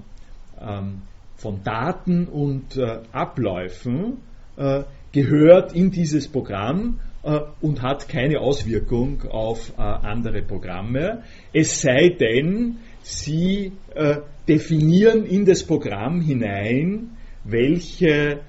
ähm, 0.62 1.02
von 1.36 1.64
Daten 1.64 2.28
und 2.28 2.78
äh, 2.78 3.02
Abläufen, 3.12 4.18
äh, 4.58 4.84
gehört 5.12 5.74
in 5.74 5.92
dieses 5.92 6.28
Programm 6.28 7.00
äh, 7.24 7.40
und 7.62 7.82
hat 7.82 8.08
keine 8.08 8.40
Auswirkung 8.40 9.24
auf 9.30 9.74
äh, 9.78 9.82
andere 9.82 10.42
Programme, 10.42 11.24
es 11.54 11.82
sei 11.82 12.10
denn, 12.10 12.78
Sie 13.02 13.74
äh, 13.94 14.22
definieren 14.48 15.26
in 15.26 15.46
das 15.46 15.64
Programm 15.64 16.22
hinein, 16.22 17.12
welche 17.44 18.40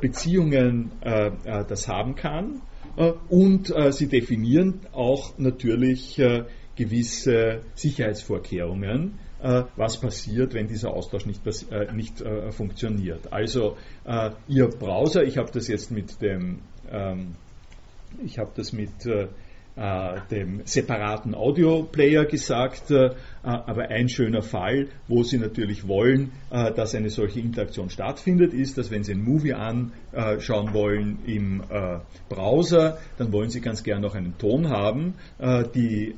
Beziehungen 0.00 0.92
das 1.02 1.86
haben 1.86 2.14
kann 2.14 2.62
und 3.28 3.72
Sie 3.90 4.06
definieren 4.06 4.80
auch 4.92 5.38
natürlich 5.38 6.20
gewisse 6.76 7.62
Sicherheitsvorkehrungen, 7.74 9.18
äh, 9.42 9.64
was 9.76 9.98
passiert, 9.98 10.54
wenn 10.54 10.68
dieser 10.68 10.92
Austausch 10.92 11.26
nicht, 11.26 11.42
äh, 11.70 11.92
nicht 11.92 12.20
äh, 12.20 12.52
funktioniert. 12.52 13.32
Also 13.32 13.76
Ihr 14.46 14.68
Browser, 14.68 15.24
ich 15.24 15.36
habe 15.36 15.50
das 15.52 15.66
jetzt 15.66 15.90
mit 15.90 16.22
dem, 16.22 16.60
ähm, 16.90 17.32
ich 18.24 18.38
habe 18.38 18.52
das 18.54 18.72
mit 18.72 19.04
äh, 19.76 20.20
dem 20.30 20.62
separaten 20.64 21.34
Audio-Player 21.34 22.24
gesagt, 22.24 22.90
äh, 22.90 23.10
aber 23.42 23.90
ein 23.90 24.08
schöner 24.08 24.40
Fall, 24.40 24.88
wo 25.06 25.22
Sie 25.22 25.36
natürlich 25.36 25.86
wollen, 25.86 26.32
äh, 26.50 26.72
dass 26.72 26.94
eine 26.94 27.10
solche 27.10 27.40
Interaktion 27.40 27.90
stattfindet, 27.90 28.54
ist, 28.54 28.78
dass 28.78 28.90
wenn 28.90 29.04
Sie 29.04 29.12
ein 29.12 29.22
Movie 29.22 29.52
anschauen 29.52 30.72
wollen 30.72 31.18
im 31.26 31.62
Browser, 32.28 32.98
dann 33.18 33.32
wollen 33.32 33.50
Sie 33.50 33.60
ganz 33.60 33.82
gern 33.82 34.00
noch 34.00 34.14
einen 34.14 34.38
Ton 34.38 34.70
haben. 34.70 35.14
Die 35.74 36.14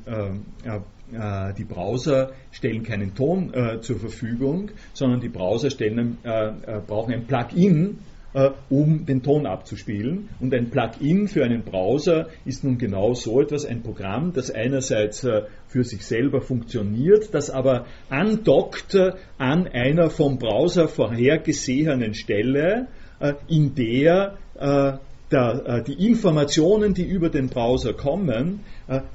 die 1.57 1.65
Browser 1.65 2.33
stellen 2.53 2.83
keinen 2.83 3.15
Ton 3.15 3.53
äh, 3.55 3.81
zur 3.81 3.99
Verfügung, 3.99 4.71
sondern 4.93 5.21
die 5.21 5.31
Browser 5.31 5.71
stellen, 5.71 6.19
äh, 6.23 6.53
brauchen 6.87 7.15
ein 7.15 7.27
Plugin, 7.27 7.99
äh, 8.35 8.51
um 8.69 9.07
den 9.07 9.23
Ton 9.23 9.47
abzuspielen. 9.47 10.29
Und 10.39 10.53
ein 10.53 10.69
Plugin 10.69 11.29
für 11.29 11.45
einen 11.45 11.63
Browser 11.63 12.29
ist 12.45 12.63
nun 12.63 12.77
genau 12.77 13.15
so 13.15 13.41
etwas, 13.41 13.65
ein 13.65 13.83
Programm, 13.83 14.35
das 14.35 14.51
einerseits 14.51 15.25
äh, 15.25 15.45
für 15.67 15.83
sich 15.83 16.05
selber 16.05 16.43
funktioniert, 16.43 17.33
das 17.33 17.49
aber 17.49 17.87
andockt 18.11 18.95
äh, 18.95 19.13
an 19.39 19.67
einer 19.67 20.11
vom 20.11 20.39
Browser 20.39 20.89
vorhergesehenen 20.89 22.13
Stelle, 22.15 22.89
in 23.49 23.75
der 23.75 24.37
der, 25.31 25.83
die 25.83 26.07
Informationen, 26.07 26.95
die 26.95 27.05
über 27.05 27.31
den 27.31 27.49
Browser 27.49 27.93
kommen, 27.93 28.61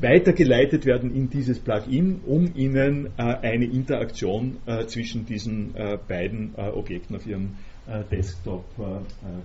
weitergeleitet 0.02 0.86
werden 0.86 1.16
in 1.16 1.30
dieses 1.30 1.60
Plugin, 1.60 2.20
um 2.26 2.52
Ihnen 2.54 3.12
eine 3.16 3.64
Interaktion 3.64 4.58
zwischen 4.88 5.26
diesen 5.26 5.74
beiden 6.10 6.54
Objekten 6.56 7.16
auf 7.16 7.26
Ihrem 7.26 7.46
äh, 7.46 7.73
Desktop 8.12 8.64
äh, 8.80 8.84
äh, 8.84 9.00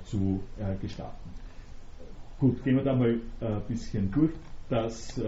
zu 0.04 0.40
gestalten. 0.80 1.30
Gut, 2.38 2.62
gehen 2.62 2.76
wir 2.76 2.84
da 2.84 2.94
mal 2.94 3.18
ein 3.40 3.62
bisschen 3.66 4.10
durch. 4.12 4.30
Das, 4.70 5.20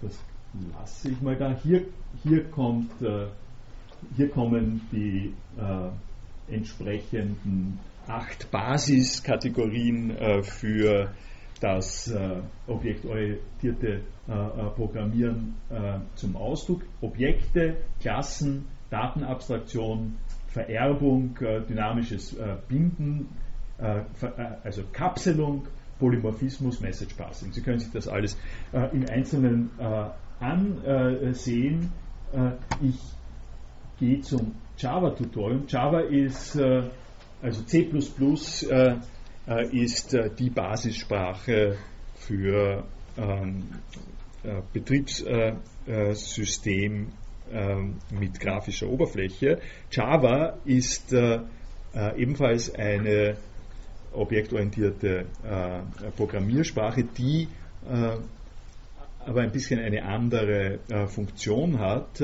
das 0.00 0.18
lasse 0.78 1.10
ich 1.10 1.20
mal 1.20 1.34
da. 1.34 1.58
Hier, 1.60 1.86
hier, 2.22 2.44
kommt, 2.50 2.92
hier 4.16 4.30
kommen 4.30 4.80
die 4.92 5.34
entsprechenden 6.46 7.80
acht 8.06 8.48
Basiskategorien 8.52 10.16
für 10.42 11.12
das 11.60 12.14
objektorientierte 12.68 14.02
Programmieren 14.76 15.56
zum 16.14 16.36
Ausdruck. 16.36 16.82
Objekte, 17.00 17.78
Klassen, 18.00 18.66
Datenabstraktion, 18.90 20.16
Vererbung, 20.50 21.36
äh, 21.40 21.62
dynamisches 21.62 22.34
äh, 22.34 22.56
Binden, 22.68 23.28
äh, 23.78 24.02
also 24.64 24.82
Kapselung, 24.92 25.66
Polymorphismus, 25.98 26.80
Message 26.80 27.14
Passing. 27.14 27.52
Sie 27.52 27.62
können 27.62 27.78
sich 27.78 27.92
das 27.92 28.08
alles 28.08 28.36
im 28.72 29.04
Einzelnen 29.10 29.68
ansehen. 30.40 31.92
ich 32.80 32.98
gehe 33.98 34.22
zum 34.22 34.54
Java-Tutorial. 34.78 35.64
Java 35.68 36.00
ist, 36.00 36.58
also 36.58 37.62
C 37.64 37.90
ist 39.72 40.16
die 40.38 40.48
Basissprache 40.48 41.76
für 42.14 42.84
ähm, 43.18 43.64
Betriebssystem 44.72 47.08
ähm, 47.52 47.96
mit 48.18 48.38
grafischer 48.40 48.88
Oberfläche. 48.88 49.60
Java 49.90 50.58
ist 50.64 51.12
äh, 51.12 51.40
äh, 51.94 52.22
ebenfalls 52.22 52.74
eine 52.74 53.36
objektorientierte 54.12 55.26
äh, 55.44 56.10
Programmiersprache, 56.16 57.04
die 57.04 57.48
aber 59.24 59.40
ein 59.40 59.52
bisschen 59.52 59.80
eine 59.80 60.04
andere 60.04 60.80
Funktion 61.08 61.78
hat. 61.78 62.22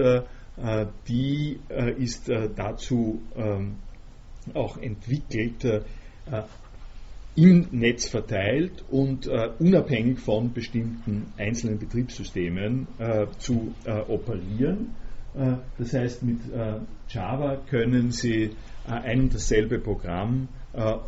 die 1.08 1.58
ist 1.96 2.28
dazu 2.28 3.22
ähm, 3.34 3.76
auch 4.52 4.76
entwickelt, 4.76 5.64
im 7.36 7.68
Netz 7.70 8.08
verteilt 8.08 8.82
und 8.90 9.26
äh, 9.26 9.50
unabhängig 9.58 10.18
von 10.18 10.52
bestimmten 10.52 11.32
einzelnen 11.36 11.78
Betriebssystemen 11.78 12.88
äh, 12.98 13.26
zu 13.38 13.74
äh, 13.84 14.00
operieren. 14.00 14.94
Äh, 15.37 15.57
das 15.78 15.93
heißt, 15.93 16.22
mit 16.22 16.39
äh, 16.53 16.80
Java 17.09 17.57
können 17.68 18.11
Sie 18.11 18.45
äh, 18.45 18.91
ein 18.91 19.22
und 19.22 19.34
dasselbe 19.34 19.78
Programm 19.78 20.49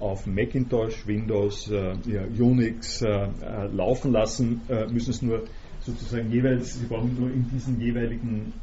auf 0.00 0.26
Macintosh, 0.26 1.06
Windows, 1.06 1.70
Unix 1.70 3.02
laufen 3.02 4.12
lassen, 4.12 4.62
müssen 4.90 5.10
es 5.10 5.20
nur 5.20 5.42
sozusagen 5.82 6.32
jeweils, 6.32 6.80
Sie 6.80 6.86
brauchen 6.86 7.14
nur 7.20 7.30
in 7.30 7.50
diesen 7.50 7.78
jeweiligen 7.78 8.54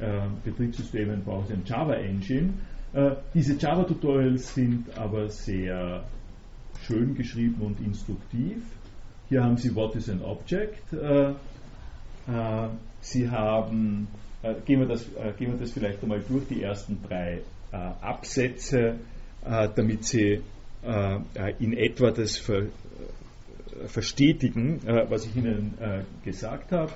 Betriebssystemen 0.44 1.24
brauchen 1.24 1.46
Sie 1.46 1.54
ein 1.54 1.64
Java 1.64 1.94
Engine. 1.94 2.56
diese 3.36 3.54
Java-Tutorials 3.56 4.56
sind 4.56 4.98
aber 4.98 5.30
sehr 5.30 6.06
schön 6.88 7.14
geschrieben 7.14 7.62
und 7.62 7.80
instruktiv. 7.82 8.64
Hier 9.30 9.44
haben 9.44 9.58
Sie 9.58 9.76
What 9.76 9.96
is 9.96 10.10
an 10.10 10.24
Object. 10.24 10.90
Sie 13.02 13.30
haben 13.30 14.08
gehen, 14.66 14.80
wir 14.80 14.88
das, 14.88 15.04
äh, 15.04 15.34
gehen 15.38 15.52
wir 15.52 15.60
das 15.60 15.72
vielleicht 15.72 16.02
einmal 16.04 16.22
durch, 16.28 16.48
die 16.48 16.62
ersten 16.62 17.00
drei 17.08 17.42
äh, 17.72 17.76
Absätze, 18.02 18.96
damit 19.44 20.06
Sie 20.06 20.42
in 21.60 21.74
etwa 21.74 22.10
das 22.10 22.38
ver, 22.38 22.64
verstetigen, 23.86 24.82
was 25.10 25.26
ich 25.28 25.36
Ihnen 25.36 25.74
gesagt 26.24 26.72
habe. 26.72 26.92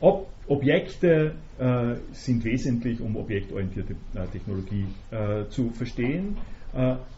Ob 0.00 0.28
Objekte 0.48 1.34
äh, 1.58 1.94
sind 2.12 2.44
wesentlich, 2.44 3.00
um 3.00 3.16
objektorientierte 3.16 3.94
äh, 4.14 4.26
Technologie 4.26 4.86
äh, 5.12 5.46
zu 5.50 5.70
verstehen. 5.70 6.36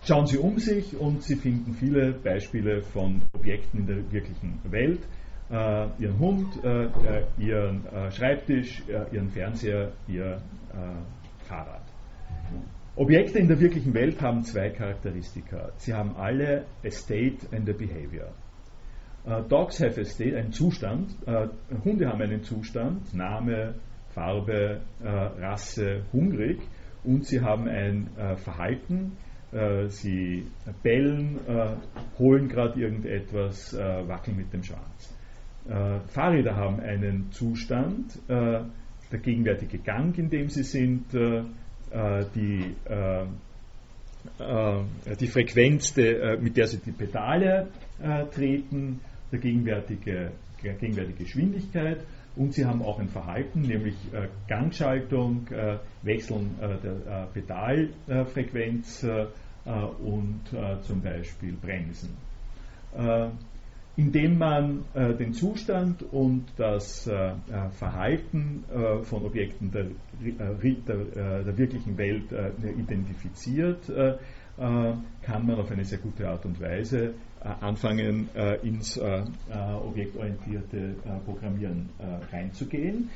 schauen 0.04 0.26
Sie 0.26 0.36
um 0.36 0.58
sich 0.58 0.96
und 0.96 1.22
Sie 1.22 1.36
finden 1.36 1.74
viele 1.74 2.12
Beispiele 2.12 2.82
von 2.82 3.22
Objekten 3.32 3.80
in 3.80 3.86
der 3.86 4.12
wirklichen 4.12 4.58
Welt 4.64 5.00
äh, 5.00 5.23
ihren 5.50 6.18
Hund, 6.18 6.64
äh, 6.64 6.84
äh 6.84 7.24
ihren 7.38 7.86
äh, 7.86 8.10
Schreibtisch, 8.10 8.82
äh, 8.88 9.14
ihren 9.14 9.28
Fernseher, 9.28 9.92
ihr 10.08 10.40
Fahrrad. 11.46 11.82
Objekte 12.96 13.38
in 13.38 13.48
der 13.48 13.60
wirklichen 13.60 13.92
Welt 13.94 14.20
haben 14.20 14.42
zwei 14.42 14.70
Charakteristika. 14.70 15.70
Sie 15.76 15.92
haben 15.92 16.16
alle 16.16 16.64
a 16.84 16.90
state 16.90 17.46
and 17.52 17.68
a 17.68 17.72
behavior. 17.72 18.28
Dogs 19.48 19.80
have 19.80 20.00
a 20.00 20.04
state, 20.04 20.36
einen 20.36 20.52
Zustand. 20.52 21.14
Hunde 21.84 22.08
haben 22.08 22.22
einen 22.22 22.42
Zustand, 22.42 23.14
Name, 23.14 23.74
Farbe, 24.10 24.80
Rasse 25.02 26.04
hungrig 26.12 26.60
und 27.04 27.24
sie 27.24 27.40
haben 27.40 27.68
ein 27.68 28.08
Verhalten, 28.36 29.12
sie 29.88 30.46
bellen, 30.82 31.38
holen 32.18 32.48
gerade 32.48 32.80
irgendetwas, 32.80 33.74
wackeln 33.74 34.36
mit 34.36 34.52
dem 34.52 34.62
Schwanz. 34.62 35.13
Fahrräder 35.66 36.56
haben 36.56 36.80
einen 36.80 37.32
Zustand, 37.32 38.18
der 38.28 38.68
gegenwärtige 39.22 39.78
Gang, 39.78 40.18
in 40.18 40.28
dem 40.28 40.48
sie 40.50 40.62
sind, 40.62 41.06
die 41.12 42.74
äh, 44.38 45.16
die 45.16 45.26
Frequenz, 45.26 45.92
de, 45.94 46.14
äh, 46.14 46.36
mit 46.38 46.56
der 46.56 46.66
sie 46.66 46.78
die 46.78 46.92
Pedale 46.92 47.68
äh, 48.02 48.24
treten, 48.26 49.00
der 49.30 49.38
gegenwärtige, 49.38 50.32
gegenwärtige 50.62 51.24
Geschwindigkeit. 51.24 52.00
Und 52.36 52.52
sie 52.52 52.64
haben 52.64 52.82
auch 52.82 52.98
ein 52.98 53.08
Verhalten, 53.08 53.60
nämlich 53.60 53.94
äh, 54.12 54.28
Gangschaltung, 54.48 55.46
äh, 55.48 55.78
Wechseln 56.02 56.58
äh, 56.60 56.76
der 56.82 57.28
Pedalfrequenz 57.32 59.06
und 59.64 60.42
zum 60.82 61.00
Beispiel 61.00 61.54
Bremsen 61.54 62.10
indem 63.96 64.38
man 64.38 64.84
äh, 64.94 65.14
den 65.14 65.32
Zustand 65.32 66.02
und 66.02 66.46
das 66.56 67.06
äh, 67.06 67.12
äh 67.12 67.34
Verhalten 67.70 68.64
äh, 68.72 69.02
von 69.04 69.24
Objekten 69.24 69.70
der, 69.70 69.84
äh, 69.84 70.74
der, 70.86 70.96
äh, 70.96 71.44
der 71.44 71.58
wirklichen 71.58 71.96
Welt 71.96 72.24
identifiziert, 72.78 73.90
kann 74.56 75.46
man 75.46 75.56
auf 75.58 75.70
eine 75.72 75.84
sehr 75.84 75.98
gute 75.98 76.28
Art 76.28 76.46
und 76.46 76.60
Weise 76.60 77.14
anfangen, 77.40 78.28
ins 78.62 78.96
objektorientierte 78.96 80.94
Programmieren 81.24 81.88
reinzugehen. 82.30 83.10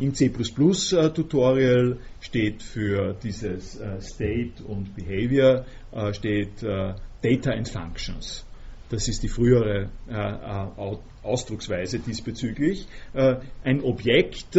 Im 0.00 0.12
C++-Tutorial 0.12 1.98
steht 2.20 2.64
für 2.64 3.14
dieses 3.22 3.80
State 4.00 4.64
und 4.66 4.96
Behavior 4.96 5.64
steht 6.12 6.64
Data 6.64 7.52
and 7.52 7.68
Functions. 7.68 8.44
Das 8.92 9.08
ist 9.08 9.22
die 9.22 9.28
frühere 9.28 9.88
äh, 10.08 10.12
äh 10.12 10.96
Ausdrucksweise 11.22 11.98
diesbezüglich. 12.00 12.86
Äh, 13.14 13.36
ein 13.64 13.82
Objekt 13.82 14.58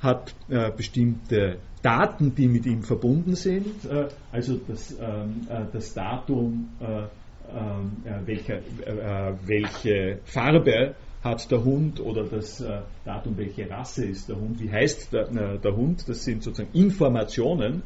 hat 0.00 0.34
bestimmte 0.76 1.56
Daten, 1.80 2.34
die 2.34 2.48
mit 2.48 2.66
ihm 2.66 2.82
verbunden 2.82 3.34
sind. 3.34 3.88
Also 4.30 4.60
das, 4.68 4.94
ähm, 5.00 5.46
das 5.72 5.94
Datum, 5.94 6.68
welche, 8.26 8.62
welche 9.46 10.18
Farbe 10.24 10.94
hat 11.24 11.50
der 11.50 11.64
Hund 11.64 12.00
oder 12.00 12.24
das 12.24 12.62
Datum, 13.04 13.38
welche 13.38 13.70
Rasse 13.70 14.04
ist 14.04 14.28
der 14.28 14.36
Hund, 14.36 14.60
wie 14.60 14.70
heißt 14.70 15.12
der, 15.12 15.58
der 15.58 15.76
Hund. 15.76 16.08
Das 16.08 16.24
sind 16.24 16.42
sozusagen 16.42 16.76
Informationen, 16.76 17.82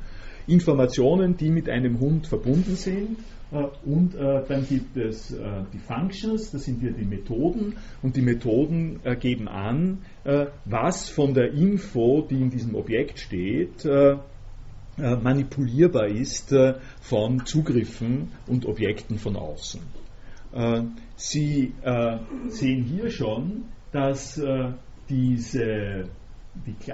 Informationen, 0.46 1.36
die 1.36 1.50
mit 1.50 1.68
einem 1.68 1.98
Hund 1.98 2.26
verbunden 2.26 2.76
sind 2.76 3.18
äh, 3.50 3.64
und 3.84 4.14
äh, 4.14 4.42
dann 4.48 4.66
gibt 4.66 4.96
es 4.96 5.32
äh, 5.32 5.64
die 5.72 5.78
Functions, 5.78 6.50
das 6.50 6.64
sind 6.64 6.80
hier 6.80 6.92
die 6.92 7.04
Methoden 7.04 7.76
und 8.02 8.16
die 8.16 8.22
Methoden 8.22 9.00
geben 9.20 9.48
an, 9.48 9.98
was 10.64 11.08
von 11.08 11.34
der 11.34 11.52
Info, 11.52 12.26
die 12.28 12.40
in 12.40 12.50
diesem 12.50 12.74
Objekt 12.74 13.18
steht, 13.18 13.86
manipulierbar 14.96 16.08
ist 16.08 16.54
von 17.00 17.44
Zugriffen 17.46 18.32
und 18.46 18.66
Objekten 18.66 19.18
von 19.18 19.36
außen. 19.36 19.80
Sie 21.16 21.72
sehen 22.48 22.82
hier 22.84 23.10
schon, 23.10 23.64
dass 23.92 24.40
diese 25.08 26.08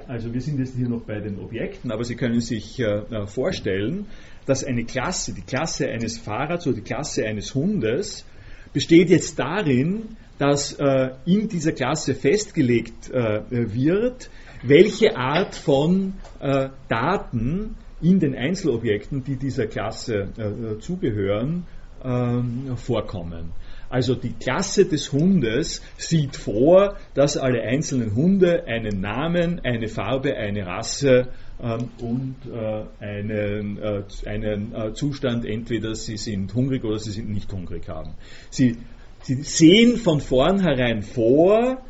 also 0.08 0.32
wir 0.32 0.40
sind 0.40 0.58
jetzt 0.58 0.76
hier 0.76 0.88
noch 0.88 1.02
bei 1.02 1.20
den 1.20 1.38
Objekten, 1.38 1.90
aber 1.90 2.04
Sie 2.04 2.16
können 2.16 2.40
sich 2.40 2.82
vorstellen, 3.26 4.06
dass 4.46 4.64
eine 4.64 4.84
Klasse, 4.84 5.32
die 5.34 5.42
Klasse 5.42 5.88
eines 5.88 6.18
Fahrrads 6.18 6.66
oder 6.66 6.76
die 6.76 6.82
Klasse 6.82 7.24
eines 7.24 7.54
Hundes, 7.54 8.24
besteht 8.72 9.10
jetzt 9.10 9.38
darin, 9.38 10.16
dass 10.38 10.72
äh, 10.72 11.10
in 11.24 11.48
dieser 11.48 11.72
Klasse 11.72 12.14
festgelegt 12.14 13.10
äh, 13.10 13.42
wird, 13.50 14.30
welche 14.62 15.16
Art 15.16 15.54
von 15.54 16.14
äh, 16.40 16.68
Daten 16.88 17.76
in 18.00 18.18
den 18.18 18.34
Einzelobjekten, 18.34 19.22
die 19.22 19.36
dieser 19.36 19.66
Klasse 19.66 20.28
äh, 20.36 20.80
zugehören, 20.80 21.64
ähm, 22.02 22.76
vorkommen. 22.76 23.52
Also 23.92 24.14
die 24.14 24.32
Klasse 24.32 24.86
des 24.86 25.12
Hundes 25.12 25.82
sieht 25.98 26.34
vor, 26.34 26.96
dass 27.12 27.36
alle 27.36 27.60
einzelnen 27.60 28.14
Hunde 28.16 28.66
einen 28.66 29.02
Namen, 29.02 29.60
eine 29.64 29.86
Farbe, 29.86 30.34
eine 30.34 30.64
Rasse 30.64 31.28
ähm, 31.62 31.90
und 32.00 32.36
äh, 32.50 33.04
einen, 33.04 33.76
äh, 33.76 34.02
einen 34.24 34.74
äh, 34.74 34.94
Zustand, 34.94 35.44
entweder 35.44 35.94
sie 35.94 36.16
sind 36.16 36.54
hungrig 36.54 36.84
oder 36.84 36.98
sie 36.98 37.10
sind 37.10 37.28
nicht 37.28 37.52
hungrig 37.52 37.86
haben. 37.86 38.14
Sie, 38.48 38.78
sie 39.24 39.42
sehen 39.42 39.98
von 39.98 40.22
vornherein 40.22 41.02
vor, 41.02 41.82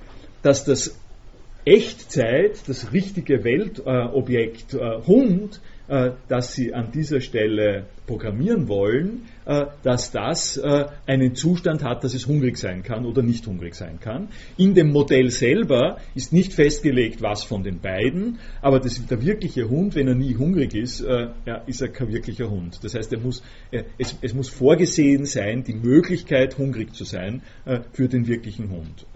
dass 0.43 0.65
das 0.65 0.99
Echtzeit, 1.65 2.69
das 2.69 2.93
richtige 2.93 3.45
Weltobjekt 3.45 4.75
Hund 5.07 5.61
äh, 5.93 6.13
das 6.29 6.55
Sie 6.55 6.73
an 6.73 6.91
dieser 6.93 7.21
Stelle 7.21 7.87
programmieren 8.07 8.69
wollen, 8.69 9.25
äh, 9.25 9.32
dass 9.45 10.11
das 10.11 10.57
äh, 10.57 10.87
einen 11.07 11.35
Zustand 11.35 11.83
hat, 11.83 12.05
dass 12.05 12.15
es 12.15 12.27
hungrig 12.27 12.57
sein 12.59 12.83
kann 12.83 13.05
oder 13.05 13.23
nicht 13.23 13.47
hungrig 13.47 13.75
sein 13.75 13.99
kann. 14.01 14.29
In 14.57 14.75
dem 14.75 14.93
Modell 14.93 15.31
selber 15.31 15.99
ist 16.15 16.33
nicht 16.33 16.53
festgelegt, 16.53 17.23
was 17.23 17.45
von 17.45 17.63
den 17.63 17.81
beiden, 17.81 18.39
aber 18.61 18.81
das, 18.81 19.05
der 19.07 19.23
wirkliche 19.23 19.69
Hund, 19.69 19.95
wenn 19.95 20.09
er 20.09 20.15
nie 20.15 20.37
hungrig 20.37 20.75
ist, 20.75 21.01
ja, 21.01 21.57
ist 21.67 21.83
er 21.83 21.89
kein 21.89 22.09
wirklicher 22.13 22.51
Hund. 22.51 22.79
Das 22.83 22.95
heißt, 22.95 23.13
er 23.13 23.21
muss, 23.21 23.43
es, 23.99 24.17
es, 24.21 24.35
muss 24.35 24.49
vorgesehen 24.49 25.25
sein, 25.25 25.65
die 25.65 25.75
Möglichkeit, 25.75 26.59
hungrig 26.59 26.95
zu 26.95 27.05
sein 27.05 27.43
für 27.93 28.09
den 28.09 28.27
wirklichen 28.27 28.71
Hund. 28.71 29.07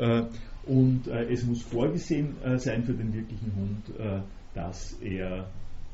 Und 0.67 1.09
es 1.09 1.45
muss 1.45 1.63
vorgesehen 1.63 2.37
sein 2.57 2.85
für 2.85 2.95
den 2.95 3.15
wirklichen 3.15 3.53
Hund, 3.55 4.25
dass 4.55 4.99
er 5.01 5.47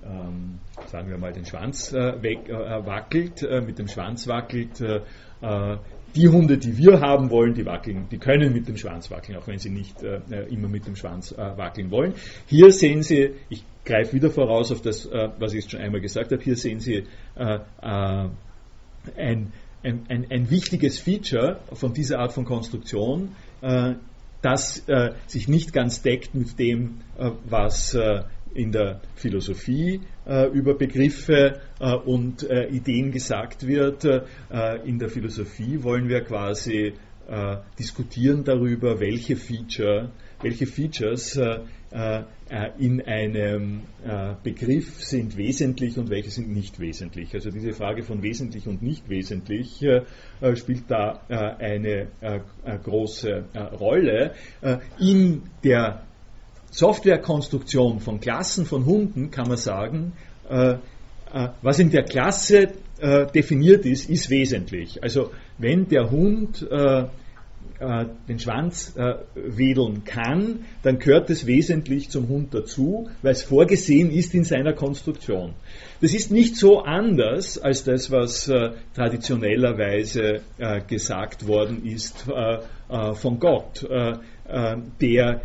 ähm, 0.04 0.58
sagen 0.86 1.08
wir 1.08 1.18
mal, 1.18 1.32
den 1.32 1.44
Schwanz 1.44 1.92
äh, 1.92 2.22
weg, 2.22 2.48
äh, 2.48 2.86
wackelt, 2.86 3.42
äh, 3.42 3.60
mit 3.60 3.78
dem 3.78 3.88
Schwanz 3.88 4.26
wackelt. 4.26 4.80
Äh, 4.80 5.00
äh, 5.40 5.76
die 6.14 6.28
Hunde, 6.28 6.58
die 6.58 6.76
wir 6.76 7.00
haben 7.00 7.30
wollen, 7.30 7.54
die 7.54 7.64
wackeln, 7.64 8.06
die 8.10 8.18
können 8.18 8.52
mit 8.52 8.68
dem 8.68 8.76
Schwanz 8.76 9.10
wackeln, 9.10 9.38
auch 9.38 9.46
wenn 9.46 9.58
sie 9.58 9.70
nicht 9.70 10.02
äh, 10.02 10.20
immer 10.50 10.68
mit 10.68 10.86
dem 10.86 10.94
Schwanz 10.94 11.34
wackeln 11.38 11.90
wollen. 11.90 12.12
Hier 12.46 12.70
sehen 12.70 13.02
Sie, 13.02 13.30
ich 13.48 13.64
greife 13.86 14.12
wieder 14.12 14.28
voraus 14.28 14.70
auf 14.72 14.82
das, 14.82 15.08
was 15.10 15.54
ich 15.54 15.62
jetzt 15.62 15.70
schon 15.70 15.80
einmal 15.80 16.02
gesagt 16.02 16.30
habe, 16.30 16.42
hier 16.42 16.56
sehen 16.56 16.80
Sie 16.80 17.04
ein, 17.34 18.42
ein, 19.16 19.52
ein, 19.82 20.26
ein, 20.30 20.50
wichtiges 20.50 21.00
Feature 21.00 21.60
von 21.72 21.94
dieser 21.94 22.18
Art 22.18 22.34
von 22.34 22.44
Konstruktion, 22.44 23.34
das 24.42 24.84
sich 25.26 25.48
nicht 25.48 25.72
ganz 25.72 26.02
deckt 26.02 26.34
mit 26.34 26.58
dem, 26.58 27.00
was 27.48 27.96
in 28.54 28.72
der 28.72 29.00
Philosophie 29.14 30.00
äh, 30.26 30.48
über 30.50 30.74
Begriffe 30.74 31.60
äh, 31.80 31.94
und 31.94 32.48
äh, 32.48 32.68
Ideen 32.68 33.10
gesagt 33.12 33.66
wird. 33.66 34.04
Äh, 34.04 34.22
in 34.84 34.98
der 34.98 35.08
Philosophie 35.08 35.82
wollen 35.82 36.08
wir 36.08 36.22
quasi 36.22 36.92
äh, 37.28 37.56
diskutieren 37.78 38.44
darüber, 38.44 39.00
welche 39.00 39.36
Feature, 39.36 40.10
welche 40.42 40.66
Features 40.66 41.36
äh, 41.36 41.60
in 42.78 43.02
einem 43.02 43.82
Begriff 44.42 45.02
sind 45.04 45.36
wesentlich 45.36 45.98
und 45.98 46.08
welche 46.08 46.30
sind 46.30 46.48
nicht 46.48 46.80
wesentlich. 46.80 47.34
Also 47.34 47.50
diese 47.50 47.72
Frage 47.72 48.02
von 48.02 48.22
wesentlich 48.22 48.66
und 48.66 48.82
nicht 48.82 49.10
wesentlich 49.10 49.84
spielt 50.54 50.90
da 50.90 51.20
eine 51.28 52.08
große 52.82 53.44
Rolle. 53.78 54.32
In 54.98 55.42
der 55.62 56.02
Softwarekonstruktion 56.72 58.00
von 58.00 58.18
Klassen 58.18 58.64
von 58.64 58.86
Hunden 58.86 59.30
kann 59.30 59.46
man 59.46 59.58
sagen, 59.58 60.14
äh, 60.48 60.72
äh, 60.72 61.48
was 61.60 61.78
in 61.78 61.90
der 61.90 62.04
Klasse 62.04 62.72
äh, 62.98 63.26
definiert 63.26 63.84
ist, 63.84 64.08
ist 64.08 64.30
wesentlich. 64.30 65.02
Also 65.02 65.30
wenn 65.58 65.88
der 65.88 66.10
Hund 66.10 66.66
den 68.28 68.38
Schwanz 68.38 68.94
wedeln 69.34 70.04
kann, 70.04 70.66
dann 70.84 71.00
gehört 71.00 71.30
es 71.30 71.46
wesentlich 71.46 72.10
zum 72.10 72.28
Hund 72.28 72.54
dazu, 72.54 73.08
weil 73.22 73.32
es 73.32 73.42
vorgesehen 73.42 74.12
ist 74.12 74.34
in 74.34 74.44
seiner 74.44 74.72
Konstruktion. 74.72 75.54
Das 76.00 76.14
ist 76.14 76.30
nicht 76.30 76.56
so 76.56 76.82
anders 76.82 77.58
als 77.58 77.82
das, 77.82 78.12
was 78.12 78.48
traditionellerweise 78.94 80.42
gesagt 80.86 81.48
worden 81.48 81.84
ist 81.84 82.24
von 83.14 83.40
Gott, 83.40 83.84
der 85.00 85.40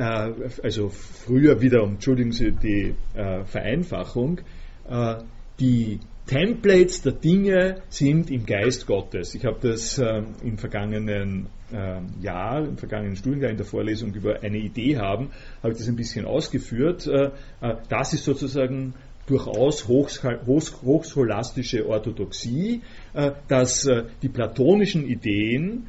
also 0.00 0.88
früher 0.88 1.60
wieder, 1.60 1.82
entschuldigen 1.82 2.32
Sie 2.32 2.52
die 2.52 2.94
äh, 3.14 3.44
Vereinfachung, 3.44 4.40
äh, 4.88 5.16
die 5.58 6.00
Templates 6.26 7.02
der 7.02 7.12
Dinge 7.12 7.82
sind 7.88 8.30
im 8.30 8.44
Geist 8.44 8.86
Gottes. 8.86 9.34
Ich 9.34 9.46
habe 9.46 9.58
das 9.62 9.98
äh, 9.98 10.22
im 10.42 10.58
vergangenen 10.58 11.46
äh, 11.72 12.00
Jahr, 12.20 12.64
im 12.64 12.76
vergangenen 12.76 13.16
Studienjahr 13.16 13.50
in 13.50 13.56
der 13.56 13.66
Vorlesung 13.66 14.12
über 14.12 14.42
eine 14.42 14.58
Idee 14.58 14.98
haben, 14.98 15.30
habe 15.62 15.72
ich 15.72 15.78
das 15.78 15.88
ein 15.88 15.96
bisschen 15.96 16.26
ausgeführt. 16.26 17.06
Äh, 17.06 17.30
äh 17.62 17.76
das 17.88 18.12
ist 18.12 18.24
sozusagen 18.24 18.94
durchaus 19.28 19.88
hochscholastische 19.88 21.86
Orthodoxie, 21.88 22.82
äh, 23.14 23.32
dass 23.48 23.86
äh, 23.86 24.04
die 24.22 24.28
platonischen 24.28 25.06
Ideen, 25.06 25.86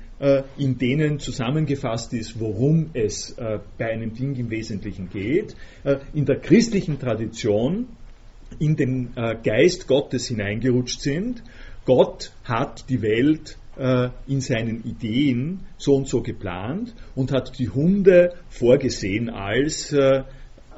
in 0.58 0.78
denen 0.78 1.20
zusammengefasst 1.20 2.14
ist, 2.14 2.40
worum 2.40 2.90
es 2.94 3.36
bei 3.78 3.92
einem 3.92 4.14
Ding 4.14 4.36
im 4.36 4.50
Wesentlichen 4.50 5.10
geht, 5.10 5.56
in 6.14 6.26
der 6.26 6.40
christlichen 6.40 7.00
Tradition 7.00 7.88
in 8.58 8.76
den 8.76 9.12
äh, 9.16 9.36
Geist 9.44 9.88
Gottes 9.88 10.28
hineingerutscht 10.28 11.02
sind. 11.02 11.44
Gott 11.86 12.32
hat 12.44 12.90
die 12.90 13.02
Welt 13.02 13.58
äh, 13.78 14.10
in 14.28 14.42
seinen 14.42 14.84
Ideen 14.84 15.62
so 15.78 15.96
und 15.96 16.08
so 16.08 16.22
geplant 16.22 16.94
und 17.16 17.32
hat 17.32 17.58
die 17.60 17.70
Hunde 17.70 18.34
vorgesehen 18.50 19.30
als 19.30 19.92
äh, 19.94 20.24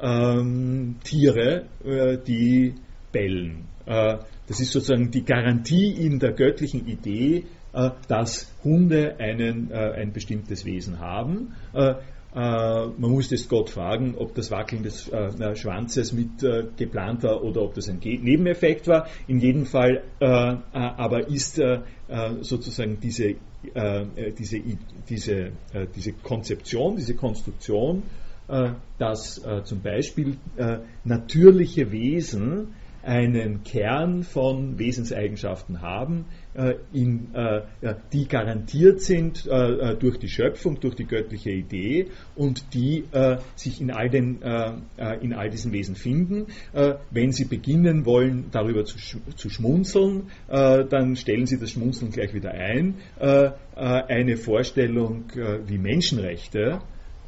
ähm, 0.00 0.96
Tiere, 1.04 1.66
äh, 1.84 2.18
die 2.18 2.74
bellen. 3.10 3.64
Äh, 3.86 4.18
das 4.46 4.60
ist 4.60 4.72
sozusagen 4.72 5.10
die 5.10 5.24
Garantie 5.24 5.92
in 5.92 6.18
der 6.18 6.32
göttlichen 6.32 6.86
Idee, 6.86 7.38
äh, 7.38 7.61
dass 8.08 8.52
Hunde 8.62 9.16
einen, 9.18 9.72
ein 9.72 10.12
bestimmtes 10.12 10.64
Wesen 10.64 11.00
haben. 11.00 11.54
Äh, 12.34 12.38
man 12.96 13.10
muss 13.10 13.30
jetzt 13.30 13.50
Gott 13.50 13.68
fragen, 13.68 14.14
ob 14.16 14.34
das 14.34 14.50
Wackeln 14.50 14.82
des 14.82 15.08
äh, 15.08 15.54
Schwanzes 15.54 16.12
mit 16.12 16.42
äh, 16.42 16.64
geplant 16.78 17.22
war 17.22 17.44
oder 17.44 17.60
ob 17.60 17.74
das 17.74 17.90
ein 17.90 17.98
Nebeneffekt 17.98 18.88
war. 18.88 19.06
In 19.28 19.38
jedem 19.38 19.66
Fall 19.66 20.02
aber 20.20 21.28
ist 21.28 21.60
sozusagen 22.40 22.98
diese, 23.00 23.34
diese, 24.38 24.60
diese, 25.08 25.52
diese 25.94 26.12
Konzeption, 26.12 26.96
diese 26.96 27.14
Konstruktion, 27.14 28.02
dass 28.98 29.42
zum 29.64 29.82
Beispiel 29.82 30.36
natürliche 31.04 31.90
Wesen 31.90 32.74
einen 33.02 33.64
Kern 33.64 34.22
von 34.22 34.78
Wesenseigenschaften 34.78 35.82
haben, 35.82 36.20
äh, 36.20 36.41
in, 36.92 37.34
äh, 37.34 37.62
die 38.12 38.28
garantiert 38.28 39.00
sind 39.00 39.46
äh, 39.46 39.96
durch 39.96 40.18
die 40.18 40.28
Schöpfung, 40.28 40.78
durch 40.80 40.94
die 40.94 41.06
göttliche 41.06 41.50
Idee 41.50 42.08
und 42.36 42.74
die 42.74 43.04
sich 43.56 43.80
in 43.80 43.90
all, 43.90 44.08
den, 44.08 44.40
in 45.20 45.32
all 45.32 45.50
diesen 45.50 45.72
Wesen 45.72 45.94
finden. 45.94 46.46
wenn 47.10 47.32
Sie 47.32 47.44
beginnen 47.44 48.04
wollen, 48.04 48.46
darüber 48.50 48.84
zu, 48.84 48.98
zu 49.34 49.50
schmunzeln, 49.50 50.30
dann 50.48 51.16
stellen 51.16 51.46
Sie 51.46 51.58
das 51.58 51.70
Schmunzeln 51.70 52.10
gleich 52.10 52.34
wieder 52.34 52.52
ein. 52.52 52.96
eine 53.76 54.36
Vorstellung 54.36 55.24
wie 55.66 55.78
Menschenrechte 55.78 56.80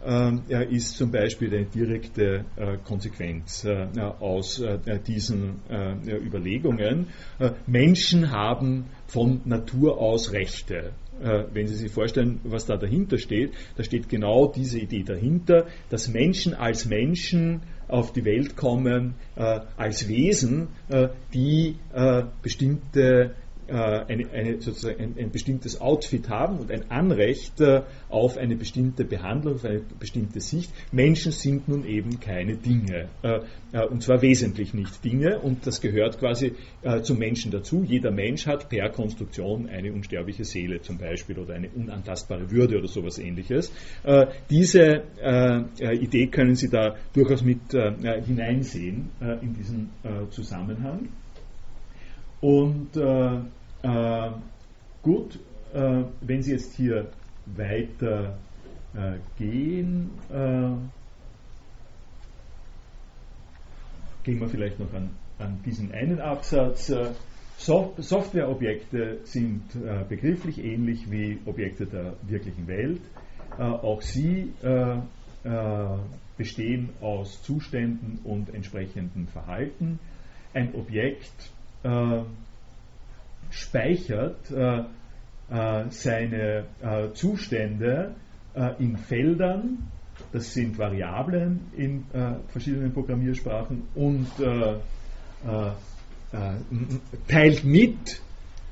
ähm, 0.07 0.43
ist 0.71 0.99
zum 0.99 1.11
Beispiel 1.11 1.55
eine 1.55 1.65
direkte 1.65 2.45
äh, 2.57 2.77
Konsequenz 2.85 3.65
äh, 3.65 3.87
aus 4.21 4.61
äh, 4.61 4.79
diesen 5.07 5.61
Überlegungen. 6.05 7.09
Menschen 7.67 8.31
haben 8.31 8.87
von 9.07 9.41
Natur 9.45 9.99
aus 9.99 10.33
Rechte. 10.33 10.93
Wenn 11.21 11.69
Sie 11.69 11.77
sich 11.77 11.93
vorstellen, 11.93 12.41
was 12.43 12.67
da 12.67 12.77
dahinter 12.77 13.19
steht, 13.19 13.53
da 13.77 13.85
steht 13.85 14.09
genau 14.09 14.49
diese 14.49 14.81
Idee 14.81 15.05
dahinter, 15.05 15.69
dass 15.89 16.09
Menschen 16.09 16.55
als 16.55 16.87
Menschen 16.87 17.63
auf 17.87 18.13
die 18.13 18.25
Welt 18.25 18.57
kommen, 18.57 19.15
als 19.77 20.09
Wesen, 20.09 20.69
die 21.33 21.77
bestimmte 22.43 23.01
äh, 23.01 23.44
eine, 23.69 24.31
eine, 24.31 24.61
sozusagen 24.61 25.01
ein, 25.01 25.15
ein, 25.19 25.31
bestimmtes 25.31 25.81
Outfit 25.81 26.29
haben 26.29 26.59
und 26.59 26.71
ein 26.71 26.91
Anrecht 26.91 27.61
äh, 27.61 27.83
auf 28.09 28.37
eine 28.37 28.57
bestimmte 28.57 29.05
Behandlung, 29.05 29.55
auf 29.55 29.65
eine 29.65 29.81
bestimmte 29.99 30.41
Sicht. 30.41 30.73
Menschen 30.93 31.33
sind 31.33 31.69
nun 31.69 31.87
eben 31.87 32.21
keine 32.21 32.57
Dinge. 32.57 33.09
Äh, 33.23 33.41
und 33.91 34.03
zwar 34.03 34.23
wesentlich 34.23 34.75
nicht 34.75 35.05
Dinge. 35.05 35.41
Und 35.41 35.67
das 35.67 35.81
gehört 35.81 36.21
quasi 36.21 36.53
zum 37.03 37.19
Menschen 37.19 37.51
dazu. 37.51 37.83
Jeder 37.83 38.13
Mensch 38.13 38.47
hat 38.47 38.69
per 38.69 38.89
Konstruktion 38.91 39.69
eine 39.69 39.93
unsterbliche 39.93 40.45
Seele 40.45 40.81
zum 40.81 40.97
Beispiel 40.97 41.37
oder 41.41 41.55
eine 41.55 41.71
unantastbare 41.71 42.53
Würde 42.53 42.79
oder 42.79 42.87
sowas 42.87 43.19
ähnliches. 43.19 43.73
diese 44.49 45.03
Idee 45.81 46.29
können 46.29 46.55
Sie 46.55 46.69
da 46.69 46.95
durchaus 47.13 47.43
mit 47.43 47.73
hineinsehen 47.73 49.11
in 49.43 49.55
diesen 49.55 49.91
Zusammenhang. 50.31 51.09
Und 52.45 52.95
äh, 52.99 53.37
äh, 53.85 54.31
gut, 55.01 55.39
äh, 55.73 56.03
wenn 56.21 56.43
Sie 56.43 56.53
jetzt 56.53 56.77
hier 56.77 57.09
weiter 57.47 58.37
äh, 58.95 59.15
gehen, 59.39 60.11
äh, 60.29 60.75
gehen 64.25 64.41
wir 64.41 64.49
vielleicht 64.49 64.79
noch 64.79 64.93
an, 64.93 65.09
an 65.39 65.59
diesen 65.65 65.91
einen 65.93 66.21
Absatz. 66.21 66.91
Äh, 66.91 67.13
Softwareobjekte 67.57 69.21
sind 69.25 69.63
begrifflich 70.09 70.59
ähnlich 70.59 71.11
wie 71.11 71.39
Objekte 71.47 71.87
der 71.87 72.15
wirklichen 72.23 72.67
Welt. 72.67 73.01
auch 73.57 74.03
sie 74.03 74.53
bestehen 76.37 76.89
aus 77.01 77.41
Zuständen 77.45 78.19
und 78.25 78.53
entsprechendem 78.53 79.29
Verhalten. 79.29 80.01
Ein 80.53 80.75
Objekt 80.75 81.53
äh, 81.85 82.23
speichert 83.51 84.51
äh, 84.51 84.85
äh, 85.51 85.85
seine 85.91 86.65
äh, 86.81 87.13
Zustände 87.13 88.15
äh, 88.55 88.83
in 88.83 88.97
Feldern, 88.97 89.91
das 90.33 90.55
sind 90.55 90.79
Variablen 90.79 91.61
in 91.77 92.05
verschiedenen 92.47 92.93
Programmiersprachen 92.93 93.83
und 93.97 94.29
teilt 97.27 97.65
mit, 97.65 98.21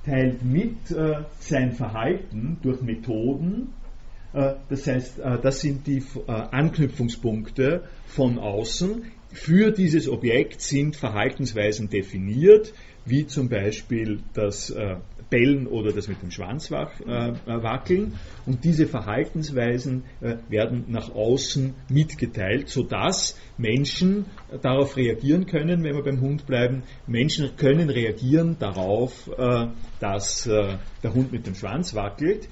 teilt 0.07 0.45
mit 0.45 0.77
sein 1.41 1.73
Verhalten 1.73 2.59
durch 2.63 2.81
Methoden, 2.81 3.73
das 4.33 4.87
heißt, 4.87 5.19
das 5.19 5.61
sind 5.61 5.89
die 5.89 6.01
Anknüpfungspunkte 6.29 7.83
von 8.07 8.39
außen. 8.39 9.03
Für 9.33 9.73
dieses 9.73 10.09
Objekt 10.09 10.61
sind 10.61 10.95
Verhaltensweisen 10.95 11.91
definiert, 11.91 12.73
wie 13.05 13.27
zum 13.27 13.49
Beispiel 13.49 14.21
das 14.35 14.71
äh, 14.71 14.97
Bellen 15.33 15.67
oder 15.67 15.93
das 15.93 16.09
mit 16.09 16.21
dem 16.21 16.31
Schwanz 16.31 16.71
wach, 16.71 17.01
äh, 17.01 17.31
äh, 17.31 17.35
wackeln. 17.47 18.19
Und 18.45 18.65
diese 18.65 18.87
Verhaltensweisen 18.87 20.05
äh, 20.21 20.37
werden 20.51 20.85
nach 20.89 21.15
außen 21.15 21.73
mitgeteilt, 21.89 22.69
sodass 22.69 23.41
Menschen 23.57 24.27
darauf 24.61 24.97
reagieren 24.99 25.47
können, 25.47 25.83
wenn 25.83 25.95
wir 25.95 26.03
beim 26.03 26.21
Hund 26.21 26.47
bleiben. 26.47 26.83
Menschen 27.07 27.57
können 27.57 27.89
reagieren 27.89 28.57
darauf, 28.59 29.31
äh, 29.39 29.69
dass 30.01 30.47
äh, 30.47 30.77
der 31.03 31.15
Hund 31.15 31.33
mit 31.33 31.47
dem 31.47 31.55
Schwanz 31.55 31.95
wackelt. 31.95 32.49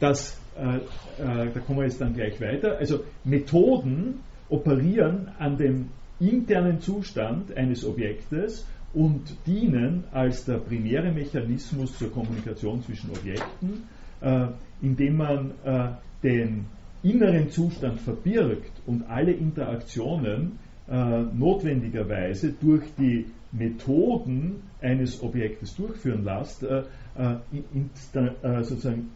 das, 0.00 0.40
da 0.56 1.60
kommen 1.60 1.78
wir 1.78 1.84
jetzt 1.84 2.00
dann 2.00 2.14
gleich 2.14 2.40
weiter. 2.40 2.78
Also 2.78 3.04
Methoden 3.24 4.20
operieren 4.48 5.30
an 5.38 5.56
dem 5.56 5.88
internen 6.20 6.80
Zustand 6.80 7.56
eines 7.56 7.84
Objektes 7.84 8.66
und 8.94 9.22
dienen 9.46 10.04
als 10.12 10.44
der 10.44 10.58
primäre 10.58 11.12
Mechanismus 11.12 11.98
zur 11.98 12.10
Kommunikation 12.10 12.82
zwischen 12.82 13.10
Objekten, 13.10 13.84
äh, 14.20 14.46
indem 14.80 15.16
man 15.16 15.52
äh, 15.64 15.88
den 16.22 16.66
inneren 17.02 17.50
Zustand 17.50 18.00
verbirgt 18.00 18.72
und 18.86 19.08
alle 19.08 19.32
Interaktionen 19.32 20.58
äh, 20.88 21.22
notwendigerweise 21.22 22.52
durch 22.52 22.82
die 22.98 23.26
Methoden 23.52 24.62
eines 24.80 25.22
Objektes 25.22 25.74
durchführen 25.76 26.24
lässt, 26.24 26.62
äh, 26.62 26.82
äh, 27.16 27.36
insta, 27.72 28.34
äh, 28.42 28.62
sozusagen 28.62 29.10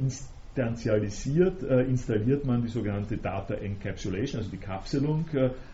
instanzialisiert, 0.00 1.62
installiert 1.62 2.44
man 2.44 2.62
die 2.62 2.68
sogenannte 2.68 3.16
Data 3.16 3.54
Encapsulation, 3.54 4.40
also 4.40 4.50
die 4.50 4.58
Kapselung 4.58 5.24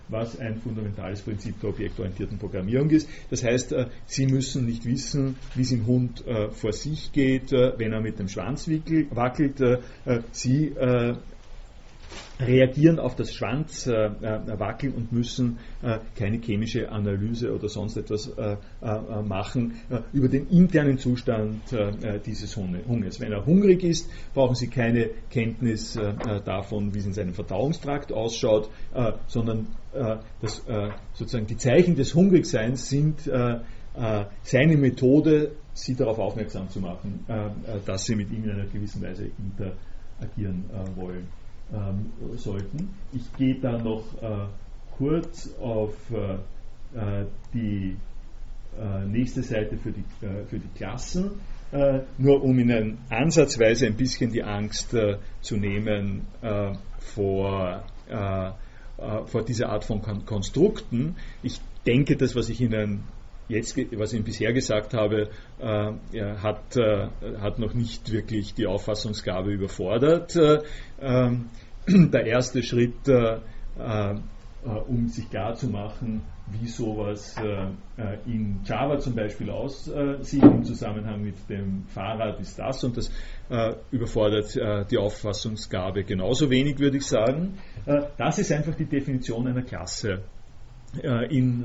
was 0.09 0.39
ein 0.39 0.61
fundamentales 0.61 1.23
Prinzip 1.23 1.61
der 1.61 1.71
objektorientierten 1.71 2.39
Programmierung 2.39 2.91
ist. 2.91 3.09
Das 3.31 3.45
heißt, 3.45 3.73
äh, 3.73 3.87
Sie 4.07 4.27
müssen 4.27 4.67
nicht 4.67 4.85
wissen, 4.85 5.37
wie 5.55 5.63
es 5.63 5.73
im 5.73 5.87
Hund 5.87 6.27
äh, 6.27 6.51
vor 6.51 6.73
sich 6.73 7.13
geht, 7.13 7.53
äh, 7.53 7.73
wenn 7.79 7.93
er 7.93 8.01
mit 8.01 8.19
dem 8.19 8.29
Schwanz 8.29 8.69
wackelt. 9.11 9.63
Sie 10.33 10.73
reagieren 12.39 12.99
auf 12.99 13.17
das 13.17 13.33
Schwanzwackeln 13.33 14.93
und 14.93 15.11
müssen 15.11 15.59
keine 16.15 16.39
chemische 16.39 16.91
Analyse 16.91 17.55
oder 17.55 17.69
sonst 17.69 17.97
etwas 17.97 18.31
machen 19.25 19.81
über 20.13 20.29
den 20.29 20.47
internen 20.49 20.99
Zustand 20.99 21.63
dieses 22.27 22.55
Hundes. 22.57 23.21
Wenn 23.21 23.33
er 23.33 23.47
hungrig 23.47 23.83
ist, 23.83 24.11
brauchen 24.35 24.55
Sie 24.55 24.69
keine 24.69 25.09
Kenntnis 25.31 25.99
davon, 26.45 26.95
wie 26.95 26.99
es 26.99 27.07
in 27.07 27.15
seinem 27.15 27.33
Verdauungstrakt 27.33 28.13
ausschaut, 28.13 28.69
sondern 29.27 29.69
äh, 29.97 30.17
das, 30.43 30.61
äh, 30.69 30.91
sozusagen 31.15 31.47
die 31.47 31.57
Zeichen 31.57 31.97
des 31.97 32.15
Hungrigseins 32.15 32.89
sind 32.89 33.27
äh, 33.27 33.61
seine 34.43 34.77
Methode, 34.77 35.53
sie 35.73 35.95
darauf 35.95 36.19
aufmerksam 36.19 36.69
zu 36.69 36.81
machen, 36.81 37.25
dass 37.87 38.05
sie 38.05 38.15
mit 38.15 38.31
ihm 38.31 38.45
in 38.45 38.51
einer 38.51 38.67
gewissen 38.67 39.01
Weise 39.01 39.31
interagieren 39.39 40.65
wollen 40.97 41.29
ähm, 41.73 42.13
sollten. 42.37 42.91
Ich 43.13 43.33
gehe 43.37 43.57
dann 43.57 43.85
noch 43.85 44.05
kurz 44.97 45.55
auf 45.61 45.95
die 47.53 47.97
nächste 49.07 49.43
Seite 49.43 49.77
für 49.77 49.93
die, 49.93 50.05
für 50.49 50.59
die 50.59 50.69
Klassen 50.77 51.33
äh, 51.73 52.01
nur 52.19 52.43
um 52.45 52.59
Ihnen 52.59 52.99
ansatzweise 53.11 53.87
ein 53.87 53.97
bisschen 53.97 54.33
die 54.33 54.43
Angst 54.43 54.95
äh, 54.95 55.19
zu 55.41 55.57
nehmen 55.57 56.27
äh, 56.41 56.73
vor, 56.99 57.83
äh, 58.09 58.49
äh, 58.49 58.53
vor 59.27 59.45
dieser 59.45 59.71
Art 59.71 59.85
von 59.85 60.01
Kon 60.01 60.25
Konstrukten. 60.25 61.17
Ich 61.43 61.61
denke, 61.85 62.17
das, 62.17 62.37
was 62.37 62.49
ich 62.51 62.61
Ihnen 62.61 63.03
jetzt, 63.49 63.77
was 63.99 64.13
ich 64.13 64.25
bisher 64.25 64.53
gesagt 64.53 64.95
habe, 64.95 65.31
äh, 65.59 65.93
hat, 66.37 66.77
hat 67.41 67.59
noch 67.59 67.75
nicht 67.75 68.13
wirklich 68.13 68.55
die 68.55 68.67
Auffassungsgabe 68.67 69.53
überfordert. 69.53 70.37
Ähm, 71.01 71.51
der 71.87 72.27
erste 72.27 72.63
Schritt, 72.63 73.09
um 74.89 75.09
sich 75.09 75.31
klar 75.31 75.55
zu 75.55 75.69
machen, 75.69 76.23
wie 76.49 76.69
sowas 76.69 77.35
äh, 77.39 77.67
äh, 78.01 78.19
in 78.27 78.61
Java 78.65 78.99
zum 78.99 79.15
Beispiel 79.15 79.51
aussieht 79.51 80.43
im 80.43 80.63
Zusammenhang 80.63 81.23
mit 81.23 81.35
dem 81.49 81.85
Fahrrad 81.89 82.39
ist 82.41 82.59
das 82.59 82.85
und 82.85 82.97
das 82.97 83.11
äh, 83.51 83.75
überfordert 83.91 84.57
äh, 84.57 84.85
die 84.87 84.99
Auffassungsgabe 84.99 86.05
genauso 86.05 86.49
wenig, 86.51 86.79
würde 86.79 86.99
ich 86.99 87.07
sagen. 87.07 87.59
Äh, 87.85 88.03
das 88.17 88.39
ist 88.39 88.53
einfach 88.53 88.75
die 88.75 88.87
Definition 88.87 89.49
einer 89.49 89.63
Klasse. 89.63 90.23
Äh, 91.03 91.37
in 91.37 91.65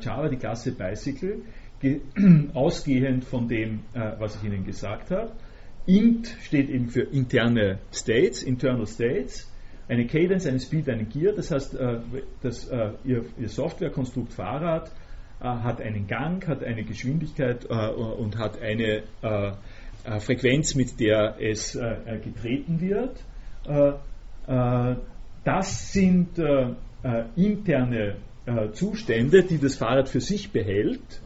Java 0.00 0.28
die 0.28 0.36
Klasse 0.36 0.72
Bicycle, 0.72 1.42
ausgehend 2.54 3.24
von 3.24 3.48
dem, 3.48 3.80
was 3.92 4.36
ich 4.36 4.44
Ihnen 4.44 4.64
gesagt 4.64 5.10
habe. 5.10 5.32
int 5.84 6.28
steht 6.42 6.70
eben 6.70 6.88
für 6.88 7.02
interne 7.02 7.78
States, 7.90 8.44
internal 8.44 8.86
States 8.86 9.52
eine 9.88 10.06
Cadence, 10.06 10.46
eine 10.46 10.60
Speed, 10.60 10.88
eine 10.88 11.04
Gear. 11.04 11.34
Das 11.34 11.50
heißt, 11.50 11.74
äh, 11.74 11.98
das, 12.42 12.68
äh, 12.68 12.90
ihr, 13.04 13.24
ihr 13.38 13.48
Softwarekonstrukt 13.48 14.32
Fahrrad 14.32 14.90
äh, 15.40 15.44
hat 15.44 15.80
einen 15.80 16.06
Gang, 16.06 16.46
hat 16.46 16.64
eine 16.64 16.84
Geschwindigkeit 16.84 17.66
und 17.66 18.38
hat 18.38 18.60
eine 18.60 19.02
Frequenz, 20.18 20.74
mit 20.74 20.98
der 20.98 21.36
es 21.38 21.78
getreten 22.22 22.80
wird. 22.80 23.22
das 25.44 25.92
sind 25.92 26.38
interne 27.36 28.16
Zustände, 28.72 29.44
die 29.44 29.58
das 29.58 29.76
Fahrrad 29.76 30.08
für 30.08 30.20
sich 30.20 30.50
behält 30.50 31.20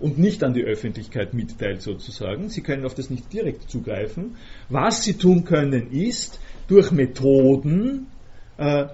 und 0.00 0.18
nicht 0.18 0.42
an 0.42 0.54
die 0.54 0.64
Öffentlichkeit 0.64 1.34
mitteilt 1.34 1.82
sozusagen. 1.82 2.48
Sie 2.48 2.62
können 2.62 2.84
auf 2.84 2.94
das 2.94 3.10
nicht 3.10 3.32
direkt 3.32 3.70
zugreifen. 3.70 4.36
Was 4.68 5.04
Sie 5.04 5.14
tun 5.14 5.44
können 5.44 5.92
ist, 5.92 6.40
durch 6.68 6.90
Methoden 6.90 8.06
äh, 8.56 8.86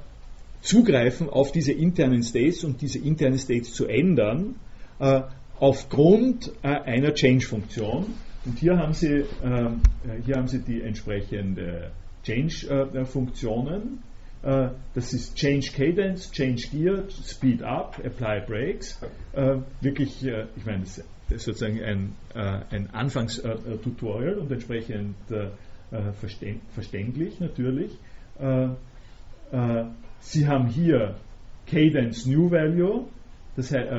zugreifen 0.60 1.28
auf 1.28 1.52
diese 1.52 1.72
internen 1.72 2.22
States 2.22 2.64
und 2.64 2.80
diese 2.80 2.98
internen 2.98 3.38
States 3.38 3.72
zu 3.74 3.86
ändern, 3.86 4.56
äh, 4.98 5.22
aufgrund 5.58 6.52
äh, 6.62 6.68
einer 6.68 7.14
Change-Funktion. 7.14 8.06
Und 8.44 8.58
hier 8.58 8.76
haben, 8.76 8.92
Sie, 8.92 9.06
äh, 9.06 9.24
hier 10.24 10.36
haben 10.36 10.48
Sie 10.48 10.60
die 10.60 10.82
entsprechende 10.82 11.90
Change-Funktionen. 12.24 14.02
Äh, 14.42 14.68
das 14.94 15.12
ist 15.12 15.36
Change 15.36 15.70
Cadence, 15.74 16.30
Change 16.30 16.68
Gear, 16.70 17.04
Speed 17.10 17.62
Up, 17.62 18.00
Apply 18.04 18.40
Brakes. 18.46 19.00
Äh, 19.32 19.58
wirklich, 19.80 20.24
ich 20.24 20.66
meine, 20.66 20.80
das 20.80 20.98
ist 21.28 21.44
sozusagen 21.44 21.82
ein, 21.82 22.12
ein 22.34 22.90
Anfangstutorial 22.90 24.34
und 24.34 24.52
entsprechend 24.52 25.14
äh, 25.92 26.12
verständlich 26.74 27.38
natürlich. 27.38 27.92
Äh, 28.40 28.68
äh, 29.52 29.84
Sie 30.20 30.46
haben 30.46 30.66
hier 30.68 31.16
Cadence 31.66 32.24
New 32.24 32.50
Value, 32.50 33.08
das 33.56 33.72
heißt, 33.72 33.90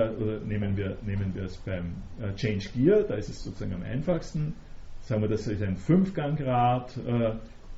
nehmen 0.46 0.76
wir, 0.76 0.98
nehmen 1.06 1.36
wir 1.36 1.44
es 1.44 1.58
beim 1.58 1.94
Change 2.36 2.70
Gear, 2.76 3.04
da 3.04 3.16
ist 3.16 3.30
es 3.30 3.44
sozusagen 3.44 3.74
am 3.74 3.84
einfachsten. 3.84 4.56
Sagen 5.02 5.22
wir, 5.22 5.28
das 5.28 5.46
ist 5.48 5.62
ein 5.62 5.76
Fünfgangrad, 5.76 6.98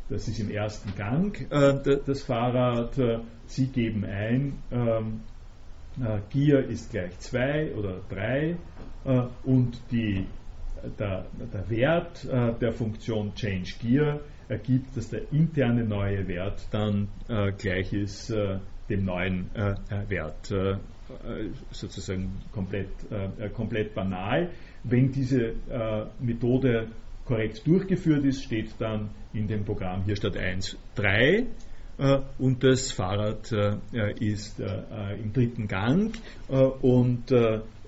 das 0.09 0.27
ist 0.27 0.39
im 0.39 0.51
ersten 0.51 0.95
Gang 0.95 1.47
das 1.49 2.23
Fahrrad. 2.23 2.99
Sie 3.47 3.67
geben 3.67 4.05
ein, 4.05 4.57
ähm, 4.71 5.21
Gear 6.29 6.63
ist 6.63 6.91
gleich 6.91 7.17
2 7.19 7.73
oder 7.75 8.01
3 8.09 8.55
und 9.43 9.79
die 9.91 10.25
der, 10.99 11.25
der 11.53 11.69
Wert 11.69 12.25
äh, 12.25 12.53
der 12.59 12.71
Funktion 12.71 13.33
Change 13.35 13.73
Gear 13.81 14.19
ergibt, 14.47 14.95
dass 14.95 15.09
der 15.09 15.31
interne 15.31 15.83
neue 15.83 16.27
Wert 16.27 16.67
dann 16.71 17.07
äh, 17.27 17.51
gleich 17.51 17.93
ist 17.93 18.29
äh, 18.29 18.59
dem 18.89 19.05
neuen 19.05 19.49
äh, 19.55 19.71
äh, 19.71 20.09
Wert. 20.09 20.51
Äh, 20.51 20.75
sozusagen 21.69 22.31
komplett, 22.51 22.89
komplett 23.53 23.93
banal. 23.93 24.49
Wenn 24.83 25.11
diese 25.11 25.53
Methode 26.19 26.87
korrekt 27.25 27.65
durchgeführt 27.65 28.23
ist, 28.25 28.43
steht 28.43 28.69
dann 28.79 29.09
in 29.33 29.47
dem 29.47 29.65
Programm 29.65 30.03
hier 30.03 30.15
statt 30.15 30.37
1 30.37 30.77
3 30.95 31.45
und 32.39 32.63
das 32.63 32.91
Fahrrad 32.91 33.51
ist 34.19 34.59
im 34.59 35.31
dritten 35.31 35.67
Gang 35.67 36.13
und 36.81 37.31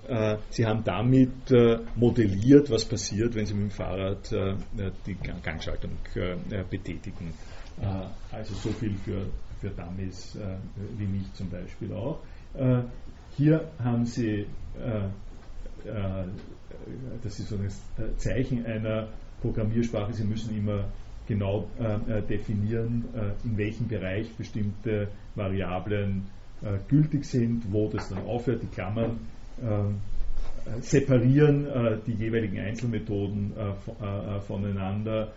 äh, 0.08 0.38
sie 0.50 0.66
haben 0.66 0.84
damit 0.86 1.52
äh, 1.52 1.80
modelliert, 1.96 2.70
was 2.70 2.86
passiert, 2.86 3.36
wenn 3.36 3.46
Sie 3.46 3.54
mit 3.54 3.64
dem 3.64 3.72
Fahrrad 3.72 4.32
äh, 4.32 4.56
die 5.06 5.16
Gangschaltung 5.44 5.92
betätigen. 6.70 7.34
Also 8.32 8.56
so 8.56 8.70
viel 8.70 8.96
für, 8.96 9.28
für 9.60 9.70
Dummies 9.70 10.38
wie 10.98 11.06
mich 11.06 11.32
zum 11.34 11.50
Beispiel 11.50 11.94
auch. 11.94 12.20
Hier 13.36 13.70
haben 13.78 14.04
Sie, 14.06 14.48
das 17.22 17.40
ist 17.40 17.50
so 17.50 17.56
ein 17.56 17.70
Zeichen 18.18 18.66
einer 18.66 19.10
Programmiersprache, 19.42 20.14
Sie 20.14 20.24
müssen 20.24 20.58
immer 20.58 20.86
genau 21.28 21.68
definieren, 22.30 23.04
in 23.44 23.58
welchem 23.58 23.88
Bereich 23.88 24.34
bestimmte 24.36 25.10
Variablen 25.36 26.24
gültig 26.88 27.26
sind, 27.26 27.64
wo 27.72 27.90
das 27.90 28.10
dann 28.10 28.26
aufhört. 28.26 28.64
Die 28.64 28.68
Klammern 28.68 29.20
äh, 30.68 30.82
separieren 30.82 31.66
äh, 31.66 31.98
die 32.06 32.14
jeweiligen 32.14 32.60
Einzelmethoden 32.60 33.54
äh, 33.58 34.40
voneinander. 34.42 35.32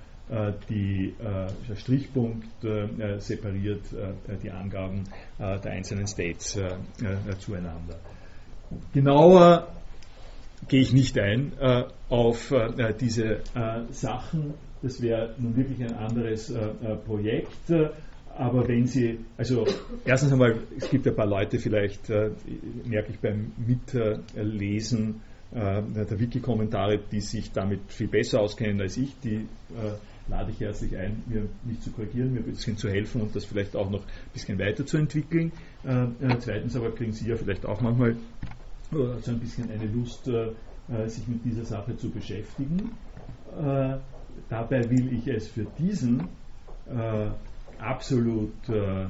Die, 0.68 1.12
der 1.18 1.74
Strichpunkt 1.74 2.46
separiert 3.18 3.82
die 4.44 4.50
Angaben 4.52 5.02
der 5.40 5.72
einzelnen 5.72 6.06
States 6.06 6.56
zueinander. 7.40 7.96
Genauer 8.94 9.66
gehe 10.68 10.80
ich 10.80 10.92
nicht 10.92 11.18
ein 11.18 11.52
auf 12.08 12.52
diese 13.00 13.40
Sachen. 13.90 14.54
Das 14.82 15.02
wäre 15.02 15.34
nun 15.38 15.56
wirklich 15.56 15.82
ein 15.82 15.94
anderes 15.94 16.52
Projekt. 17.06 17.70
Aber 18.36 18.66
wenn 18.68 18.86
Sie, 18.86 19.18
also 19.36 19.66
erstens 20.04 20.32
einmal, 20.32 20.56
es 20.78 20.88
gibt 20.88 21.06
ein 21.06 21.14
paar 21.14 21.26
Leute 21.26 21.58
vielleicht, 21.58 22.08
äh, 22.10 22.30
merke 22.86 23.10
ich 23.12 23.18
beim 23.18 23.52
Mitlesen 23.58 25.20
äh, 25.52 25.82
der 25.82 26.18
Wiki-Kommentare, 26.18 27.00
die 27.10 27.20
sich 27.20 27.52
damit 27.52 27.80
viel 27.88 28.08
besser 28.08 28.40
auskennen 28.40 28.80
als 28.80 28.96
ich, 28.96 29.14
die 29.22 29.34
äh, 29.34 30.28
lade 30.28 30.52
ich 30.52 30.60
herzlich 30.60 30.96
ein, 30.96 31.22
mir, 31.26 31.48
mich 31.64 31.80
zu 31.80 31.90
korrigieren, 31.90 32.32
mir 32.32 32.40
ein 32.40 32.44
bisschen 32.44 32.76
zu 32.76 32.88
helfen 32.88 33.20
und 33.20 33.34
das 33.34 33.44
vielleicht 33.44 33.74
auch 33.74 33.90
noch 33.90 34.00
ein 34.00 34.32
bisschen 34.32 34.58
weiterzuentwickeln. 34.58 35.52
Äh, 35.84 36.04
äh, 36.04 36.38
zweitens 36.38 36.76
aber 36.76 36.94
kriegen 36.94 37.12
Sie 37.12 37.28
ja 37.28 37.36
vielleicht 37.36 37.66
auch 37.66 37.80
manchmal 37.80 38.16
so 38.90 39.30
ein 39.30 39.38
bisschen 39.38 39.70
eine 39.70 39.86
Lust, 39.86 40.28
äh, 40.28 40.52
sich 41.06 41.26
mit 41.28 41.44
dieser 41.44 41.64
Sache 41.64 41.96
zu 41.96 42.10
beschäftigen. 42.10 42.90
dabei 44.48 44.90
will 44.90 45.12
ich 45.12 45.26
es 45.28 45.48
für 45.48 45.66
diesen 45.78 46.28
absolut 47.80 48.68
äh, 48.68 49.06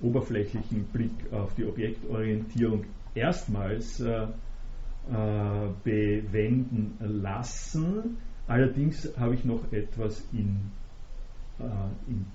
oberflächlichen 0.00 0.84
Blick 0.84 1.32
auf 1.32 1.54
die 1.54 1.64
Objektorientierung 1.64 2.84
erstmals 3.14 4.00
äh, 4.00 4.24
äh, 4.24 5.68
bewenden 5.82 6.96
lassen. 7.00 8.18
Allerdings 8.46 9.08
habe 9.18 9.34
ich 9.34 9.44
noch 9.44 9.72
etwas 9.72 10.22
in, 10.32 10.58
äh, 11.58 11.64
in, 12.08 12.26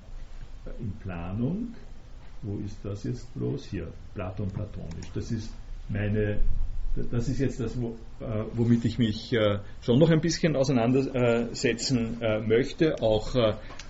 in, 0.80 0.92
Planung. 1.02 1.76
Wo 2.42 2.58
ist 2.66 2.78
das 2.84 3.04
jetzt 3.04 3.34
bloß? 3.34 3.66
Hier, 3.66 3.88
Platon 4.14 4.48
platonisch. 4.50 5.08
Das 5.14 5.32
ist 5.32 5.52
meine, 5.90 6.40
das 7.12 7.30
ist 7.30 7.40
jetzt 7.40 7.60
das, 7.60 7.76
äh, 7.76 7.80
womit 8.54 8.86
ich 8.86 8.98
mich 8.98 9.34
äh, 9.34 9.60
schon 9.82 10.00
noch 10.00 10.10
ein 10.10 10.22
bisschen 10.22 10.56
auseinandersetzen 10.56 12.18
möchte, 12.46 13.02
auch 13.02 13.36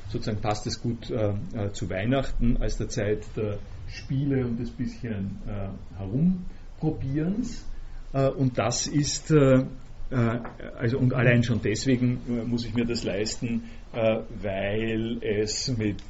sozusagen 0.10 0.42
passt 0.42 0.68
es 0.68 0.82
gut 0.82 1.10
äh, 1.10 1.34
äh, 1.54 1.72
zu 1.72 1.90
Weihnachten 1.90 2.58
als 2.58 2.78
der 2.78 2.90
Zeit 2.90 3.24
der 3.36 3.60
Spiele 3.88 4.46
und 4.46 4.60
des 4.60 4.72
bisschen 4.72 5.38
äh, 5.48 5.70
Herumprobierens. 5.98 7.66
und 8.12 8.58
das 8.58 8.88
ist 8.88 9.32
also 9.32 10.98
und 10.98 11.14
allein 11.14 11.44
schon 11.44 11.62
deswegen 11.62 12.20
muss 12.48 12.66
ich 12.66 12.74
mir 12.74 12.86
das 12.86 13.04
leisten, 13.04 13.66
weil 13.92 15.20
es 15.22 15.78
mit 15.78 16.02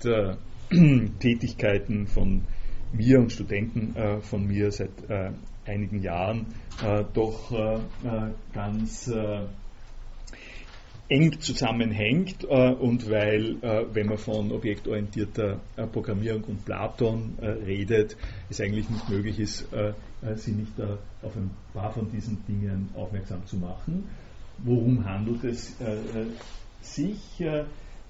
Tätigkeiten 1.20 2.08
von 2.08 2.44
mir 2.94 3.20
und 3.20 3.34
Studenten 3.34 3.94
von 4.22 4.48
mir 4.48 4.72
seit 4.72 4.92
einigen 5.70 6.02
Jahren 6.02 6.48
doch 7.14 7.52
ganz 8.54 9.10
eng 11.10 11.40
zusammenhängt 11.40 12.44
äh, 12.44 12.72
und 12.72 13.10
weil, 13.10 13.58
äh, 13.64 13.86
wenn 13.94 14.08
man 14.08 14.18
von 14.18 14.52
objektorientierter 14.52 15.60
äh, 15.76 15.88
Programmierung 15.88 16.44
und 16.44 16.66
Platon 16.66 17.34
äh, 17.42 17.48
redet, 17.48 18.16
es 18.50 18.62
eigentlich 18.62 18.90
nicht 18.90 19.10
möglich 19.10 19.40
ist, 19.40 19.74
äh, 19.74 19.90
äh, 20.22 20.36
sie 20.36 20.52
nicht 20.52 20.80
auf 20.80 21.36
ein 21.36 21.50
paar 21.74 21.92
von 21.92 22.12
diesen 22.12 22.46
Dingen 22.46 22.90
aufmerksam 22.96 23.46
zu 23.48 23.58
machen. 23.58 24.08
Worum 24.60 25.06
handelt 25.06 25.44
es 25.46 25.76
sich? 26.82 27.42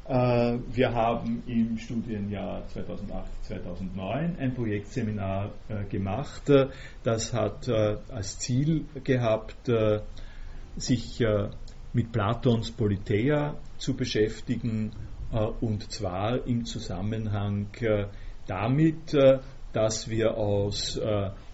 Wir 0.10 0.91
haben 0.91 1.44
im 1.45 1.77
Studienjahr 1.77 2.64
2008-2009 3.48 4.40
ein 4.40 4.56
Projektseminar 4.56 5.52
gemacht. 5.88 6.49
das 7.03 7.34
hat 7.34 7.69
als 7.69 8.40
Ziel 8.40 8.86
gehabt, 9.03 9.69
sich 10.77 11.23
mit 11.94 12.11
Platons 12.11 12.72
Politeia 12.72 13.56
zu 13.77 13.95
beschäftigen, 13.95 14.91
äh, 15.31 15.38
und 15.61 15.91
zwar 15.91 16.45
im 16.45 16.65
Zusammenhang 16.65 17.68
äh, 17.81 18.06
damit, 18.48 19.14
äh, 19.14 19.40
dass 19.73 20.10
wir 20.10 20.36
aus 20.36 20.99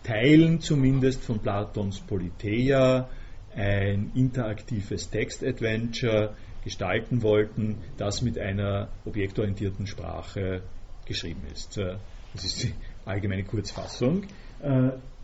Teilen 0.03 0.61
zumindest 0.61 1.21
von 1.21 1.39
Platons 1.39 1.99
Politeia 1.99 3.09
ein 3.53 4.11
interaktives 4.15 5.09
Text-Adventure 5.09 6.33
gestalten 6.65 7.21
wollten, 7.21 7.77
das 7.97 8.21
mit 8.21 8.37
einer 8.37 8.89
objektorientierten 9.05 9.87
Sprache 9.87 10.61
geschrieben 11.05 11.43
ist. 11.53 11.77
Das 11.77 12.43
ist 12.43 12.63
die 12.63 12.73
allgemeine 13.05 13.43
Kurzfassung. 13.43 14.23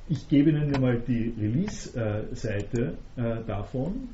Ich 0.08 0.30
gebe 0.30 0.52
Ihnen 0.52 0.72
mal 0.80 1.00
die 1.00 1.34
Release-Seite 1.38 2.98
davon. 3.48 4.10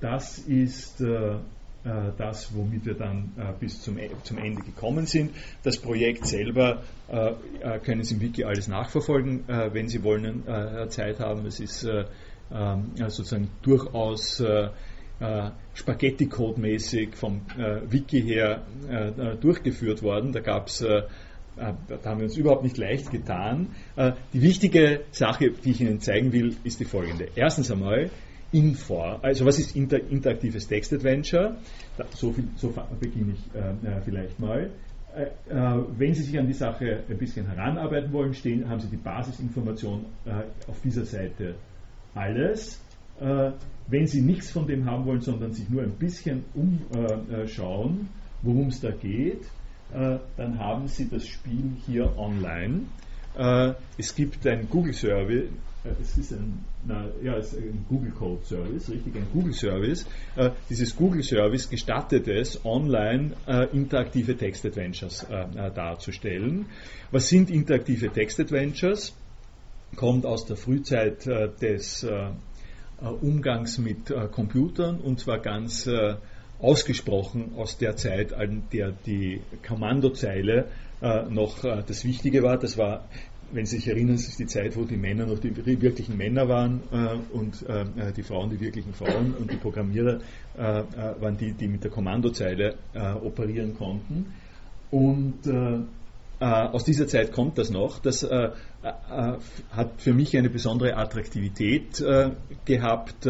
Das 0.00 0.38
ist 0.38 1.00
äh, 1.00 1.38
äh, 1.84 2.12
das, 2.16 2.54
womit 2.54 2.84
wir 2.84 2.94
dann 2.94 3.32
äh, 3.36 3.52
bis 3.58 3.82
zum, 3.82 3.98
e, 3.98 4.10
zum 4.22 4.38
Ende 4.38 4.62
gekommen 4.62 5.06
sind. 5.06 5.30
Das 5.62 5.78
Projekt 5.78 6.26
selber 6.26 6.82
äh, 7.08 7.32
äh 7.60 7.78
können 7.80 8.02
Sie 8.04 8.14
im 8.14 8.20
Wiki 8.20 8.44
alles 8.44 8.68
nachverfolgen, 8.68 9.48
äh, 9.48 9.72
wenn 9.72 9.88
Sie 9.88 10.02
wollen, 10.02 10.44
Zeit 10.88 11.20
haben. 11.20 11.46
Es 11.46 11.60
ist 11.60 11.84
ähm, 11.84 12.92
sozusagen 12.96 13.50
durchaus 13.62 14.42
Spaghetti-Code-mäßig 15.74 17.16
vom 17.16 17.40
Wiki 17.88 18.22
her 18.22 18.62
durchgeführt 19.40 20.02
worden. 20.02 20.32
Da 20.32 20.40
gab 20.40 20.68
es 20.68 20.78
da 20.78 21.06
haben 22.04 22.20
wir 22.20 22.26
uns 22.26 22.36
überhaupt 22.36 22.62
nicht 22.62 22.78
leicht 22.78 23.10
getan. 23.10 23.68
Die 24.32 24.42
wichtige 24.42 25.00
Sache, 25.10 25.50
die 25.50 25.72
ich 25.72 25.80
Ihnen 25.80 26.00
zeigen 26.00 26.32
will, 26.32 26.54
ist 26.62 26.78
die 26.78 26.84
folgende. 26.84 27.28
Erstens 27.34 27.68
einmal, 27.72 28.10
Infor. 28.50 29.18
Also 29.22 29.44
was 29.44 29.58
ist 29.58 29.76
inter 29.76 30.00
interaktives 30.10 30.66
Textadventure? 30.66 31.56
So, 32.14 32.34
so 32.56 32.72
beginne 32.98 33.34
ich 33.34 33.54
äh, 33.54 33.70
äh, 33.86 34.00
vielleicht 34.02 34.40
mal. 34.40 34.70
Äh, 35.14 35.24
äh, 35.52 35.84
wenn 35.98 36.14
Sie 36.14 36.22
sich 36.22 36.38
an 36.38 36.46
die 36.46 36.54
Sache 36.54 37.04
ein 37.08 37.18
bisschen 37.18 37.46
heranarbeiten 37.46 38.10
wollen, 38.12 38.32
stehen, 38.32 38.66
haben 38.68 38.80
Sie 38.80 38.88
die 38.88 38.96
Basisinformation 38.96 40.06
äh, 40.24 40.30
auf 40.66 40.80
dieser 40.82 41.04
Seite 41.04 41.56
alles. 42.14 42.80
Äh, 43.20 43.52
wenn 43.88 44.06
Sie 44.06 44.20
nichts 44.20 44.50
von 44.50 44.66
dem 44.66 44.84
haben 44.84 45.06
wollen, 45.06 45.20
sondern 45.20 45.52
sich 45.52 45.68
nur 45.70 45.82
ein 45.82 45.92
bisschen 45.92 46.44
umschauen, 46.52 48.08
worum 48.42 48.68
es 48.68 48.80
da 48.82 48.90
geht, 48.90 49.40
dann 49.90 50.58
haben 50.58 50.88
Sie 50.88 51.08
das 51.08 51.26
Spiel 51.26 51.72
hier 51.86 52.12
online. 52.18 52.82
es 53.96 54.14
gibt 54.14 54.46
ein 54.46 54.68
Google-Survey, 54.68 55.48
es 56.00 56.16
ist 56.18 56.32
ein, 56.32 56.64
na, 56.86 57.06
ja, 57.22 57.36
es 57.36 57.52
ist 57.52 57.62
ein 57.62 57.84
Google 57.88 58.10
Code 58.10 58.44
Service, 58.44 58.90
richtig, 58.90 59.14
ein 59.16 59.26
Google 59.32 59.52
Service. 59.52 60.06
Äh, 60.36 60.50
dieses 60.68 60.94
Google 60.96 61.22
Service 61.22 61.68
gestattet 61.68 62.28
es, 62.28 62.64
online 62.64 63.32
äh, 63.46 63.66
interaktive 63.74 64.36
Text 64.36 64.66
Adventures 64.66 65.24
äh, 65.24 65.42
äh, 65.42 65.72
darzustellen. 65.72 66.66
Was 67.10 67.28
sind 67.28 67.50
interaktive 67.50 68.10
Text 68.10 68.40
Adventures? 68.40 69.14
Kommt 69.96 70.26
aus 70.26 70.46
der 70.46 70.56
Frühzeit 70.56 71.26
äh, 71.26 71.48
des 71.48 72.02
äh, 72.02 72.30
Umgangs 73.00 73.78
mit 73.78 74.12
Computern 74.32 75.00
und 75.00 75.20
zwar 75.20 75.38
ganz 75.38 75.88
ausgesprochen 76.60 77.52
aus 77.56 77.78
der 77.78 77.96
Zeit, 77.96 78.32
an 78.32 78.64
der 78.72 78.92
die 79.06 79.40
Kommandozeile 79.66 80.66
noch 81.30 81.62
das 81.62 82.04
Wichtige 82.04 82.42
war. 82.42 82.58
Das 82.58 82.76
war 82.76 83.04
wenn 83.52 83.66
Sie 83.66 83.76
sich 83.76 83.88
erinnern, 83.88 84.16
es 84.16 84.28
ist 84.28 84.38
die 84.38 84.46
Zeit, 84.46 84.76
wo 84.76 84.84
die 84.84 84.96
Männer 84.96 85.26
noch 85.26 85.38
die 85.38 85.54
wirklichen 85.80 86.16
Männer 86.16 86.48
waren 86.48 86.82
äh, 86.92 87.36
und 87.36 87.64
äh, 87.68 87.82
äh, 87.82 88.12
die 88.12 88.22
Frauen 88.22 88.50
die 88.50 88.60
wirklichen 88.60 88.92
Frauen 88.92 89.34
und 89.34 89.50
die 89.50 89.56
Programmierer 89.56 90.20
äh, 90.56 90.80
äh 90.80 90.84
waren 91.20 91.36
die, 91.36 91.52
die 91.52 91.68
mit 91.68 91.82
der 91.84 91.90
Kommandozeile 91.90 92.74
äh, 92.94 93.12
operieren 93.14 93.74
konnten. 93.74 94.34
Und 94.90 95.40
aus 96.40 96.84
dieser 96.84 97.08
Zeit 97.08 97.32
kommt 97.32 97.58
das 97.58 97.68
noch. 97.68 97.98
Das 97.98 98.26
hat 98.82 100.00
für 100.00 100.14
mich 100.14 100.36
eine 100.36 100.50
besondere 100.50 100.96
Attraktivität 100.96 102.02
gehabt 102.64 103.26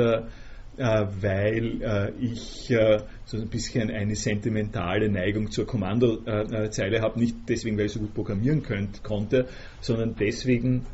äh, 0.79 1.07
weil 1.21 1.83
äh, 1.83 2.13
ich 2.21 2.71
äh, 2.71 3.01
so 3.25 3.37
ein 3.37 3.49
bisschen 3.49 3.91
eine 3.91 4.15
sentimentale 4.15 5.09
Neigung 5.09 5.51
zur 5.51 5.67
Kommandozeile 5.67 7.01
habe. 7.01 7.19
Nicht 7.19 7.35
deswegen, 7.49 7.77
weil 7.77 7.87
ich 7.87 7.93
so 7.93 7.99
gut 7.99 8.15
programmieren 8.15 8.63
könnt, 8.63 9.03
konnte, 9.03 9.49
sondern 9.81 10.15
deswegen, 10.15 10.87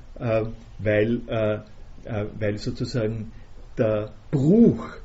weil, 0.79 1.21
weil 2.07 2.59
sozusagen 2.59 3.33
der 3.77 4.13
Bruch 4.31 4.97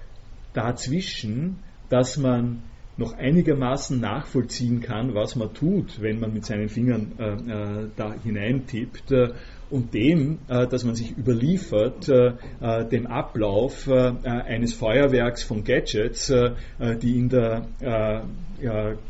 dazwischen, 0.54 1.58
dass 1.90 2.18
man 2.18 2.62
noch 3.00 3.14
einigermaßen 3.14 4.00
nachvollziehen 4.00 4.82
kann, 4.82 5.16
was 5.16 5.36
man 5.36 5.54
tut, 5.54 6.02
wenn 6.02 6.20
man 6.20 6.34
mit 6.34 6.46
seinen 6.46 6.70
Fingern 6.70 7.14
äh, 7.18 7.88
da 7.96 8.14
hineintippt 8.24 9.12
und 9.70 9.94
dem, 9.94 10.40
äh, 10.48 10.68
dass 10.68 10.84
man 10.84 10.96
sich 10.96 11.18
überliefert, 11.18 12.10
äh, 12.10 12.34
äh, 12.60 12.86
dem 12.86 13.08
Ablauf 13.08 13.88
eines 13.90 14.74
Feuerwerks 14.74 15.44
von 15.44 15.64
Gadgets, 15.64 16.32
die 17.02 17.18
in 17.18 17.30
der 17.30 17.68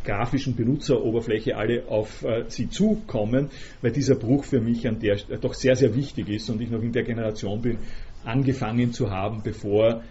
grafischen 0.03 0.55
Benutzeroberfläche 0.55 1.55
alle 1.55 1.87
auf 1.87 2.25
sie 2.47 2.69
zukommen, 2.69 3.49
weil 3.81 3.91
dieser 3.91 4.15
Bruch 4.15 4.43
für 4.43 4.61
mich 4.61 4.87
an 4.87 4.99
der 4.99 5.17
doch 5.41 5.53
sehr, 5.53 5.75
sehr 5.75 5.95
wichtig 5.95 6.29
ist 6.29 6.49
und 6.49 6.61
ich 6.61 6.69
noch 6.69 6.81
in 6.81 6.91
der 6.91 7.03
Generation 7.03 7.61
bin, 7.61 7.77
angefangen 8.25 8.91
zu 8.91 9.09
haben, 9.09 9.41
bevor, 9.43 10.03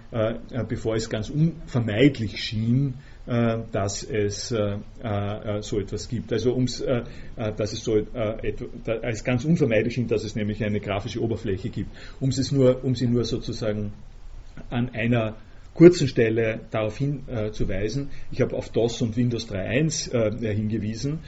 bevor 0.69 0.95
es 0.97 1.11
ganz 1.11 1.31
unvermeidlich 1.31 2.43
schien, 2.43 2.95
äh, 3.29 3.59
dass 3.73 4.03
es 4.05 4.53
äh, 4.53 4.79
äh, 5.03 5.61
so 5.61 5.79
etwas 5.79 6.09
gibt. 6.09 6.33
Also 6.33 6.55
ums, 6.55 6.83
dass 7.37 7.73
es 7.75 7.85
so 7.85 7.99
als 9.03 9.23
ganz 9.23 9.45
unvermeidlich 9.45 9.95
schien, 9.95 10.09
dass 10.09 10.25
es 10.25 10.35
nämlich 10.35 10.65
eine 10.65 10.81
grafische 10.81 11.23
Oberfläche 11.23 11.69
gibt. 11.69 11.91
Um, 12.21 12.31
es 12.31 12.53
nur, 12.53 12.83
um 12.83 12.95
sie 12.95 13.07
nur 13.07 13.25
sozusagen 13.25 13.93
an 14.71 14.89
einer 14.95 15.37
kurzen 15.75 16.09
Stelle 16.09 16.61
darauf 16.71 16.97
hinzuweisen. 16.97 18.09
ich 18.33 18.41
habe 18.41 18.57
auf 18.57 18.71
DOS 18.71 19.03
und 19.03 19.17
Windows 19.17 19.49
3.1 19.49 20.41
hingewiesen. 20.55 21.21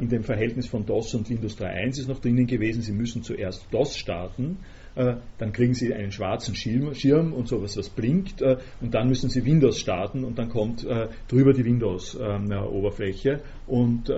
in 0.00 0.08
dem 0.08 0.22
Verhältnis 0.22 0.68
von 0.68 0.86
DOS 0.86 1.14
und 1.14 1.28
Windows 1.28 1.58
3.1 1.58 2.00
ist 2.00 2.08
noch 2.08 2.20
drinnen 2.20 2.46
gewesen, 2.46 2.82
Sie 2.82 2.92
müssen 2.92 3.22
zuerst 3.24 3.66
DOS 3.72 3.96
starten 3.96 4.58
äh, 4.60 4.79
dann 4.94 5.52
kriegen 5.52 5.74
Sie 5.74 5.92
einen 5.94 6.12
schwarzen 6.12 6.54
Schirm, 6.54 7.32
und 7.32 7.48
sowas, 7.48 7.76
was 7.76 7.88
blinkt, 7.88 8.42
äh, 8.42 8.56
und 8.80 8.94
dann 8.94 9.08
müssen 9.08 9.30
Sie 9.30 9.44
Windows 9.44 9.78
starten 9.78 10.24
und 10.24 10.38
dann 10.38 10.48
kommt 10.48 10.84
äh, 10.84 11.08
drüber 11.28 11.52
die 11.52 11.64
Windows-Oberfläche 11.64 13.40
und 13.66 14.08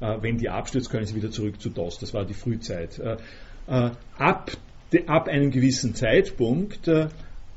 wenn 0.00 0.38
die 0.38 0.48
abstürzt, 0.48 0.90
können 0.90 1.06
Sie 1.06 1.16
wieder 1.16 1.30
zurück 1.30 1.60
zu 1.60 1.70
DOS. 1.70 1.98
Das 1.98 2.14
war 2.14 2.24
die 2.24 2.34
Frühzeit. 2.34 3.00
ab, 3.66 4.50
ab 5.06 5.28
einem 5.28 5.50
gewissen 5.50 5.94
Zeitpunkt 5.94 6.88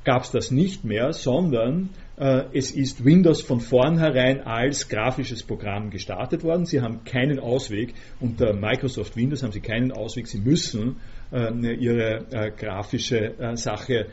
gab 0.03 0.23
es 0.23 0.31
das 0.31 0.51
nicht 0.51 0.83
mehr, 0.83 1.13
sondern 1.13 1.89
äh, 2.17 2.43
es 2.53 2.71
ist 2.71 3.05
Windows 3.05 3.41
von 3.41 3.59
vornherein 3.59 4.41
als 4.41 4.89
grafisches 4.89 5.43
Programm 5.43 5.89
gestartet 5.89 6.43
worden. 6.43 6.65
Sie 6.65 6.81
haben 6.81 7.03
keinen 7.03 7.39
Ausweg. 7.39 7.93
Unter 8.19 8.53
Microsoft 8.53 9.15
Windows 9.15 9.43
haben 9.43 9.51
Sie 9.51 9.59
keinen 9.59 9.91
Ausweg. 9.91 10.27
Sie 10.27 10.39
müssen 10.39 10.97
äh, 10.97 11.20
ihre 11.31 12.25
äh, 12.31 12.51
grafische 12.51 13.55
Sache 13.55 14.07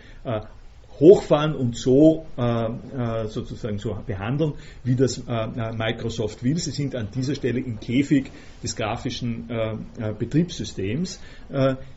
hochfahren 1.01 1.55
und 1.55 1.77
so 1.77 2.27
sozusagen 3.27 3.78
so 3.78 3.97
behandeln, 4.05 4.55
wie 4.82 4.97
das 4.97 5.23
Microsoft 5.27 6.43
will. 6.43 6.59
Sie 6.59 6.73
sind 6.73 6.97
an 6.97 7.09
dieser 7.15 7.35
Stelle 7.35 7.61
im 7.61 7.78
Käfig 7.78 8.31
des 8.62 8.74
grafischen 8.74 9.49
Betriebssystems. 10.19 11.20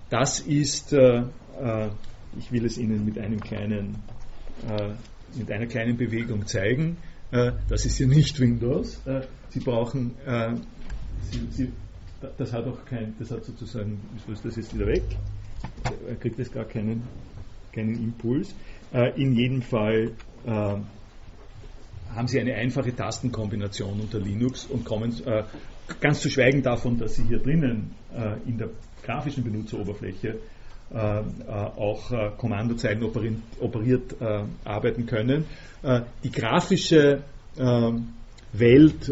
das 0.10 0.39
ist 0.41 0.93
ich 0.93 2.52
will 2.52 2.65
es 2.65 2.77
Ihnen 2.77 3.03
mit 3.06 3.18
einem 3.18 3.39
kleinen, 3.39 3.98
mit 5.35 5.52
einer 5.52 5.65
kleinen 5.65 5.98
Bewegung 5.98 6.45
zeigen. 6.45 6.98
das 7.31 7.85
ist 7.85 7.98
hier 7.98 8.07
nicht 8.07 8.39
Windows. 8.39 9.02
Sie 9.49 9.60
brauchen, 9.60 10.11
Sie, 11.31 11.39
Sie, 11.49 11.72
das 12.38 12.53
hat 12.53 12.65
auch 12.65 12.85
kein, 12.85 13.15
das 13.19 13.31
hat 13.31 13.43
sozusagen, 13.43 13.99
das 14.43 14.56
jetzt 14.56 14.73
wieder 14.73 14.88
weg. 14.88 15.03
Er 16.07 16.15
kriegt 16.15 16.38
jetzt 16.39 16.53
gar 16.53 16.65
keinen, 16.65 17.03
keinen 17.73 17.95
Impuls. 17.95 18.53
in 19.15 19.34
jedem 19.34 19.61
Fall 19.61 20.11
haben 22.15 22.27
Sie 22.27 22.39
eine 22.39 22.56
einfache 22.56 22.95
Tastenkombination 22.95 23.99
unter 23.99 24.19
Linux 24.19 24.65
und 24.65 24.85
kommen 24.85 25.14
äh, 25.26 25.43
ganz 25.99 26.22
zu 26.22 26.30
schweigen 26.30 26.61
davon, 26.61 26.98
dass 26.98 27.15
Sie 27.15 27.23
hier 27.23 27.39
drinnen 27.39 27.95
äh, 28.14 28.49
in 28.49 28.57
der 28.57 28.69
grafischen 29.03 29.43
Benutzeroberfläche 29.43 30.39
äh, 30.93 30.95
äh 30.95 31.22
auch 31.48 32.11
äh, 32.11 32.31
Kommandozeilen 32.38 33.03
operiert, 33.03 33.38
operiert 33.60 34.15
äh, 34.19 34.43
arbeiten 34.65 35.06
können. 35.06 35.45
die 36.23 36.31
grafische 36.31 37.23
Welt 38.53 39.11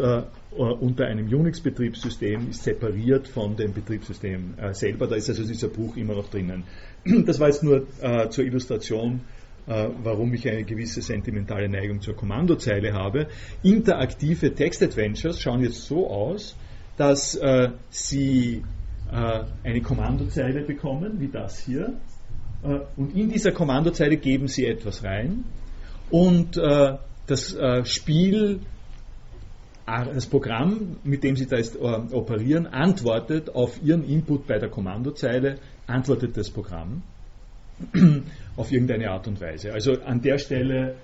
unter 0.59 1.05
einem 1.05 1.27
Unix-Betriebssystem 1.27 2.49
ist 2.49 2.63
separiert 2.63 3.27
von 3.27 3.55
dem 3.55 3.73
Betriebssystem 3.73 4.55
selber. 4.73 5.07
Da 5.07 5.15
ist 5.15 5.29
also 5.29 5.45
dieser 5.45 5.69
Bruch 5.69 5.95
immer 5.95 6.15
noch 6.15 6.29
drinnen. 6.29 6.63
Das 7.25 7.39
war 7.39 7.47
jetzt 7.47 7.63
nur 7.63 7.87
zur 8.29 8.43
Illustration 8.43 9.21
äh, 9.69 9.89
warum 10.01 10.33
ich 10.33 10.49
eine 10.49 10.63
gewisse 10.63 11.01
sentimentale 11.01 11.69
Neigung 11.69 12.01
zur 12.01 12.15
Kommandozeile 12.15 12.93
habe. 12.93 13.27
Interaktive 13.61 14.55
Text-Adventures 14.55 15.39
schauen 15.39 15.61
jetzt 15.61 15.85
so 15.85 16.09
aus, 16.09 16.55
dass 16.97 17.35
äh, 17.35 17.69
Sie 17.91 18.63
äh, 19.11 19.43
eine 19.63 19.81
Kommandozeile 19.81 20.63
bekommen, 20.63 21.19
wie 21.19 21.27
das 21.27 21.59
hier, 21.59 21.93
äh, 22.63 22.79
und 22.97 23.15
in 23.15 23.29
dieser 23.29 23.51
Kommandozeile 23.51 24.17
geben 24.17 24.47
Sie 24.47 24.65
etwas 24.65 25.03
rein 25.03 25.45
und 26.09 26.57
äh, 26.57 26.97
das 27.27 27.53
äh, 27.53 27.85
Spiel 27.85 28.61
das 30.13 30.27
Programm, 30.27 30.97
mit 31.03 31.23
dem 31.23 31.35
Sie 31.35 31.47
da 31.47 31.57
jetzt 31.57 31.77
operieren, 31.79 32.67
antwortet 32.67 33.49
auf 33.49 33.81
Ihren 33.83 34.03
Input 34.03 34.47
bei 34.47 34.59
der 34.59 34.69
Kommandozeile, 34.69 35.57
antwortet 35.87 36.37
das 36.37 36.49
Programm 36.49 37.01
auf 38.55 38.71
irgendeine 38.71 39.09
Art 39.09 39.27
und 39.27 39.41
Weise. 39.41 39.73
Also 39.73 39.93
an 40.01 40.21
der 40.21 40.37
Stelle 40.37 40.95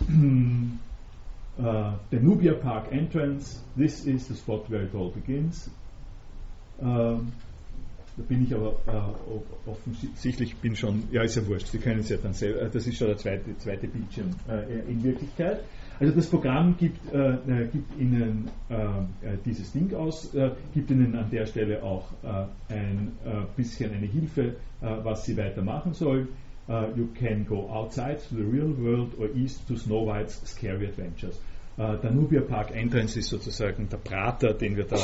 uh, 0.00 1.58
der 1.58 2.20
Nubia 2.20 2.54
Park 2.54 2.92
Entrance, 2.92 3.60
this 3.76 4.04
is 4.04 4.26
the 4.26 4.34
spot 4.34 4.68
where 4.68 4.82
it 4.82 4.94
all 4.94 5.10
begins. 5.10 5.70
Uh, 6.80 7.20
da 8.16 8.24
bin 8.28 8.44
ich 8.44 8.54
aber 8.54 8.80
uh, 8.88 9.70
offensichtlich 9.70 10.56
bin 10.56 10.74
schon, 10.74 11.04
ja 11.12 11.22
ist 11.22 11.36
ja 11.36 11.46
wurscht, 11.46 11.68
Sie 11.68 11.78
können 11.78 12.00
es 12.00 12.08
ja 12.08 12.16
dann 12.16 12.32
selber, 12.32 12.68
das 12.68 12.86
ist 12.86 12.96
schon 12.96 13.08
der 13.08 13.16
zweite, 13.16 13.56
zweite 13.58 13.86
Bildschirm 13.86 14.34
in 14.88 15.04
Wirklichkeit. 15.04 15.60
Also 16.00 16.14
das 16.14 16.28
Programm 16.28 16.76
gibt, 16.78 17.12
äh, 17.12 17.32
äh, 17.34 17.66
gibt 17.72 17.98
Ihnen 17.98 18.48
äh, 18.70 18.74
äh, 18.74 19.36
dieses 19.44 19.72
Ding 19.72 19.92
aus, 19.94 20.32
äh, 20.34 20.50
gibt 20.72 20.90
Ihnen 20.90 21.16
an 21.16 21.28
der 21.30 21.46
Stelle 21.46 21.82
auch 21.82 22.06
äh, 22.22 22.72
ein 22.72 23.12
bisschen 23.56 23.92
eine 23.92 24.06
Hilfe, 24.06 24.54
was 24.80 25.24
Sie 25.24 25.36
weitermachen 25.36 25.92
sollen. 25.92 26.28
you 26.96 27.08
can 27.18 27.44
go 27.46 27.68
outside 27.70 28.18
to 28.28 28.36
the 28.36 28.42
real 28.42 28.72
world 28.78 29.18
or 29.18 29.28
east 29.34 29.66
to 29.66 29.74
Snow 29.74 30.06
White's 30.06 30.40
Scary 30.46 30.86
Adventures. 30.86 31.40
der 31.76 32.10
Nubia 32.12 32.42
Park 32.42 32.74
Entrance 32.76 33.18
ist 33.18 33.28
sozusagen 33.30 33.88
der 33.88 33.96
Prater, 33.96 34.52
den 34.54 34.76
wir 34.76 34.84
da 34.84 34.98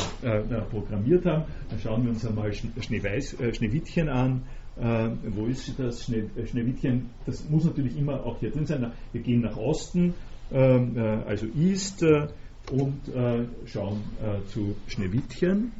programmiert 0.70 1.24
haben. 1.24 1.44
Dann 1.70 1.78
schauen 1.80 2.04
wir 2.04 2.10
uns 2.10 2.24
einmal 2.24 2.52
Schneeweiß, 2.52 3.36
Schneewittchen 3.56 4.08
an. 4.08 4.42
wo 4.76 5.46
ist 5.46 5.76
das 5.78 6.04
Schnee, 6.04 6.24
Schneewittchen? 6.46 7.10
Das 7.26 7.48
muss 7.48 7.64
natürlich 7.64 7.96
immer 7.96 8.24
auch 8.24 8.38
hier 8.38 8.50
drin 8.50 8.66
sein. 8.66 8.92
Wir 9.12 9.22
gehen 9.22 9.40
nach 9.40 9.56
Osten, 9.56 10.04
ähm, 10.04 10.14
Ähm, 10.52 10.96
äh, 10.96 11.00
also 11.28 11.46
East 11.46 12.02
äh, 12.02 12.28
und 12.70 13.08
äh, 13.08 13.44
schauen 13.66 14.02
äh, 14.22 14.46
zu 14.50 14.76
Schneewittchen. 14.88 15.72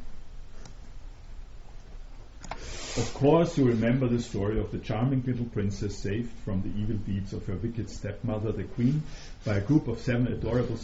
Of 2.97 3.13
course, 3.13 3.57
you 3.57 3.67
remember 3.67 4.07
the 4.07 4.21
story 4.21 4.57
of 4.57 4.71
the 4.71 4.79
charming 4.79 5.21
little 5.25 5.45
princess 5.45 5.97
saved 5.97 6.31
from 6.45 6.61
the 6.61 6.69
evil 6.81 6.95
deeds 6.95 7.33
of 7.33 7.45
her 7.45 7.55
wicked 7.57 7.89
stepmother, 7.89 8.53
the 8.53 8.63
queen, 8.63 9.03
by 9.43 9.55
a 9.57 9.61
group 9.61 9.89
of 9.89 9.99
seven 9.99 10.27
adorable 10.27 10.79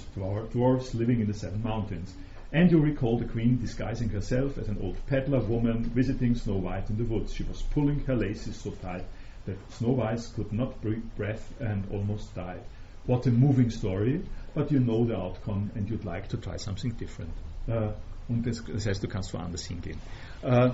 dwarfs 0.51 0.93
living 0.93 1.21
in 1.21 1.27
the 1.27 1.33
seven 1.33 1.63
mountains. 1.63 2.13
And 2.51 2.69
you 2.69 2.81
recall 2.81 3.17
the 3.17 3.23
queen 3.23 3.61
disguising 3.61 4.09
herself 4.09 4.57
as 4.57 4.67
an 4.67 4.79
old 4.81 4.97
peddler 5.07 5.39
woman 5.39 5.85
visiting 5.85 6.35
Snow 6.35 6.57
White 6.57 6.89
in 6.89 6.97
the 6.97 7.05
woods. 7.05 7.33
She 7.33 7.43
was 7.43 7.61
pulling 7.61 8.01
her 8.01 8.15
laces 8.15 8.57
so 8.57 8.71
tight 8.71 9.05
that 9.45 9.71
Snow 9.71 9.91
White 9.91 10.27
could 10.35 10.51
not 10.51 10.81
breathe 10.81 11.15
breath 11.15 11.53
and 11.61 11.85
almost 11.91 12.35
died. 12.35 12.59
What 13.05 13.25
a 13.27 13.31
moving 13.31 13.69
story, 13.69 14.21
but 14.53 14.71
you 14.71 14.79
know 14.79 15.05
the 15.05 15.15
outcome 15.15 15.71
and 15.75 15.89
you'd 15.89 16.05
like 16.05 16.27
to 16.29 16.37
try 16.37 16.57
something 16.57 16.91
different. 16.91 17.31
Uh, 17.67 17.93
und 18.29 18.45
das, 18.45 18.63
das, 18.63 18.85
heißt, 18.85 19.03
du 19.03 19.07
kannst 19.07 19.33
woanders 19.33 19.65
hingehen. 19.65 19.97
Uh, 20.43 20.71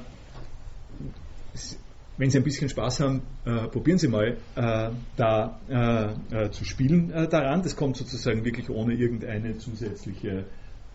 wenn 2.17 2.31
Sie 2.31 2.37
ein 2.39 2.43
bisschen 2.43 2.67
Spaß 2.67 2.99
haben, 3.01 3.21
äh, 3.45 3.67
probieren 3.67 3.99
Sie 3.99 4.07
mal 4.07 4.37
äh, 4.55 4.89
da 5.15 5.59
äh, 5.69 6.45
äh 6.45 6.51
zu 6.51 6.65
spielen 6.65 7.11
äh, 7.11 7.27
daran. 7.27 7.61
Das 7.61 7.75
kommt 7.75 7.95
sozusagen 7.97 8.43
wirklich 8.43 8.69
ohne 8.69 8.95
irgendeine 8.95 9.57
zusätzliche 9.57 10.45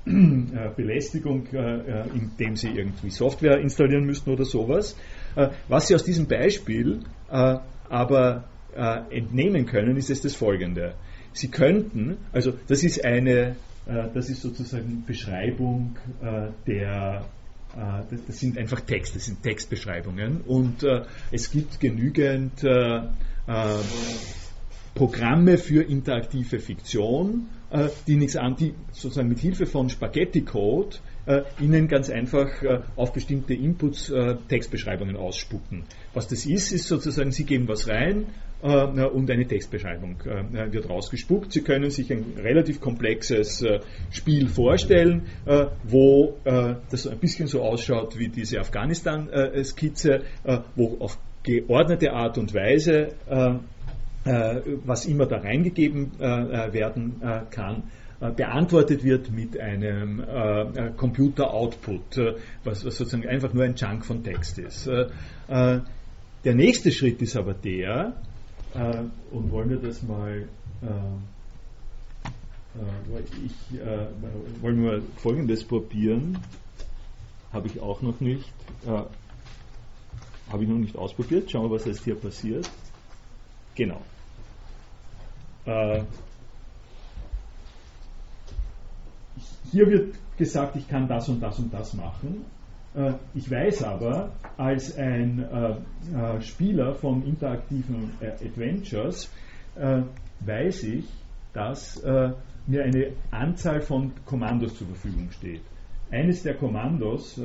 äh, 0.05 0.71
Belästigung, 0.77 1.47
indem 1.47 2.57
Sie 2.57 2.71
irgendwie 2.71 3.11
Software 3.11 3.61
installieren 3.61 4.05
müssten 4.05 4.31
oder 4.31 4.45
sowas. 4.45 4.97
was 5.69 5.87
Sie 5.87 5.95
aus 5.95 6.03
diesem 6.03 6.27
Beispiel 6.27 7.01
aber 7.89 8.45
entnehmen 9.11 9.67
können, 9.67 9.97
ist 9.97 10.11
es 10.11 10.23
das 10.23 10.35
folgende. 10.35 10.95
Sie 11.33 11.49
könnten, 11.49 12.19
also 12.33 12.53
das 12.69 12.83
ist 12.83 13.05
eine, 13.05 13.57
äh, 13.87 14.09
das 14.15 14.29
ist 14.29 14.43
sozusagen 14.43 15.05
Beschreibung 15.07 15.97
äh, 16.23 16.49
der, 16.67 17.25
äh, 17.77 18.17
das, 18.27 18.41
sind 18.41 18.59
einfach 18.59 18.81
Texte, 18.81 19.19
das 19.19 19.27
sind 19.27 19.43
Textbeschreibungen 19.43 20.43
und 20.43 20.83
äh, 20.83 21.03
es 21.31 21.51
gibt 21.51 21.81
genügend 21.81 22.63
äh, 22.65 22.97
äh, 22.97 23.03
Programme 24.95 25.57
für 25.57 25.83
interaktive 25.83 26.59
Fiktion, 26.61 27.49
die 28.07 28.17
nichts 28.17 28.37
an, 28.37 28.57
die 28.57 28.75
sozusagen 28.93 29.31
mit 29.31 29.39
Hilfe 29.39 29.65
von 29.65 29.89
Spaghetti-Code 29.89 30.99
Ihnen 31.59 31.89
ganz 31.89 32.11
einfach 32.11 32.51
auf 32.95 33.15
bestimmte 33.15 33.55
Inputs 33.55 34.13
Textbeschreibungen 34.49 35.17
ausspucken. 35.17 35.85
Was 36.13 36.29
das 36.29 36.45
ist, 36.45 36.73
ist 36.73 36.89
sozusagen, 36.89 37.33
Sie 37.33 37.45
geben 37.45 37.69
was 37.69 37.89
rein 37.89 38.27
und 38.63 39.29
eine 39.31 39.47
Textbeschreibung 39.47 40.21
äh, 40.21 40.73
wird 40.73 40.89
rausgespuckt. 40.89 41.53
Sie 41.53 41.63
können 41.63 41.91
sich 41.91 42.13
ein 42.13 42.25
relativ 42.39 42.81
komplexes 42.81 43.63
äh, 43.63 43.81
Spiel 44.11 44.49
vorstellen, 44.49 45.23
wo 45.85 46.37
das 46.45 47.07
ein 47.07 47.19
bisschen 47.19 47.49
so 47.49 47.63
ausschaut 47.63 48.19
wie 48.19 48.29
diese 48.29 48.61
Afghanistan-Skizze, 48.61 50.23
wo 50.77 50.97
auf 51.01 51.19
geordnete 51.43 52.13
Art 52.13 52.39
und 52.39 52.55
Weise 52.55 53.13
was 54.85 55.07
immer 55.07 55.27
da 55.27 55.39
reingegeben 55.39 56.13
werden 56.19 57.21
kann, 57.51 57.85
beantwortet 58.31 59.03
wird 59.03 59.31
mit 59.33 59.59
einem 59.59 60.21
äh, 60.21 60.91
Computer-Output, 60.97 62.19
äh, 62.19 62.35
was, 62.63 62.81
sozusagen 62.81 63.27
einfach 63.27 63.53
nur 63.53 63.65
ein 63.65 63.75
Chunk 63.75 64.05
von 64.05 64.23
Text 64.23 64.59
ist. 64.59 64.87
Äh, 64.87 65.07
der 65.49 66.55
nächste 66.55 66.93
Schritt 66.93 67.21
ist 67.21 67.37
aber 67.37 67.55
der, 67.55 68.15
äh, 68.75 69.05
und 69.31 69.51
wollen 69.51 69.71
wir 69.71 69.79
das 69.79 70.03
mal, 70.03 70.49
äh, 70.83 70.87
äh, 72.79 73.23
ich, 73.45 73.79
äh, 73.79 74.07
wollen 74.61 74.83
wir 74.83 75.03
folgendes 75.17 75.65
probieren, 75.65 76.39
habe 77.53 77.69
ich 77.69 77.81
auch 77.81 78.03
noch 78.03 78.21
nicht, 78.21 78.53
äh, 78.87 79.03
habe 80.51 80.63
ich 80.63 80.69
noch 80.69 80.79
nicht 80.79 80.97
ausprobiert, 80.97 81.51
schauen 81.51 81.65
wir, 81.65 81.77
was 81.77 81.85
jetzt 81.85 82.05
hier 82.05 82.15
passiert. 82.15 82.69
Genau. 83.75 84.01
Äh, 85.65 86.03
hier 89.71 89.87
wird 89.87 90.15
gesagt, 90.37 90.77
ich 90.77 90.89
kann 90.89 91.09
das 91.09 91.29
und 91.29 91.41
das 91.41 91.59
und 91.59 91.73
das 91.73 91.95
machen. 91.95 92.45
Äh, 92.95 93.15
ich 93.35 93.51
weiß 93.51 93.85
aber, 93.85 94.33
als 94.57 94.97
ein 94.97 95.39
äh, 95.39 95.71
äh, 96.15 96.41
Spieler 96.41 96.95
von 96.95 97.25
interaktiven 97.27 98.13
Adventures, 98.21 99.31
weiß 100.41 100.83
ich, 100.85 101.07
dass 101.55 102.03
mir 102.67 102.85
eine 102.85 103.13
Anzahl 103.31 103.81
von 103.81 104.13
Kommandos 104.27 104.77
zur 104.77 104.89
Verfügung 104.89 105.31
steht. 105.31 105.63
Eines 106.11 106.43
der 106.43 106.57
Kommandos 106.57 107.41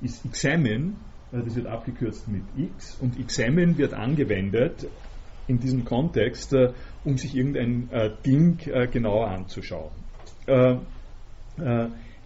ist 0.00 0.24
examine, 0.24 0.94
das 1.30 1.54
wird 1.54 1.68
abgekürzt 1.68 2.26
mit 2.26 2.42
X, 2.56 2.98
und 3.00 3.16
examine 3.20 3.78
wird 3.78 3.94
angewendet 3.94 4.88
in 5.46 5.60
diesem 5.60 5.84
Kontext, 5.84 6.52
um 7.04 7.16
sich 7.16 7.36
irgendein 7.36 7.88
Ding 8.26 8.58
genauer 8.90 9.28
anzuschauen. 9.28 9.92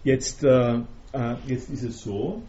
Jetzt, 0.03 0.41
jetzt 0.43 1.69
ist 1.69 1.83
es 1.83 2.01
so, 2.01 2.41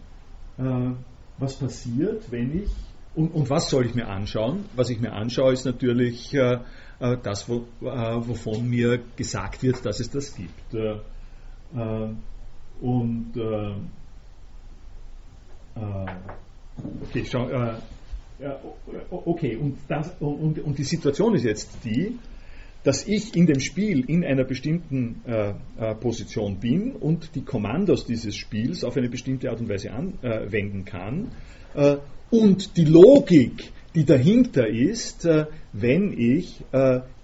äh, 0.57 0.91
was 1.37 1.55
passiert, 1.55 2.31
wenn 2.31 2.63
ich 2.63 2.71
und, 3.15 3.33
und, 3.33 3.49
was 3.49 3.69
soll 3.69 3.85
ich 3.85 3.95
mir 3.95 4.09
anschauen? 4.09 4.65
Was 4.75 4.89
ich 4.89 4.99
mir 4.99 5.13
anschaue, 5.13 5.53
ist 5.53 5.63
natürlich 5.65 6.33
äh, 6.33 6.59
äh 6.99 7.17
das, 7.23 7.47
wo, 7.47 7.65
äh, 7.81 8.27
wovon 8.27 8.69
mir 8.69 8.99
gesagt 9.15 9.63
wird, 9.63 9.85
dass 9.85 10.01
es 10.01 10.09
das 10.09 10.35
gibt. 10.35 10.73
Äh, 10.73 10.97
äh 11.75 12.09
und 12.81 13.31
okay, 17.03 17.25
schau, 17.25 17.49
okay, 19.09 19.55
und, 19.55 19.77
das, 19.87 20.11
und, 20.19 20.59
und 20.59 20.77
die 20.77 20.83
Situation 20.83 21.35
ist 21.35 21.45
jetzt 21.45 21.69
die, 21.85 22.19
dass 22.85 23.07
ich 23.07 23.35
in 23.35 23.47
dem 23.47 23.59
Spiel 23.59 24.05
in 24.07 24.23
einer 24.23 24.43
bestimmten 24.43 25.21
äh, 25.25 25.53
äh, 25.79 25.95
Position 25.95 26.59
bin 26.59 26.91
und 26.91 27.33
die 27.33 27.41
Kommandos 27.43 28.05
dieses 28.05 28.35
Spiels 28.35 28.83
auf 28.83 28.95
eine 28.95 29.09
bestimmte 29.09 29.49
Art 29.49 29.59
und 29.59 29.67
Weise 29.67 29.91
anwenden 29.91 30.85
kann. 30.85 31.31
Äh, 31.73 31.97
und 32.29 32.77
die 32.77 32.85
Logik, 32.85 33.71
die 33.95 34.05
dahinter 34.05 34.67
ist, 34.67 35.25
äh, 35.25 35.47
wenn 35.73 36.13
ich 36.17 36.63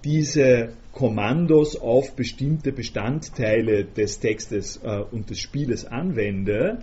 diese 0.03 0.73
Kommandos 0.93 1.75
auf 1.75 2.15
bestimmte 2.15 2.71
Bestandteile 2.71 3.85
des 3.85 4.19
Textes 4.19 4.79
und 5.11 5.29
des 5.29 5.39
Spieles 5.39 5.85
anwende, 5.85 6.79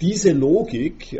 diese 0.00 0.32
Logik 0.32 1.16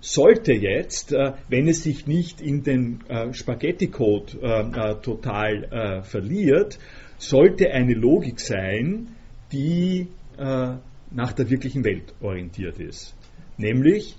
sollte 0.00 0.52
jetzt, 0.52 1.12
äh, 1.12 1.32
wenn 1.48 1.68
es 1.68 1.82
sich 1.82 2.06
nicht 2.06 2.40
in 2.40 2.62
den 2.62 3.00
äh, 3.08 3.32
Spaghetti-Code 3.32 4.40
äh, 4.40 4.94
total 5.02 6.02
verliert, 6.02 6.78
sollte 7.18 7.70
eine 7.70 7.94
Logik 7.94 8.40
sein, 8.40 9.08
die 9.52 10.08
nach 10.38 11.32
der 11.32 11.50
wirklichen 11.50 11.84
Welt 11.84 12.14
orientiert 12.22 12.78
ist. 12.78 13.14
Nämlich, 13.58 14.16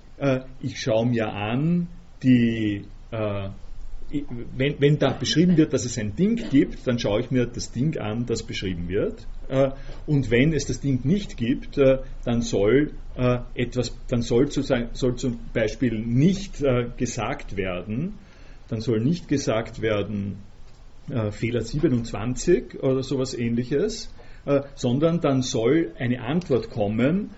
ich 0.60 0.80
schaue 0.80 1.06
mir 1.06 1.32
an, 1.32 1.88
die 2.22 2.84
wenn, 4.56 4.80
wenn, 4.80 4.98
da 4.98 5.12
beschrieben 5.12 5.56
wird, 5.56 5.72
dass 5.72 5.84
es 5.84 5.98
ein 5.98 6.14
Ding 6.16 6.36
gibt, 6.50 6.86
dann 6.86 6.98
schaue 6.98 7.20
ich 7.20 7.30
mir 7.30 7.46
das 7.46 7.72
Ding 7.72 7.96
an, 7.98 8.26
das 8.26 8.42
beschrieben 8.42 8.88
wird. 8.88 9.26
Äh, 9.48 9.70
und 10.06 10.30
wenn 10.30 10.52
es 10.52 10.66
das 10.66 10.80
Ding 10.80 11.00
nicht 11.04 11.36
gibt, 11.36 11.78
äh, 11.78 11.98
dann 12.24 12.42
soll 12.42 12.92
äh, 13.16 13.38
etwas, 13.54 13.92
dann 14.08 14.22
soll, 14.22 14.48
zu, 14.48 14.62
soll 14.62 15.16
zum 15.16 15.38
Beispiel 15.52 15.98
nicht 15.98 16.62
gesagt 16.96 17.56
werden, 17.56 18.14
dann 18.68 18.80
soll 18.80 19.00
nicht 19.00 19.28
gesagt 19.28 19.82
werden 19.82 20.38
Fehler 21.30 21.62
27 21.62 22.82
oder 22.82 23.02
sowas 23.02 23.34
ähnliches, 23.34 24.14
sondern 24.76 25.20
dann 25.20 25.42
soll 25.42 25.92
eine 25.98 26.22
Antwort 26.22 26.70
kommen, 26.70 27.30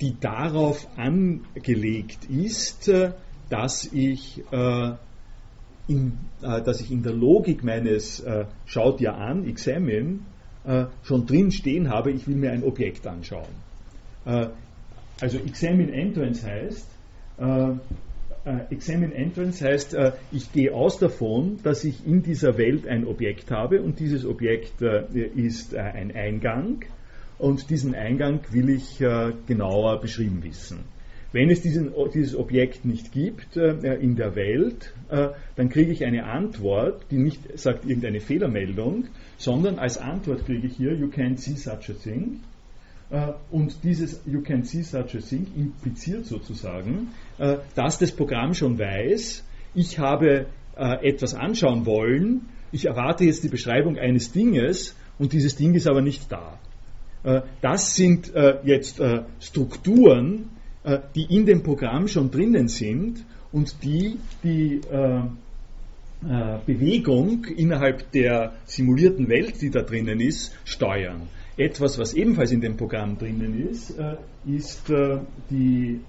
die 0.00 0.16
darauf 0.20 0.86
angelegt 0.98 2.24
ist, 2.28 2.90
dass 3.48 3.84
ich 3.92 4.42
in, 5.90 6.18
äh, 6.42 6.62
dass 6.62 6.80
ich 6.80 6.90
in 6.90 7.02
der 7.02 7.12
Logik 7.12 7.64
meines 7.64 8.20
äh, 8.20 8.46
Schaut 8.64 9.00
dir 9.00 9.14
an, 9.14 9.44
Examine, 9.44 10.20
äh, 10.64 10.86
schon 11.02 11.26
drin 11.26 11.50
stehen 11.50 11.90
habe, 11.90 12.12
ich 12.12 12.28
will 12.28 12.36
mir 12.36 12.52
ein 12.52 12.62
Objekt 12.62 13.06
anschauen. 13.06 13.70
Äh, 15.20 15.24
also 15.24 15.38
Examine 15.38 15.92
Entrance 15.92 16.46
heißt, 16.46 16.86
äh, 17.38 17.70
äh, 18.44 18.70
Examine 18.70 19.14
Entrance 19.14 19.64
heißt, 19.64 19.96
ich 20.32 20.52
gehe 20.52 20.74
aus 20.74 20.98
davon, 20.98 21.58
dass 21.62 21.84
ich 21.84 22.06
in 22.06 22.22
dieser 22.22 22.56
Welt 22.56 22.86
ein 22.86 23.06
Objekt 23.06 23.50
habe 23.50 23.82
und 23.82 24.00
dieses 24.00 24.24
Objekt 24.24 24.80
ist 24.80 25.74
ein 25.74 26.14
Eingang 26.14 26.84
und 27.38 27.68
diesen 27.68 27.94
Eingang 27.94 28.40
will 28.50 28.70
ich 28.70 28.98
genauer 29.46 30.00
beschrieben 30.00 30.42
wissen. 30.42 30.84
Wenn 31.32 31.48
es 31.48 31.60
diesen, 31.60 31.92
dieses 32.12 32.34
Objekt 32.34 32.84
nicht 32.84 33.12
gibt 33.12 33.56
äh, 33.56 33.94
in 34.00 34.16
der 34.16 34.34
Welt, 34.34 34.92
äh, 35.10 35.28
dann 35.54 35.68
kriege 35.68 35.92
ich 35.92 36.04
eine 36.04 36.24
Antwort, 36.24 37.06
die 37.12 37.18
nicht 37.18 37.56
sagt 37.56 37.84
irgendeine 37.84 38.18
Fehlermeldung, 38.18 39.04
sondern 39.36 39.78
als 39.78 39.96
Antwort 39.96 40.44
kriege 40.44 40.66
ich 40.66 40.76
hier, 40.76 40.92
you 40.92 41.06
can't 41.06 41.36
see 41.36 41.54
such 41.54 41.88
a 41.88 41.92
thing. 41.92 42.40
Äh, 43.10 43.32
und 43.50 43.82
dieses 43.82 44.20
You 44.24 44.40
can't 44.40 44.64
see 44.64 44.82
such 44.82 45.14
a 45.16 45.20
thing 45.20 45.46
impliziert 45.56 46.26
sozusagen, 46.26 47.08
äh, 47.38 47.56
dass 47.74 47.98
das 47.98 48.12
Programm 48.12 48.54
schon 48.54 48.78
weiß, 48.78 49.44
ich 49.74 49.98
habe 49.98 50.46
äh, 50.76 51.08
etwas 51.08 51.34
anschauen 51.34 51.86
wollen, 51.86 52.42
ich 52.72 52.86
erwarte 52.86 53.24
jetzt 53.24 53.42
die 53.42 53.48
Beschreibung 53.48 53.98
eines 53.98 54.30
Dinges 54.30 54.94
und 55.18 55.32
dieses 55.32 55.56
Ding 55.56 55.74
ist 55.74 55.88
aber 55.88 56.00
nicht 56.00 56.30
da. 56.30 56.58
Das 57.60 57.96
sind 57.96 58.32
jetzt 58.64 59.02
Strukturen, 59.40 60.48
die 61.14 61.36
in 61.36 61.44
dem 61.44 61.62
Programm 61.62 62.08
schon 62.08 62.30
drinnen 62.30 62.68
sind 62.68 63.26
und 63.52 63.82
die 63.82 64.18
die 64.42 64.80
Bewegung 66.64 67.44
innerhalb 67.44 68.10
der 68.12 68.54
simulierten 68.64 69.28
Welt, 69.28 69.60
die 69.60 69.68
da 69.68 69.82
drinnen 69.82 70.20
ist, 70.20 70.56
steuern. 70.64 71.28
Etwas, 71.60 71.98
was 71.98 72.14
ebenfalls 72.14 72.52
in 72.52 72.60
dem 72.60 72.76
Programm 72.76 73.18
drinnen 73.18 73.68
ist, 73.68 73.94
ist 74.46 74.88
die 75.50 76.00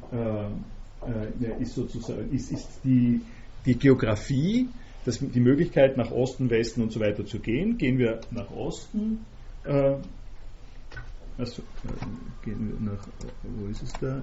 ist 1.59 1.75
sozusagen 1.75 2.31
ist, 2.31 2.51
ist 2.51 2.79
die, 2.83 3.21
die 3.65 3.75
Geografie, 3.75 4.69
das, 5.03 5.19
die 5.19 5.39
Möglichkeit 5.39 5.97
nach 5.97 6.11
Osten, 6.11 6.49
Westen 6.49 6.81
und 6.83 6.91
so 6.91 6.99
weiter 6.99 7.25
zu 7.25 7.39
gehen. 7.39 7.77
Gehen 7.77 7.97
wir 7.97 8.21
nach 8.31 8.49
Osten. 8.51 9.25
Äh, 9.65 9.95
also, 11.37 11.63
gehen 12.43 12.77
wir 12.79 12.91
nach, 12.91 13.07
wo 13.43 13.67
ist 13.67 13.83
es 13.83 13.93
da? 13.99 14.21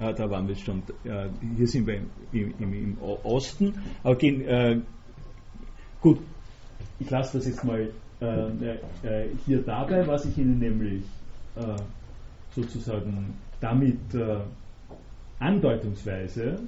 äh, 0.00 0.14
da 0.14 0.30
waren 0.30 0.48
wir 0.48 0.56
schon, 0.56 0.82
äh, 1.04 1.28
hier 1.56 1.66
sind 1.66 1.86
wir 1.86 2.00
im, 2.32 2.54
im, 2.58 2.72
im 2.72 2.98
Osten, 3.00 3.74
aber 4.02 4.16
gehen, 4.16 4.40
äh, 4.42 4.80
gut, 6.00 6.18
ich 6.98 7.10
lasse 7.10 7.38
das 7.38 7.46
jetzt 7.46 7.64
mal 7.64 7.90
äh, 8.20 8.76
äh, 9.02 9.28
hier 9.46 9.62
dabei, 9.62 10.06
was 10.06 10.24
ich 10.26 10.38
Ihnen 10.38 10.58
nämlich 10.58 11.04
äh, 11.56 11.76
sozusagen 12.54 13.34
damit 13.60 13.98
andeutungsweise 15.38 16.58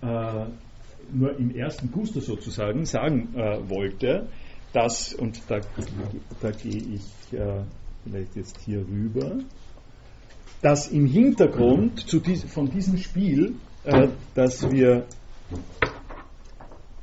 nur 0.00 1.38
im 1.38 1.54
ersten 1.54 1.90
Gusto 1.90 2.20
sozusagen 2.20 2.86
sagen 2.86 3.34
wollte, 3.68 4.28
dass, 4.72 5.12
und 5.12 5.42
da, 5.48 5.58
da 6.40 6.50
gehe 6.52 6.76
ich 6.76 7.02
vielleicht 8.04 8.36
jetzt 8.36 8.58
hier 8.64 8.78
rüber, 8.78 9.38
dass 10.64 10.88
im 10.88 11.04
Hintergrund 11.04 12.10
dies, 12.26 12.44
von 12.44 12.70
diesem 12.70 12.96
Spiel, 12.96 13.56
äh, 13.84 14.08
das, 14.34 14.70
wir, 14.70 15.04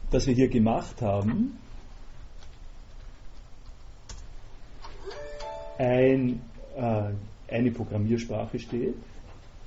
das 0.09 0.25
wir 0.25 0.33
hier 0.33 0.49
gemacht 0.49 0.99
haben, 1.03 1.59
ein, 5.81 6.41
äh, 6.75 7.11
eine 7.53 7.71
Programmiersprache 7.71 8.59
steht, 8.59 8.95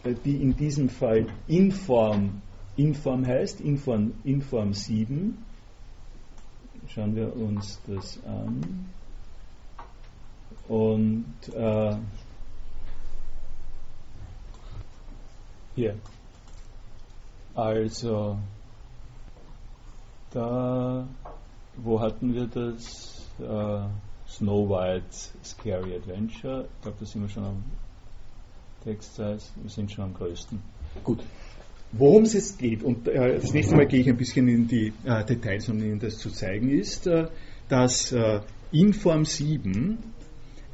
äh, 0.05 0.15
die 0.25 0.37
in 0.37 0.57
diesem 0.57 0.89
Fall 0.89 1.27
Inform, 1.49 2.43
Inform 2.77 3.27
heißt, 3.27 3.61
Inform, 3.61 4.13
Inform 4.25 4.73
7. 4.73 5.37
Schauen 6.89 7.17
wir 7.17 7.35
uns 7.35 7.81
das 7.87 8.21
an. 8.25 8.87
Und 10.69 11.35
äh, 11.55 11.97
Hier. 15.77 15.97
Also, 17.57 18.39
da, 20.31 21.05
wo 21.77 22.01
hatten 22.01 22.33
wir 22.33 22.47
das? 22.47 23.29
Uh, 23.41 23.89
Snow 24.39 24.69
White's 24.69 25.33
Scary 25.45 25.95
Adventure. 25.95 26.67
Ich 26.77 26.83
glaube, 26.83 26.97
da 26.99 27.07
sind 27.07 27.23
wir 27.23 27.29
schon 27.29 27.45
am 27.45 27.65
Text-Size. 28.83 29.45
Wir 29.63 29.71
sind 29.71 29.93
schon 29.93 30.05
am 30.05 30.15
größten. 30.15 30.61
Gut. 31.03 31.21
Worum 31.93 32.25
es 32.25 32.33
jetzt 32.33 32.59
geht, 32.59 32.83
und 32.83 33.07
äh, 33.07 33.37
das 33.37 33.53
nächste 33.53 33.77
Mal 33.77 33.87
gehe 33.87 34.01
ich 34.01 34.09
ein 34.09 34.17
bisschen 34.17 34.49
in 34.49 34.67
die 34.67 34.93
äh, 35.05 35.25
Details, 35.25 35.69
um 35.69 35.79
Ihnen 35.79 36.01
das 36.01 36.19
zu 36.19 36.31
zeigen, 36.31 36.71
ist, 36.71 37.07
äh, 37.07 37.29
dass 37.69 38.11
äh, 38.11 38.41
Inform 38.73 39.25
7 39.25 39.99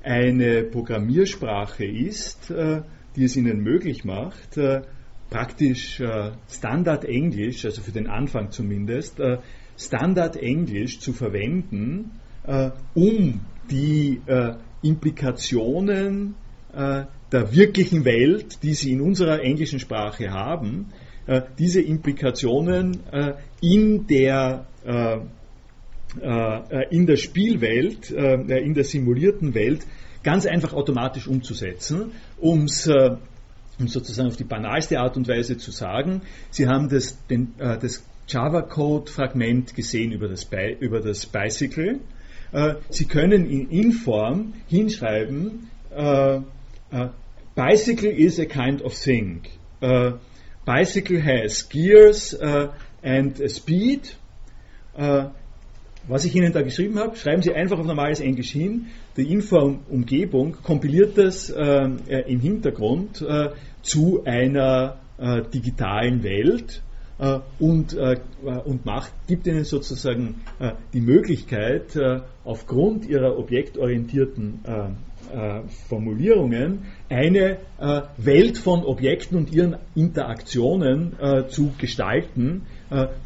eine 0.02 0.62
Programmiersprache 0.64 1.84
ist, 1.84 2.50
äh, 2.50 2.80
die 3.16 3.24
es 3.24 3.36
ihnen 3.36 3.60
möglich 3.60 4.04
macht, 4.04 4.56
äh, 4.56 4.82
praktisch 5.28 6.00
äh, 6.00 6.32
Standard-Englisch, 6.48 7.66
also 7.66 7.82
für 7.82 7.92
den 7.92 8.06
Anfang 8.06 8.50
zumindest, 8.50 9.20
äh, 9.20 9.38
Standard-Englisch 9.76 11.00
zu 11.00 11.12
verwenden, 11.12 12.12
um 12.94 13.40
die 13.70 14.20
Implikationen 14.82 16.34
der 16.72 17.54
wirklichen 17.54 18.04
Welt, 18.04 18.62
die 18.62 18.74
sie 18.74 18.92
in 18.92 19.00
unserer 19.00 19.40
englischen 19.40 19.80
Sprache 19.80 20.30
haben, 20.30 20.86
diese 21.58 21.80
Implikationen 21.80 23.00
in 23.60 24.06
der 24.06 24.66
in 26.90 27.06
der 27.06 27.16
Spielwelt, 27.16 28.10
in 28.10 28.74
der 28.74 28.84
simulierten 28.84 29.54
Welt 29.54 29.86
ganz 30.22 30.46
einfach 30.46 30.72
automatisch 30.72 31.26
umzusetzen, 31.26 32.12
um 32.38 32.64
es 32.64 32.86
äh, 32.86 33.16
um 33.78 33.88
sozusagen 33.88 34.28
auf 34.28 34.36
die 34.36 34.44
banalste 34.44 35.00
Art 35.00 35.16
und 35.16 35.26
Weise 35.26 35.56
zu 35.56 35.70
sagen, 35.70 36.22
Sie 36.50 36.66
haben 36.66 36.90
das, 36.90 37.18
äh, 37.30 37.78
das 37.78 38.04
Java-Code-Fragment 38.28 39.74
gesehen 39.74 40.12
über 40.12 40.28
das, 40.28 40.46
über 40.80 41.00
das 41.00 41.26
Bicycle. 41.26 42.00
Äh, 42.52 42.74
Sie 42.88 43.06
können 43.06 43.48
in 43.48 43.70
Inform 43.70 44.54
hinschreiben, 44.68 45.68
äh, 45.94 46.36
äh, 46.36 46.40
Bicycle 47.54 48.10
is 48.10 48.38
a 48.38 48.44
kind 48.44 48.82
of 48.82 48.94
thing. 48.94 49.42
Uh, 49.82 50.12
bicycle 50.64 51.20
has 51.20 51.68
gears 51.68 52.34
and 53.02 53.50
speed. 53.50 54.14
Uh, 54.96 55.30
was 56.08 56.24
ich 56.24 56.34
Ihnen 56.34 56.52
da 56.52 56.62
geschrieben 56.62 56.98
habe, 56.98 57.16
schreiben 57.16 57.42
Sie 57.42 57.52
einfach 57.52 57.78
auf 57.78 57.86
normales 57.86 58.20
Englisch 58.20 58.52
hin. 58.52 58.86
Die 59.16 59.30
Info-Umgebung 59.30 60.56
kompiliert 60.62 61.18
das 61.18 61.50
äh, 61.50 61.88
im 62.26 62.40
Hintergrund 62.40 63.20
äh, 63.20 63.50
zu 63.82 64.22
einer 64.24 64.98
äh, 65.18 65.42
digitalen 65.42 66.22
Welt 66.22 66.82
äh, 66.82 66.89
und, 67.58 67.92
äh, 67.94 68.18
und 68.64 68.86
macht, 68.86 69.12
gibt 69.26 69.46
Ihnen 69.46 69.64
sozusagen 69.64 70.40
äh, 70.58 70.72
die 70.94 71.02
Möglichkeit, 71.02 71.98
aufgrund 72.44 73.06
Ihrer 73.06 73.38
objektorientierten 73.38 74.60
Formulierungen 75.88 76.86
eine 77.08 77.58
Welt 78.16 78.58
von 78.58 78.84
Objekten 78.84 79.36
und 79.36 79.52
ihren 79.52 79.76
Interaktionen 79.94 81.12
zu 81.48 81.72
gestalten, 81.78 82.62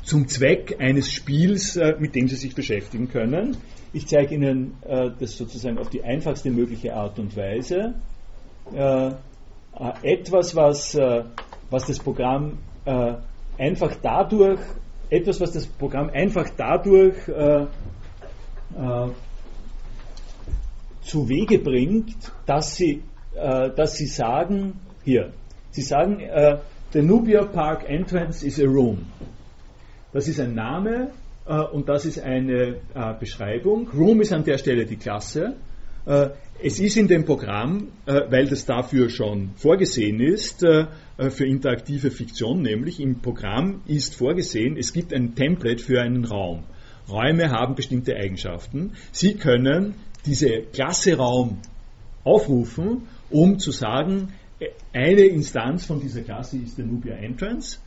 zum 0.02 0.28
Zweck 0.28 0.76
eines 0.80 1.10
Spiels, 1.10 1.78
mit 1.98 2.14
dem 2.14 2.28
Sie 2.28 2.36
sich 2.36 2.54
beschäftigen 2.54 3.08
können. 3.08 3.56
Ich 3.92 4.06
zeige 4.06 4.34
Ihnen 4.34 4.74
das 4.82 5.38
sozusagen 5.38 5.78
auf 5.78 5.88
die 5.88 6.02
einfachste 6.02 6.50
mögliche 6.50 6.94
Art 6.94 7.18
und 7.18 7.36
Weise. 7.36 7.94
etwas, 10.02 10.56
was, 10.56 10.98
was 11.70 11.86
das 11.86 11.98
Programm 12.00 12.58
einfach 13.58 13.96
dadurch, 14.02 14.60
etwas, 15.10 15.40
was 15.40 15.52
das 15.52 15.66
Programm 15.66 16.10
einfach 16.10 16.48
dadurch 16.56 17.16
äh, 17.28 17.62
äh, 17.62 19.08
zu 21.02 21.28
Wege 21.28 21.58
bringt, 21.58 22.32
dass 22.46 22.76
sie, 22.76 23.02
äh, 23.34 23.70
dass 23.70 23.96
sie 23.96 24.06
sagen, 24.06 24.80
hier, 25.04 25.32
sie 25.70 25.82
sagen, 25.82 26.20
äh, 26.20 26.58
the 26.92 27.02
Nubia 27.02 27.44
Park 27.44 27.88
Entrance 27.88 28.44
is 28.44 28.58
a 28.58 28.64
room. 28.64 29.06
Das 30.12 30.28
ist 30.28 30.40
ein 30.40 30.54
Name 30.54 31.10
äh, 31.46 31.60
und 31.60 31.88
das 31.88 32.06
ist 32.06 32.20
eine 32.20 32.76
äh, 32.94 33.14
Beschreibung. 33.18 33.88
Room 33.90 34.20
ist 34.22 34.32
an 34.32 34.44
der 34.44 34.58
Stelle 34.58 34.86
die 34.86 34.96
Klasse. 34.96 35.56
Es 36.62 36.80
ist 36.80 36.98
in 36.98 37.08
dem 37.08 37.24
Programm, 37.24 37.88
weil 38.04 38.46
das 38.46 38.66
dafür 38.66 39.08
schon 39.08 39.52
vorgesehen 39.56 40.20
ist, 40.20 40.62
äh, 40.62 40.84
für 41.16 41.46
interaktive 41.46 42.10
Fiktion, 42.10 42.62
nämlich 42.62 43.00
im 43.00 43.20
Programm 43.20 43.82
ist 43.86 44.16
vorgesehen, 44.16 44.76
es 44.76 44.92
gibt 44.92 45.12
ein 45.14 45.34
Template 45.34 45.82
für 45.82 46.00
einen 46.00 46.24
Raum. 46.24 46.64
Räume 47.08 47.50
haben 47.50 47.74
bestimmte 47.74 48.16
Eigenschaften. 48.16 48.92
Sie 49.12 49.34
können 49.34 49.94
diese 50.26 50.62
Klasse 50.72 51.16
Raum 51.16 51.58
aufrufen, 52.24 53.02
um 53.30 53.58
zu 53.58 53.70
sagen, 53.70 54.32
äh, 54.58 54.68
eine 54.92 55.22
Instanz 55.26 55.84
von 55.84 56.00
dieser 56.00 56.22
Klasse 56.22 56.58
ist 56.58 56.78
der 56.78 56.86
Nubia 56.86 57.14
Entrance 57.14 57.78
äh, 57.78 57.83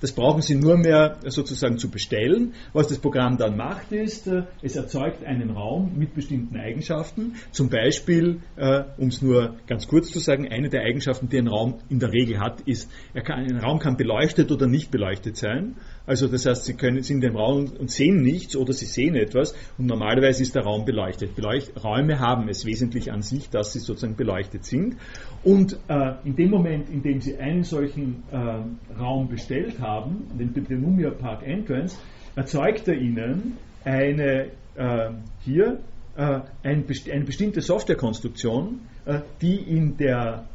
das 0.00 0.12
brauchen 0.12 0.42
Sie 0.42 0.54
nur 0.54 0.76
mehr 0.76 1.16
sozusagen 1.26 1.78
zu 1.78 1.90
bestellen. 1.90 2.54
Was 2.72 2.88
das 2.88 2.98
Programm 2.98 3.36
dann 3.36 3.56
macht, 3.56 3.90
ist, 3.92 4.26
äh, 4.28 4.44
es 4.62 4.76
erzeugt 4.76 5.24
einen 5.24 5.50
Raum 5.50 5.92
mit 5.96 6.14
bestimmten 6.14 6.56
Eigenschaften. 6.56 7.34
Zum 7.50 7.68
Beispiel, 7.68 8.40
äh, 8.56 8.84
um 8.96 9.08
es 9.08 9.22
nur 9.22 9.56
ganz 9.66 9.88
kurz 9.88 10.10
zu 10.10 10.20
sagen, 10.20 10.48
eine 10.50 10.68
der 10.68 10.82
Eigenschaften, 10.82 11.28
die 11.28 11.38
ein 11.38 11.48
Raum 11.48 11.80
in 11.88 11.98
der 11.98 12.12
Regel 12.12 12.38
hat, 12.38 12.60
ist, 12.62 12.90
kann, 13.24 13.40
ein 13.40 13.58
Raum 13.58 13.78
kann 13.80 13.96
beleuchtet 13.96 14.52
oder 14.52 14.66
nicht 14.66 14.90
beleuchtet 14.90 15.36
sein. 15.36 15.76
Also 16.10 16.26
das 16.26 16.44
heißt, 16.44 16.64
Sie 16.64 16.74
können, 16.74 17.04
sind 17.04 17.22
im 17.22 17.36
Raum 17.36 17.70
und 17.78 17.88
sehen 17.88 18.20
nichts 18.20 18.56
oder 18.56 18.72
Sie 18.72 18.86
sehen 18.86 19.14
etwas 19.14 19.54
und 19.78 19.86
normalerweise 19.86 20.42
ist 20.42 20.56
der 20.56 20.64
Raum 20.64 20.84
beleuchtet. 20.84 21.36
Beleucht 21.36 21.84
Räume 21.84 22.18
haben 22.18 22.48
es 22.48 22.66
wesentlich 22.66 23.12
an 23.12 23.22
sich, 23.22 23.48
dass 23.48 23.72
sie 23.72 23.78
sozusagen 23.78 24.16
beleuchtet 24.16 24.64
sind. 24.64 24.96
Und 25.44 25.78
äh, 25.86 26.14
in 26.24 26.34
dem 26.34 26.50
Moment, 26.50 26.90
in 26.90 27.04
dem 27.04 27.20
Sie 27.20 27.38
einen 27.38 27.62
solchen 27.62 28.24
äh, 28.32 28.98
Raum 29.00 29.28
bestellt 29.28 29.78
haben, 29.78 30.26
den 30.36 30.52
Bibliomia 30.52 31.10
Park 31.10 31.46
Entrance, 31.46 31.96
erzeugt 32.34 32.88
er 32.88 32.94
Ihnen 32.94 33.58
eine 33.84 34.46
äh, 34.74 35.10
hier 35.44 35.78
äh, 36.16 36.40
ein, 36.64 36.86
eine 37.12 37.24
bestimmte 37.24 37.60
Softwarekonstruktion, 37.60 38.80
äh, 39.04 39.20
die 39.40 39.54
in 39.54 39.96
der 39.96 40.49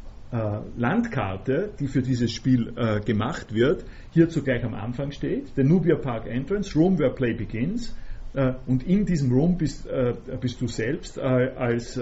Landkarte, 0.76 1.70
die 1.78 1.86
für 1.86 2.02
dieses 2.02 2.32
Spiel 2.32 2.72
äh, 2.76 3.00
gemacht 3.00 3.54
wird, 3.54 3.84
hierzu 4.12 4.42
gleich 4.42 4.64
am 4.64 4.74
Anfang 4.74 5.12
steht. 5.12 5.56
Der 5.56 5.64
Nubia 5.64 5.96
Park 5.96 6.26
Entrance, 6.26 6.76
Room 6.76 6.98
where 6.98 7.14
Play 7.14 7.34
begins. 7.34 7.94
Äh, 8.34 8.54
und 8.66 8.82
in 8.82 9.06
diesem 9.06 9.32
Room 9.32 9.56
bist, 9.56 9.86
äh, 9.86 10.14
bist 10.40 10.60
du 10.60 10.68
selbst 10.68 11.16
äh, 11.16 11.20
als 11.20 11.98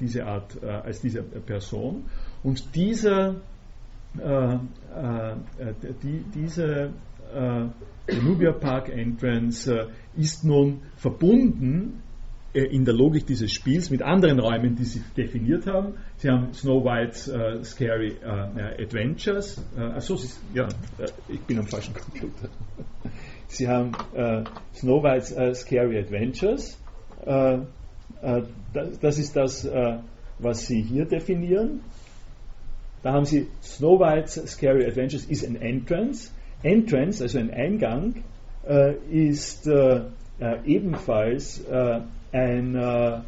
diese 0.00 0.26
Art, 0.26 0.62
als 0.62 1.00
diese 1.00 1.22
Person. 1.22 2.04
Und 2.42 2.74
dieser, 2.74 3.36
die, 6.02 6.24
diese 6.34 6.90
Nubia 8.22 8.52
Park 8.52 8.88
Entrance 8.90 9.88
ist 10.16 10.44
nun 10.44 10.80
verbunden 10.96 12.00
äh, 12.00 12.03
in 12.54 12.84
der 12.84 12.94
Logik 12.94 13.26
dieses 13.26 13.52
Spiels 13.52 13.90
mit 13.90 14.00
anderen 14.02 14.38
Räumen, 14.38 14.76
die 14.76 14.84
sie 14.84 15.02
definiert 15.16 15.66
haben. 15.66 15.94
Sie 16.18 16.30
haben 16.30 16.54
Snow 16.54 16.84
White's 16.84 17.28
uh, 17.28 17.64
Scary 17.64 18.16
uh, 18.24 18.80
Adventures. 18.80 19.60
Uh, 19.76 19.96
achso, 19.96 20.16
ja, 20.54 20.68
ich 21.28 21.40
bin 21.40 21.58
am 21.58 21.66
falschen 21.66 21.94
Computer. 21.94 22.48
Sie 23.48 23.68
haben 23.68 23.92
Snow 24.74 25.02
White's 25.02 25.34
Scary 25.60 25.98
Adventures. 25.98 26.76
Das, 27.24 28.98
das, 29.00 29.18
ist 29.18 29.36
das, 29.36 29.68
was 30.38 30.66
Sie 30.66 30.82
hier 30.82 31.04
definieren. 31.04 31.80
Da 33.02 33.12
haben 33.12 33.26
Sie 33.26 33.48
Snow 33.62 34.00
White's 34.00 34.34
Scary 34.46 34.86
Adventures 34.86 35.26
ist 35.26 35.46
ein 35.46 35.56
Entrance. 35.56 36.32
Entrance, 36.64 37.22
also 37.22 37.38
ein 37.38 37.52
Eingang, 37.52 38.24
ist 39.08 39.70
ebenfalls 40.64 41.64
ein, 42.34 42.74
äh, 42.74 43.20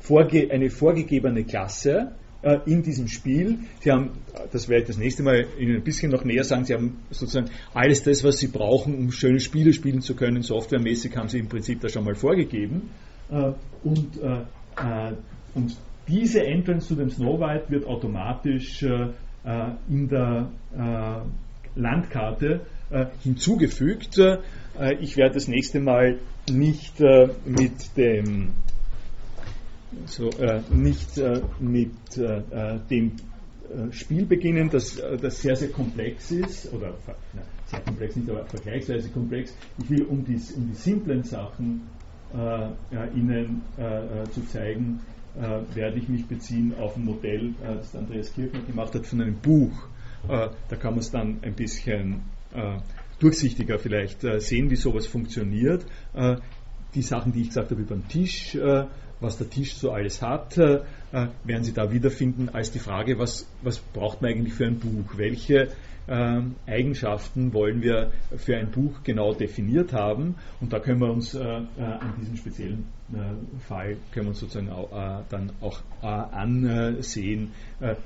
vorge 0.00 0.50
eine 0.50 0.70
vorgegebene 0.70 1.44
Klasse 1.44 2.12
äh, 2.42 2.58
in 2.66 2.82
diesem 2.82 3.08
Spiel. 3.08 3.58
Sie 3.80 3.92
haben, 3.92 4.10
das 4.50 4.68
werde 4.68 4.82
ich 4.82 4.88
das 4.88 4.98
nächste 4.98 5.22
Mal 5.22 5.46
Ihnen 5.58 5.76
ein 5.76 5.84
bisschen 5.84 6.10
noch 6.10 6.24
näher 6.24 6.44
sagen, 6.44 6.64
Sie 6.64 6.74
haben 6.74 6.98
sozusagen 7.10 7.50
alles 7.74 8.02
das, 8.02 8.24
was 8.24 8.38
Sie 8.38 8.48
brauchen, 8.48 8.96
um 8.96 9.12
schöne 9.12 9.40
Spiele 9.40 9.72
spielen 9.72 10.00
zu 10.00 10.16
können, 10.16 10.42
softwaremäßig 10.42 11.16
haben 11.16 11.28
Sie 11.28 11.38
im 11.38 11.48
Prinzip 11.48 11.80
da 11.80 11.88
schon 11.88 12.04
mal 12.04 12.14
vorgegeben. 12.14 12.90
Äh, 13.30 13.52
und, 13.84 14.20
äh, 14.22 14.40
äh, 14.80 15.12
und 15.54 15.76
diese 16.08 16.42
Entrance 16.44 16.88
zu 16.88 16.94
dem 16.94 17.10
Snow 17.10 17.38
White 17.40 17.66
wird 17.68 17.84
automatisch 17.84 18.82
äh, 18.82 19.08
in 19.88 20.08
der 20.08 20.48
Landkarte 21.76 22.62
hinzugefügt. 23.22 24.18
Ich 25.00 25.16
werde 25.16 25.34
das 25.34 25.48
nächste 25.48 25.80
Mal 25.80 26.18
nicht 26.48 27.00
äh, 27.00 27.28
mit 27.44 27.96
dem 27.96 28.52
so, 30.06 30.30
äh, 30.30 30.60
nicht 30.70 31.18
äh, 31.18 31.40
mit 31.58 32.16
äh, 32.16 32.38
äh, 32.38 32.78
dem 32.90 33.12
äh, 33.12 33.92
Spiel 33.92 34.26
beginnen, 34.26 34.68
das, 34.70 35.00
das 35.20 35.40
sehr, 35.40 35.56
sehr 35.56 35.70
komplex 35.70 36.30
ist, 36.30 36.72
oder 36.72 36.94
na, 37.34 37.42
sehr 37.66 37.80
komplex 37.80 38.16
nicht, 38.16 38.28
aber 38.28 38.44
vergleichsweise 38.46 39.08
komplex. 39.10 39.54
Ich 39.78 39.90
will, 39.90 40.02
um 40.04 40.24
die, 40.24 40.38
um 40.56 40.68
die 40.68 40.74
simplen 40.74 41.22
Sachen 41.22 41.88
Ihnen 43.14 43.62
zu 44.32 44.44
zeigen, 44.46 45.00
werde 45.74 45.96
ich 45.96 46.08
mich 46.08 46.26
beziehen 46.26 46.74
auf 46.78 46.96
ein 46.96 47.04
Modell, 47.04 47.54
das 47.62 47.94
Andreas 47.94 48.34
Kirchner 48.34 48.60
gemacht 48.60 48.94
hat 48.94 49.06
von 49.06 49.22
einem 49.22 49.36
Buch. 49.36 49.72
da 50.26 50.76
kann 50.76 50.90
man 50.90 50.98
es 50.98 51.10
dann 51.10 51.38
ein 51.42 51.54
bisschen 51.54 52.22
durchsichtiger 53.18 53.78
vielleicht 53.78 54.24
äh, 54.24 54.40
sehen, 54.40 54.70
wie 54.70 54.76
sowas 54.76 55.06
funktioniert. 55.06 55.84
Äh, 56.14 56.36
die 56.94 57.02
Sachen, 57.02 57.32
die 57.32 57.42
ich 57.42 57.48
gesagt 57.48 57.70
habe 57.70 57.82
über 57.82 57.94
den 57.94 58.08
Tisch, 58.08 58.54
äh, 58.54 58.84
was 59.20 59.38
der 59.38 59.48
Tisch 59.48 59.74
so 59.74 59.92
alles 59.92 60.20
hat, 60.20 60.58
werden 60.58 61.64
Sie 61.64 61.72
da 61.72 61.90
wiederfinden 61.90 62.50
als 62.50 62.70
die 62.70 62.78
Frage, 62.78 63.18
was, 63.18 63.48
was 63.62 63.78
braucht 63.78 64.20
man 64.20 64.30
eigentlich 64.30 64.52
für 64.52 64.66
ein 64.66 64.78
Buch? 64.78 65.16
Welche 65.16 65.68
Eigenschaften 66.66 67.54
wollen 67.54 67.80
wir 67.80 68.12
für 68.36 68.58
ein 68.58 68.70
Buch 68.70 69.02
genau 69.04 69.32
definiert 69.32 69.94
haben? 69.94 70.34
Und 70.60 70.74
da 70.74 70.80
können 70.80 71.00
wir 71.00 71.10
uns 71.10 71.34
an 71.34 71.66
diesem 72.20 72.36
speziellen 72.36 72.84
Fall 73.66 73.96
können 74.12 74.26
wir 74.26 74.30
uns 74.30 74.40
sozusagen 74.40 74.68
dann 75.30 75.50
auch 75.62 75.80
ansehen, 76.02 77.52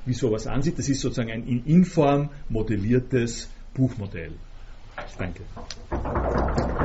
wie 0.05 0.13
sowas 0.13 0.47
ansieht. 0.47 0.79
Das 0.79 0.87
ist 0.87 1.01
sozusagen 1.01 1.29
ein 1.29 1.45
in 1.45 1.65
Inform 1.65 2.29
modelliertes 2.47 3.49
Buchmodell. 3.73 4.31
Thank 5.09 5.39
you. 5.39 6.80